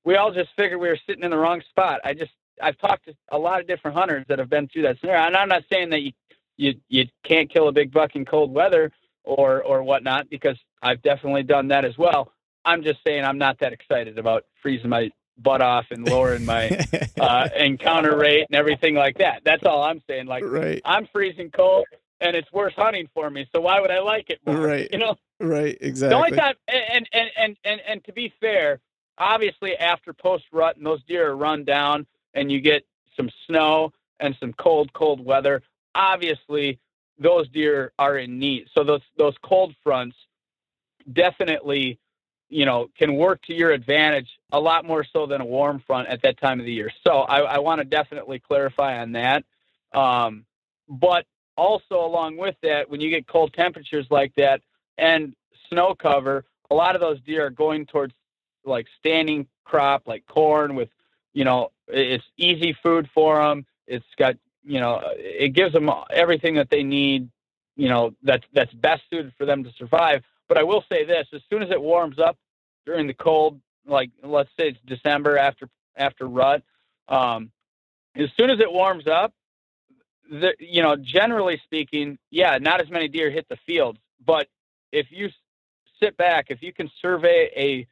[0.04, 2.00] we all just figured we were sitting in the wrong spot.
[2.04, 2.32] I just
[2.62, 5.36] i've talked to a lot of different hunters that have been through that scenario and
[5.36, 6.12] i'm not saying that you
[6.58, 8.92] you you can't kill a big buck in cold weather
[9.24, 12.32] or or whatnot because i've definitely done that as well
[12.66, 16.70] i'm just saying i'm not that excited about freezing my butt off and lowering my
[17.20, 20.82] uh, encounter rate and everything like that that's all i'm saying like right.
[20.86, 21.86] i'm freezing cold
[22.22, 24.56] and it's worse hunting for me so why would i like it more?
[24.56, 24.88] Right.
[24.92, 25.78] you know Right.
[25.82, 26.10] Exactly.
[26.10, 28.80] the only time, and and and and and to be fair,
[29.18, 32.86] obviously after post rut and those deer are run down, and you get
[33.18, 35.62] some snow and some cold, cold weather.
[35.94, 36.80] Obviously,
[37.20, 38.68] those deer are in need.
[38.74, 40.16] So those those cold fronts
[41.12, 42.00] definitely,
[42.56, 46.08] you know, can work to your advantage a lot more so than a warm front
[46.08, 46.90] at that time of the year.
[47.06, 49.44] So I, I want to definitely clarify on that.
[49.94, 50.46] Um,
[50.88, 51.26] but
[51.58, 54.62] also along with that, when you get cold temperatures like that
[54.98, 55.36] and
[55.70, 58.14] snow cover, a lot of those deer are going towards
[58.64, 60.88] like standing crop, like corn with,
[61.34, 63.66] you know, it's easy food for them.
[63.86, 67.30] It's got, you know, it gives them everything that they need,
[67.76, 70.24] you know, that's that's best suited for them to survive.
[70.48, 72.38] But I will say this: as soon as it warms up
[72.86, 76.64] during the cold, like let's say it's December after after rut,
[77.08, 77.52] um,
[78.16, 79.34] as soon as it warms up,
[80.30, 84.00] the, you know, generally speaking, yeah, not as many deer hit the fields.
[84.26, 84.48] But
[84.92, 85.30] if you
[86.02, 87.88] sit back, if you can survey a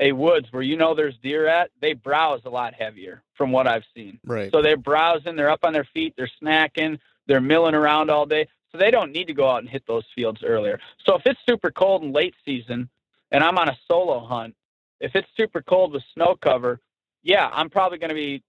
[0.00, 3.66] a woods where you know there's deer at, they browse a lot heavier from what
[3.66, 4.20] I've seen.
[4.24, 4.48] Right.
[4.52, 8.46] So they're browsing, they're up on their feet, they're snacking, they're milling around all day.
[8.70, 10.78] So they don't need to go out and hit those fields earlier.
[11.04, 12.88] So if it's super cold in late season
[13.30, 14.54] and I'm on a solo hunt,
[15.00, 16.80] if it's super cold with snow cover,
[17.22, 18.42] yeah, I'm probably going to be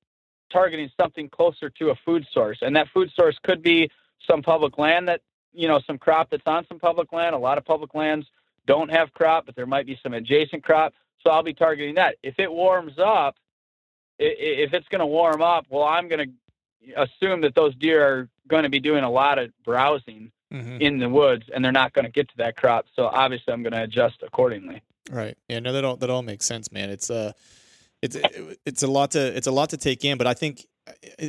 [0.52, 2.60] targeting something closer to a food source.
[2.62, 3.90] And that food source could be
[4.28, 5.22] some public land that,
[5.54, 7.36] you know, some crop that's on some public land.
[7.36, 8.26] A lot of public lands
[8.66, 10.94] don't have crop, but there might be some adjacent crop.
[11.24, 12.16] So I'll be targeting that.
[12.24, 13.36] If it warms up,
[14.18, 16.34] if it's going to warm up, well, I'm going
[16.86, 20.82] to assume that those deer are going to be doing a lot of browsing Mhm.
[20.82, 22.88] in the woods and they're not going to get to that crop.
[22.96, 24.82] So obviously I'm going to adjust accordingly.
[25.12, 25.38] Right.
[25.48, 25.60] Yeah.
[25.60, 26.90] No, that all that all makes sense, man.
[26.90, 27.34] It's uh,
[28.02, 28.18] it's
[28.66, 30.66] it's a lot to it's a lot to take in, but I think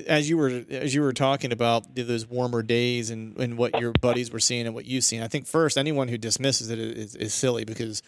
[0.06, 3.92] as you were as you were talking about those warmer days and, and what your
[4.00, 7.14] buddies were seeing and what you've seen, I think first anyone who dismisses it is,
[7.16, 8.02] is silly because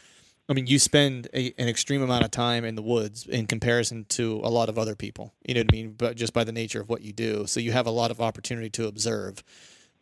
[0.48, 4.06] I mean you spend a, an extreme amount of time in the woods in comparison
[4.10, 5.34] to a lot of other people.
[5.46, 5.92] You know what I mean?
[5.92, 8.20] But just by the nature of what you do, so you have a lot of
[8.20, 9.42] opportunity to observe.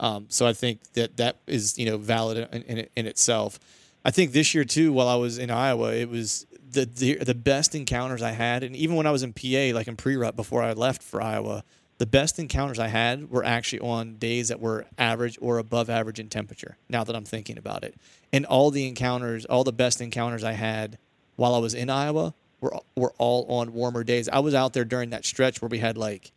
[0.00, 3.60] Um, so I think that that is you know valid in, in, in itself.
[4.04, 7.34] I think this year too, while I was in Iowa, it was the, the the
[7.34, 10.62] best encounters I had, and even when I was in PA, like in pre-rut before
[10.62, 11.64] I left for Iowa,
[11.98, 16.18] the best encounters I had were actually on days that were average or above average
[16.18, 16.78] in temperature.
[16.88, 17.94] Now that I'm thinking about it,
[18.32, 20.96] and all the encounters, all the best encounters I had
[21.36, 22.32] while I was in Iowa
[22.62, 24.30] were were all on warmer days.
[24.30, 26.32] I was out there during that stretch where we had like,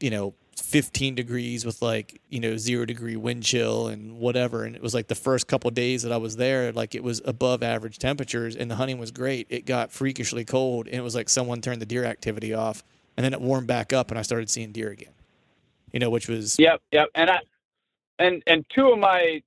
[0.00, 4.64] you know, 15 degrees with like you know zero degree wind chill and whatever.
[4.64, 7.20] And it was like the first couple days that i was there like it was
[7.24, 9.46] above average temperatures and the hunting was great.
[9.50, 12.82] It got freakishly cold and it was like someone turned the deer activity off
[13.16, 15.12] and then it warmed back up and i started seeing deer again
[15.92, 17.08] you know which was yep yep.
[17.14, 17.38] And i
[18.18, 19.42] and and two of my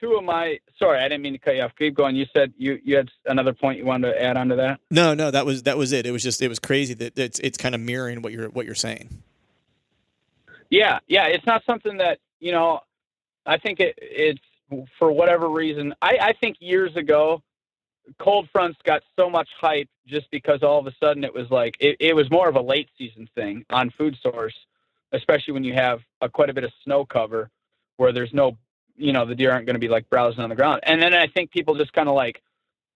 [0.00, 1.72] two of my sorry i didn't mean to cut you off.
[1.78, 2.16] Keep going.
[2.16, 4.80] You said you you had another point you wanted to add on to that?
[4.90, 6.06] No no that was that was it.
[6.06, 8.66] It was just it was crazy that it's it's kind of mirroring what you're what
[8.66, 9.22] you're saying
[10.72, 12.80] yeah, yeah, it's not something that you know.
[13.44, 14.40] I think it, it's
[14.98, 15.94] for whatever reason.
[16.00, 17.42] I, I think years ago,
[18.18, 21.76] cold fronts got so much hype just because all of a sudden it was like
[21.78, 24.54] it, it was more of a late season thing on food source,
[25.12, 27.50] especially when you have a, quite a bit of snow cover
[27.98, 28.56] where there's no,
[28.96, 30.80] you know, the deer aren't going to be like browsing on the ground.
[30.84, 32.40] And then I think people just kind of like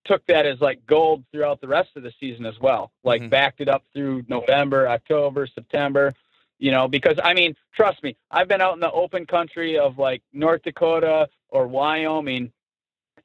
[0.06, 2.90] took that as like gold throughout the rest of the season as well.
[3.04, 3.30] Like mm-hmm.
[3.30, 6.14] backed it up through November, October, September
[6.58, 9.98] you know, because I mean, trust me, I've been out in the open country of
[9.98, 12.52] like North Dakota or Wyoming,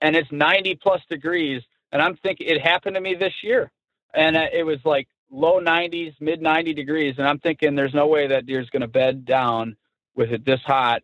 [0.01, 3.71] and it's 90 plus degrees, and I'm thinking it happened to me this year,
[4.13, 8.07] and uh, it was like low 90s, mid 90 degrees, and I'm thinking there's no
[8.07, 9.77] way that deer's going to bed down
[10.15, 11.01] with it this hot,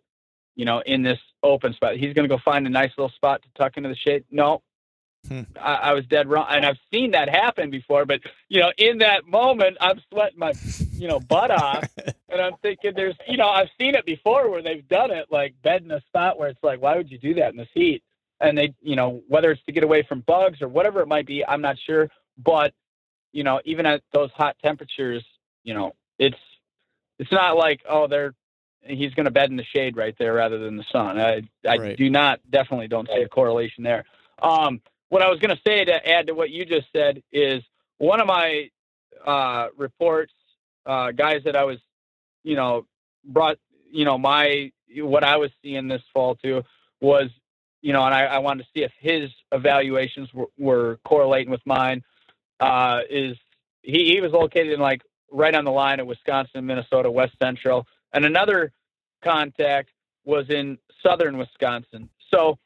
[0.56, 1.96] you know, in this open spot.
[1.96, 4.26] He's going to go find a nice little spot to tuck into the shade.
[4.30, 4.62] No,
[5.28, 5.42] Hmm.
[5.60, 8.06] I, I, was dead wrong, and I've seen that happen before.
[8.06, 10.54] But you know, in that moment, I'm sweating my,
[10.94, 11.90] you know, butt off,
[12.30, 15.56] and I'm thinking, there's, you know, I've seen it before where they've done it, like
[15.62, 18.04] bed in a spot where it's like, why would you do that in this heat?
[18.40, 21.26] And they, you know, whether it's to get away from bugs or whatever it might
[21.26, 22.10] be, I'm not sure.
[22.38, 22.74] But
[23.32, 25.24] you know, even at those hot temperatures,
[25.64, 26.38] you know, it's
[27.20, 28.34] it's not like oh they're
[28.82, 31.20] he's going to bed in the shade right there rather than the sun.
[31.20, 31.98] I I right.
[31.98, 34.06] do not definitely don't see a correlation there.
[34.42, 37.64] Um, what I was going to say to add to what you just said is
[37.98, 38.70] one of my
[39.26, 40.34] uh, reports,
[40.86, 41.78] uh, guys that I was,
[42.44, 42.86] you know,
[43.24, 43.58] brought,
[43.92, 46.64] you know, my what I was seeing this fall too
[47.02, 47.30] was,
[47.82, 51.62] you know, and I, I wanted to see if his evaluations were, were correlating with
[51.66, 52.04] mine.
[52.60, 53.38] Uh, is
[53.82, 55.02] he, he was located in like
[55.32, 58.72] right on the line of Wisconsin, Minnesota, West Central, and another
[59.24, 59.90] contact
[60.26, 62.10] was in southern Wisconsin.
[62.34, 62.58] So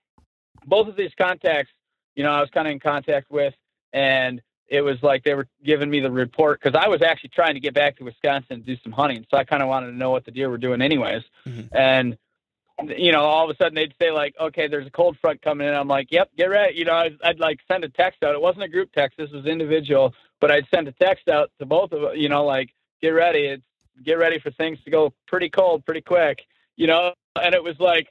[0.65, 1.71] both of these contacts
[2.15, 3.53] you know, I was kind of in contact with,
[3.93, 7.55] and it was like they were giving me the report because I was actually trying
[7.55, 9.25] to get back to Wisconsin and do some hunting.
[9.29, 11.23] So I kind of wanted to know what the deer were doing, anyways.
[11.45, 11.75] Mm-hmm.
[11.75, 12.17] And
[12.97, 15.67] you know, all of a sudden they'd say like, "Okay, there's a cold front coming
[15.67, 18.33] in." I'm like, "Yep, get ready." You know, I'd, I'd like send a text out.
[18.33, 19.17] It wasn't a group text.
[19.17, 22.73] This was individual, but I'd send a text out to both of you know, like,
[23.01, 23.45] "Get ready.
[23.45, 23.63] It's
[24.03, 26.39] get ready for things to go pretty cold, pretty quick."
[26.77, 28.07] You know, and it was like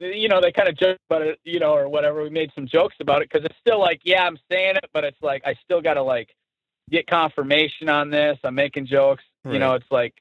[0.00, 2.22] you know, they kind of joked about it, you know, or whatever.
[2.22, 5.04] We made some jokes about it because it's still like, yeah, I'm saying it, but
[5.04, 6.34] it's like I still got to like
[6.90, 8.38] get confirmation on this.
[8.44, 9.24] I'm making jokes.
[9.44, 9.54] Right.
[9.54, 10.14] You know, it's like,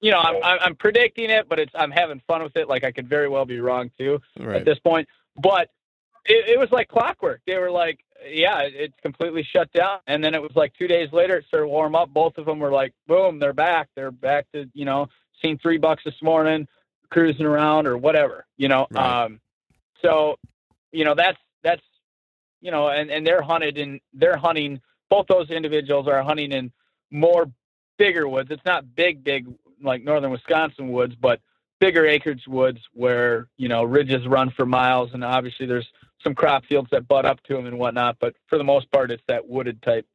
[0.00, 2.68] you know, I'm I'm predicting it, but it's I'm having fun with it.
[2.68, 4.56] Like I could very well be wrong too right.
[4.56, 5.08] at this point.
[5.36, 5.70] But
[6.24, 7.40] it, it was like clockwork.
[7.46, 9.98] They were like, yeah, it's completely shut down.
[10.06, 12.12] And then it was like two days later, it started warm up.
[12.12, 13.90] Both of them were like, boom, they're back.
[13.94, 15.08] They're back to you know,
[15.40, 16.66] seen three bucks this morning
[17.12, 18.86] cruising around or whatever, you know.
[18.90, 19.24] Right.
[19.24, 19.40] Um,
[20.00, 20.36] so,
[20.90, 21.82] you know, that's that's
[22.60, 24.80] you know, and and they're hunted and they're hunting.
[25.10, 26.72] Both those individuals are hunting in
[27.10, 27.50] more
[27.98, 28.50] bigger woods.
[28.50, 29.46] It's not big, big
[29.82, 31.40] like northern Wisconsin woods, but
[31.80, 35.88] bigger acreage woods where you know ridges run for miles, and obviously there's
[36.24, 38.16] some crop fields that butt up to them and whatnot.
[38.20, 40.06] But for the most part, it's that wooded type,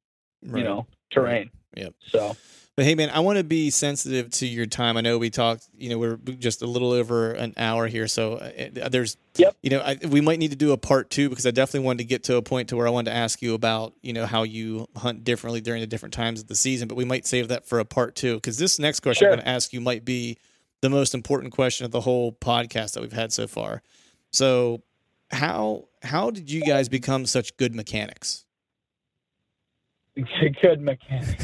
[0.43, 0.59] right.
[0.59, 1.51] you know, terrain.
[1.75, 1.93] Yep.
[2.07, 2.35] So
[2.77, 4.97] but hey, man, I want to be sensitive to your time.
[4.97, 8.35] I know we talked, you know, we're just a little over an hour here, so
[8.35, 9.57] uh, there's, yep.
[9.63, 11.97] you know, I, we might need to do a part two because I definitely wanted
[11.97, 14.27] to get to a point to where I wanted to ask you about, you know,
[14.27, 16.87] how you hunt differently during the different times of the season.
[16.87, 19.29] But we might save that for a part two because this next question sure.
[19.31, 20.37] I'm going to ask you might be
[20.81, 23.81] the most important question of the whole podcast that we've had so far.
[24.31, 24.83] So,
[25.31, 28.45] how how did you guys become such good mechanics?
[30.61, 31.39] Good mechanic.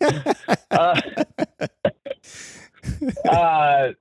[0.70, 1.00] uh,
[3.28, 3.92] uh,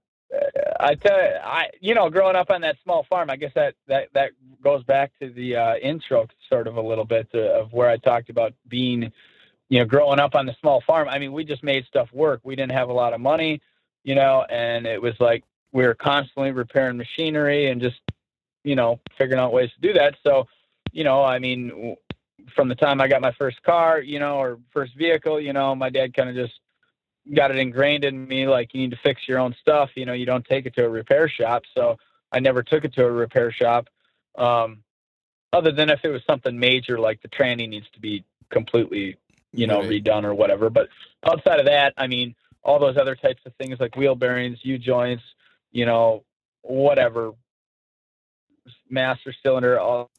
[0.80, 3.76] I tell you, I you know, growing up on that small farm, I guess that
[3.88, 4.32] that that
[4.64, 7.98] goes back to the uh, intro, sort of a little bit uh, of where I
[7.98, 9.12] talked about being,
[9.70, 11.08] you know, growing up on the small farm.
[11.10, 12.42] I mean, we just made stuff work.
[12.44, 13.62] We didn't have a lot of money,
[14.04, 18.00] you know, and it was like we were constantly repairing machinery and just,
[18.64, 20.16] you know, figuring out ways to do that.
[20.24, 20.48] So,
[20.92, 21.96] you know, I mean,
[22.56, 25.76] from the time I got my first car, you know, or first vehicle, you know,
[25.76, 26.54] my dad kind of just
[27.34, 30.14] got it ingrained in me like you need to fix your own stuff you know
[30.14, 31.98] you don't take it to a repair shop so
[32.32, 33.88] i never took it to a repair shop
[34.38, 34.84] um,
[35.54, 39.18] other than if it was something major like the tranny needs to be completely
[39.54, 40.04] you know right.
[40.04, 40.90] redone or whatever but
[41.26, 44.78] outside of that i mean all those other types of things like wheel bearings u
[44.78, 45.24] joints
[45.72, 46.24] you know
[46.62, 47.32] whatever
[48.90, 50.10] master cylinder all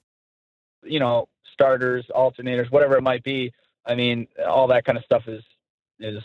[0.83, 3.51] you know starters alternators whatever it might be
[3.87, 5.43] i mean all that kind of stuff is
[6.01, 6.23] is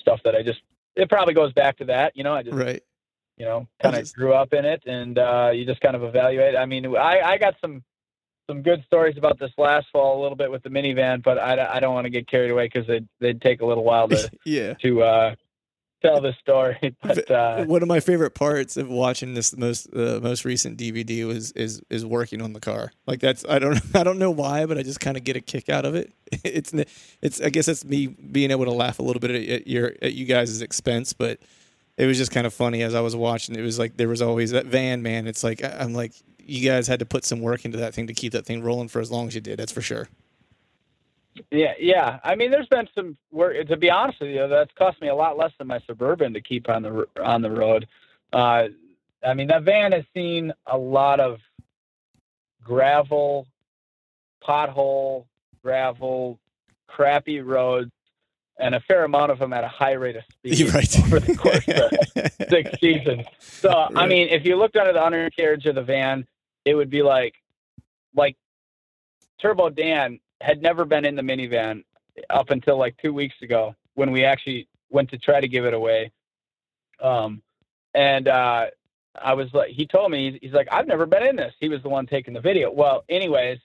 [0.00, 0.60] stuff that I just
[0.96, 2.16] it probably goes back to that.
[2.16, 2.82] You know, I just right.
[3.36, 6.56] You know, kind of grew up in it, and uh, you just kind of evaluate.
[6.56, 7.82] I mean, I I got some
[8.46, 11.76] some good stories about this last fall a little bit with the minivan, but I,
[11.76, 14.30] I don't want to get carried away because they'd they'd take a little while to
[14.44, 15.34] yeah to uh,
[16.02, 16.96] tell the story.
[17.02, 21.26] But uh, one of my favorite parts of watching this most uh, most recent DVD
[21.26, 22.92] was is is working on the car.
[23.06, 25.40] Like that's I don't I don't know why, but I just kind of get a
[25.40, 26.12] kick out of it.
[26.44, 26.72] It's
[27.20, 30.14] it's I guess it's me being able to laugh a little bit at your at
[30.14, 31.40] you guys' expense, but
[31.96, 33.56] it was just kind of funny as I was watching.
[33.56, 35.26] It was like there was always that van man.
[35.26, 38.14] It's like I'm like you guys had to put some work into that thing to
[38.14, 39.58] keep that thing rolling for as long as you did.
[39.58, 40.08] That's for sure.
[41.50, 42.20] Yeah, yeah.
[42.24, 43.66] I mean, there's been some work.
[43.68, 46.40] To be honest with you, that's cost me a lot less than my suburban to
[46.40, 47.86] keep on the on the road.
[48.32, 48.68] Uh,
[49.26, 51.38] I mean, that van has seen a lot of
[52.62, 53.46] gravel,
[54.46, 55.24] pothole,
[55.62, 56.38] gravel,
[56.86, 57.90] crappy roads,
[58.58, 60.98] and a fair amount of them at a high rate of speed right.
[61.00, 63.26] over the course of six seasons.
[63.38, 63.90] So, right.
[63.96, 66.26] I mean, if you looked under the undercarriage of the van,
[66.64, 67.34] it would be like,
[68.14, 68.36] like
[69.40, 71.84] Turbo Dan had never been in the minivan
[72.28, 75.74] up until like two weeks ago when we actually went to try to give it
[75.74, 76.10] away.
[77.02, 77.42] Um,
[77.94, 78.66] and uh,
[79.20, 81.52] I was like, he told me, he's, like, I've never been in this.
[81.60, 82.70] He was the one taking the video.
[82.70, 83.58] Well, anyways,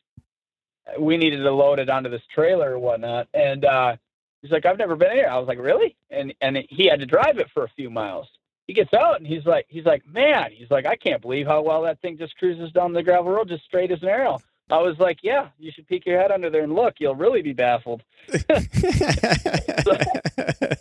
[1.00, 3.28] we needed to load it onto this trailer or whatnot.
[3.34, 3.96] And uh,
[4.42, 5.28] he's like, I've never been here.
[5.30, 5.96] I was like, really?
[6.10, 8.28] And and he had to drive it for a few miles.
[8.68, 11.62] He gets out and he's like, he's like, man, he's like, I can't believe how
[11.62, 14.40] well that thing just cruises down the gravel road, just straight as an arrow.
[14.70, 16.96] I was like, yeah, you should peek your head under there and look.
[17.00, 18.02] You'll really be baffled.
[18.30, 18.38] so,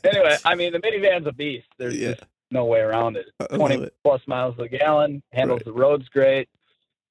[0.04, 1.66] anyway, I mean, the minivan's a beast.
[1.78, 2.12] There's yeah.
[2.12, 3.26] just no way around it.
[3.52, 3.94] 20 it.
[4.02, 5.64] plus miles a gallon, handles right.
[5.66, 6.48] the roads great.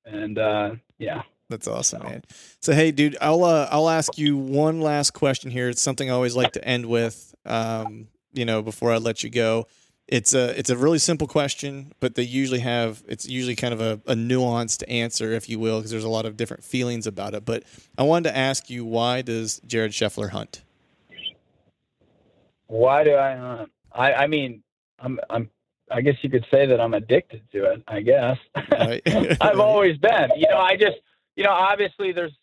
[0.05, 1.21] And uh, yeah.
[1.49, 2.07] That's awesome, so.
[2.07, 2.23] man.
[2.61, 5.69] So hey, dude, I'll uh, I'll ask you one last question here.
[5.69, 7.35] It's something I always like to end with.
[7.45, 9.67] Um, you know, before I let you go
[10.07, 13.81] it's a it's a really simple question, but they usually have it's usually kind of
[13.81, 17.33] a, a nuanced answer, if you will, because there's a lot of different feelings about
[17.33, 17.45] it.
[17.45, 17.63] But
[17.97, 20.63] I wanted to ask you, why does Jared Scheffler hunt?
[22.67, 23.71] Why do I hunt?
[23.93, 24.61] I I mean,
[24.99, 25.49] I'm I'm
[25.89, 27.83] I guess you could say that I'm addicted to it.
[27.87, 28.37] I guess
[28.71, 29.01] right.
[29.41, 30.29] I've always been.
[30.35, 30.97] You know, I just
[31.35, 32.33] you know obviously there's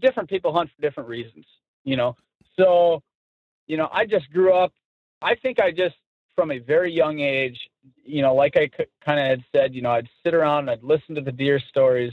[0.00, 1.46] different people hunt for different reasons.
[1.84, 2.16] You know,
[2.58, 3.00] so
[3.68, 4.72] you know I just grew up.
[5.20, 5.94] I think I just
[6.34, 7.58] from a very young age,
[8.04, 8.70] you know, like I
[9.04, 11.60] kind of had said, you know, I'd sit around and I'd listen to the deer
[11.60, 12.12] stories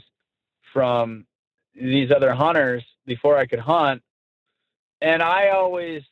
[0.73, 1.25] from
[1.75, 4.01] these other hunters before I could hunt.
[5.01, 6.03] And I always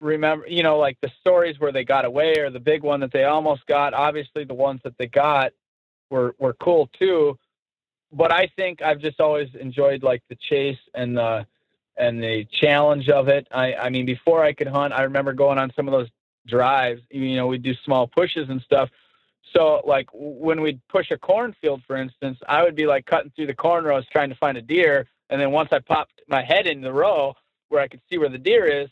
[0.00, 3.12] remember, you know, like the stories where they got away or the big one that
[3.12, 3.94] they almost got.
[3.94, 5.52] Obviously, the ones that they got
[6.10, 7.38] were, were cool too.
[8.12, 11.46] But I think I've just always enjoyed like the chase and the,
[11.96, 13.46] and the challenge of it.
[13.52, 16.08] I, I mean, before I could hunt, I remember going on some of those
[16.46, 17.02] drives.
[17.10, 18.88] You know, we do small pushes and stuff.
[19.52, 23.46] So like when we'd push a cornfield, for instance, I would be like cutting through
[23.46, 26.66] the corn rows trying to find a deer, and then once I popped my head
[26.66, 27.34] in the row
[27.68, 28.88] where I could see where the deer is,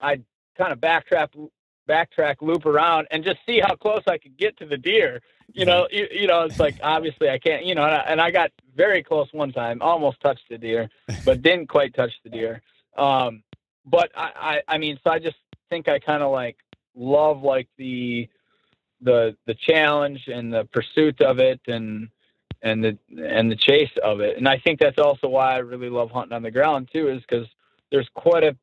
[0.00, 0.24] I'd
[0.56, 1.28] kind of backtrack,
[1.88, 5.20] backtrack, loop around, and just see how close I could get to the deer.
[5.52, 8.20] You know, you, you know, it's like obviously I can't, you know, and I, and
[8.20, 10.88] I got very close one time, almost touched the deer,
[11.24, 12.62] but didn't quite touch the deer.
[12.96, 13.42] Um,
[13.84, 14.30] but I,
[14.68, 15.36] I, I mean, so I just
[15.70, 16.56] think I kind of like
[16.94, 18.28] love like the
[19.00, 22.08] the the challenge and the pursuit of it and
[22.62, 24.36] and the and the chase of it.
[24.36, 27.22] And I think that's also why I really love hunting on the ground too, is
[27.22, 27.46] because
[27.90, 28.56] there's quite a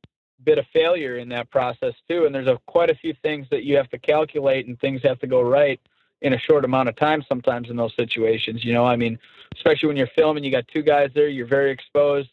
[0.43, 3.63] bit of failure in that process too, and there's a quite a few things that
[3.63, 5.79] you have to calculate and things have to go right
[6.21, 8.63] in a short amount of time sometimes in those situations.
[8.63, 9.17] You know, I mean,
[9.55, 12.29] especially when you're filming, you got two guys there, you're very exposed.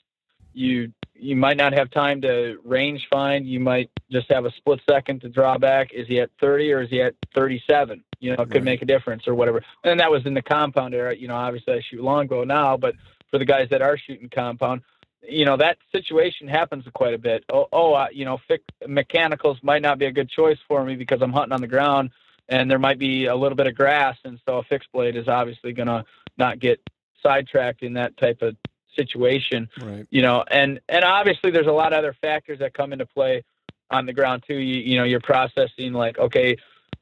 [0.52, 3.46] You you might not have time to range find.
[3.46, 5.92] You might just have a split second to draw back.
[5.92, 8.02] Is he at 30 or is he at 37?
[8.20, 8.64] You know, it could right.
[8.64, 9.62] make a difference or whatever.
[9.84, 11.14] And that was in the compound era.
[11.14, 12.94] You know, obviously I shoot longbow now, but
[13.30, 14.82] for the guys that are shooting compound,
[15.22, 17.44] you know, that situation happens quite a bit.
[17.50, 18.38] Oh, oh uh, you know,
[18.86, 22.10] mechanicals might not be a good choice for me because I'm hunting on the ground
[22.48, 24.16] and there might be a little bit of grass.
[24.24, 26.04] And so a fixed blade is obviously going to
[26.36, 26.80] not get
[27.22, 28.56] sidetracked in that type of
[28.96, 29.68] situation.
[29.80, 30.06] Right.
[30.10, 33.44] You know, and and obviously there's a lot of other factors that come into play
[33.90, 34.56] on the ground too.
[34.56, 36.56] You you know, you're processing like okay,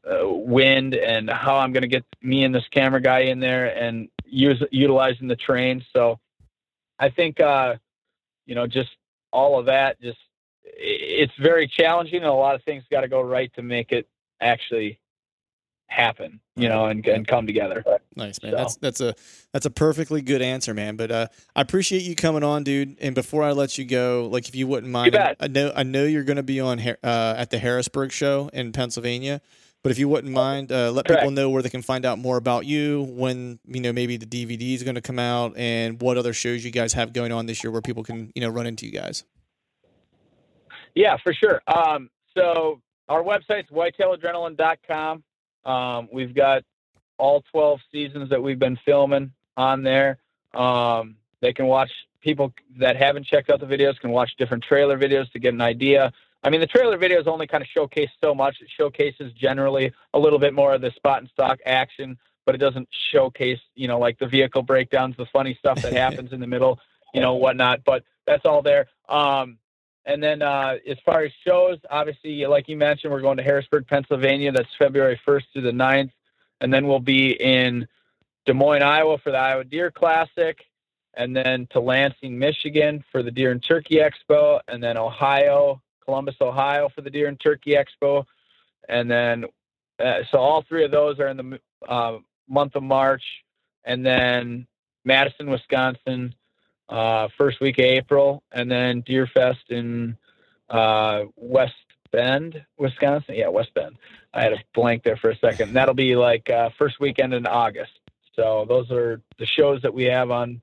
[0.04, 3.66] uh, wind and how I'm going to get me and this camera guy in there
[3.66, 5.84] and use utilizing the train.
[5.92, 6.18] So
[6.98, 7.76] I think uh,
[8.46, 8.90] you know just
[9.32, 10.18] all of that just
[10.64, 14.06] it's very challenging and a lot of things got to go right to make it
[14.40, 14.98] actually
[15.86, 17.84] happen, you know, and, and come together.
[18.16, 18.52] Nice, man.
[18.52, 18.56] So.
[18.56, 19.14] That's that's a
[19.52, 20.96] that's a perfectly good answer, man.
[20.96, 22.96] But uh, I appreciate you coming on, dude.
[23.00, 25.82] And before I let you go, like if you wouldn't mind, I, I know I
[25.82, 26.94] know you're going to be on uh,
[27.36, 29.40] at the Harrisburg show in Pennsylvania.
[29.82, 31.22] But if you wouldn't mind, uh, let Correct.
[31.22, 34.26] people know where they can find out more about you, when you know maybe the
[34.26, 37.46] DVD is going to come out, and what other shows you guys have going on
[37.46, 39.24] this year, where people can you know run into you guys.
[40.94, 41.62] Yeah, for sure.
[41.66, 45.24] Um, so our website's whitetailadrenaline.com.
[45.64, 46.64] Um, we've got
[47.18, 50.18] all 12 seasons that we've been filming on there.
[50.54, 51.90] Um, they can watch
[52.20, 55.60] people that haven't checked out the videos can watch different trailer videos to get an
[55.60, 56.12] idea.
[56.44, 58.60] I mean, the trailer videos only kind of showcase so much.
[58.60, 62.58] It showcases generally a little bit more of the spot and stalk action, but it
[62.58, 66.46] doesn't showcase, you know, like the vehicle breakdowns, the funny stuff that happens in the
[66.46, 66.78] middle,
[67.14, 67.84] you know, whatnot.
[67.84, 68.88] But that's all there.
[69.08, 69.58] Um,
[70.04, 73.86] and then uh, as far as shows, obviously, like you mentioned, we're going to Harrisburg,
[73.86, 74.50] Pennsylvania.
[74.50, 76.10] That's February 1st through the 9th.
[76.60, 77.86] And then we'll be in
[78.46, 80.58] Des Moines, Iowa for the Iowa Deer Classic.
[81.14, 84.60] And then to Lansing, Michigan for the Deer and Turkey Expo.
[84.66, 88.24] And then Ohio, Columbus, Ohio for the Deer and Turkey Expo.
[88.88, 89.44] And then,
[90.02, 92.18] uh, so all three of those are in the uh,
[92.48, 93.22] month of March.
[93.84, 94.66] And then
[95.04, 96.34] Madison, Wisconsin
[96.88, 100.16] uh, first week of April, and then Deerfest in
[100.70, 101.74] uh, West
[102.10, 103.34] Bend, Wisconsin.
[103.36, 103.96] Yeah, West Bend.
[104.34, 105.72] I had a blank there for a second.
[105.74, 107.92] that'll be like uh, first weekend in August.
[108.34, 110.62] So those are the shows that we have on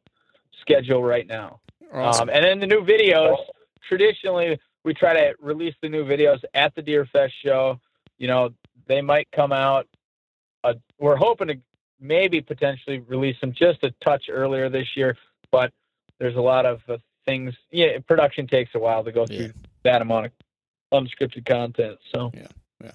[0.61, 1.59] schedule right now.
[1.93, 2.29] Awesome.
[2.29, 3.37] Um, and then the new videos.
[3.87, 7.79] Traditionally, we try to release the new videos at the Deerfest show.
[8.17, 8.49] You know,
[8.87, 9.87] they might come out.
[10.63, 11.57] Uh, we're hoping to
[11.99, 15.17] maybe potentially release them just a touch earlier this year,
[15.51, 15.71] but
[16.19, 17.55] there's a lot of uh, things.
[17.71, 19.51] Yeah, production takes a while to go through yeah.
[19.83, 20.31] that amount of
[20.91, 21.97] unscripted content.
[22.13, 22.47] So yeah,
[22.83, 22.91] yeah,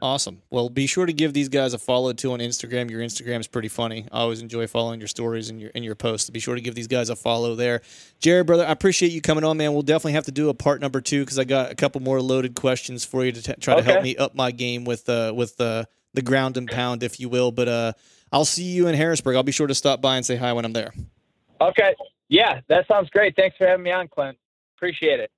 [0.00, 0.42] awesome.
[0.50, 2.90] Well, be sure to give these guys a follow too on Instagram.
[2.90, 4.06] Your Instagram is pretty funny.
[4.12, 6.30] I always enjoy following your stories and your and your posts.
[6.30, 7.82] Be sure to give these guys a follow there.
[8.20, 9.72] Jared, brother, I appreciate you coming on, man.
[9.72, 12.20] We'll definitely have to do a part number two because I got a couple more
[12.20, 13.84] loaded questions for you to t- try okay.
[13.84, 17.20] to help me up my game with uh with uh, the ground and pound, if
[17.20, 17.52] you will.
[17.52, 17.92] But uh,
[18.32, 19.36] I'll see you in Harrisburg.
[19.36, 20.92] I'll be sure to stop by and say hi when I'm there.
[21.60, 21.94] Okay.
[22.28, 23.34] Yeah, that sounds great.
[23.36, 24.36] Thanks for having me on, Clint.
[24.76, 25.30] Appreciate it.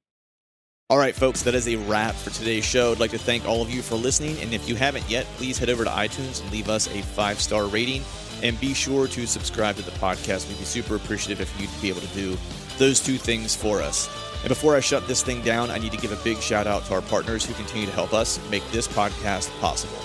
[0.90, 2.90] All right, folks, that is a wrap for today's show.
[2.90, 4.36] I'd like to thank all of you for listening.
[4.40, 7.40] And if you haven't yet, please head over to iTunes and leave us a five
[7.40, 8.02] star rating.
[8.42, 10.48] And be sure to subscribe to the podcast.
[10.48, 12.36] We'd be super appreciative if you'd be able to do
[12.78, 14.08] those two things for us.
[14.40, 16.84] And before I shut this thing down, I need to give a big shout out
[16.86, 19.98] to our partners who continue to help us make this podcast possible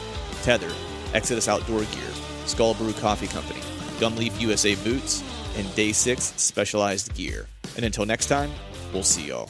[0.43, 0.71] Tether,
[1.13, 2.11] Exodus Outdoor Gear,
[2.45, 3.61] Skull Brew Coffee Company,
[3.97, 5.23] Gumleaf USA Boots,
[5.57, 7.47] and Day 6 Specialized Gear.
[7.75, 8.51] And until next time,
[8.93, 9.49] we'll see y'all.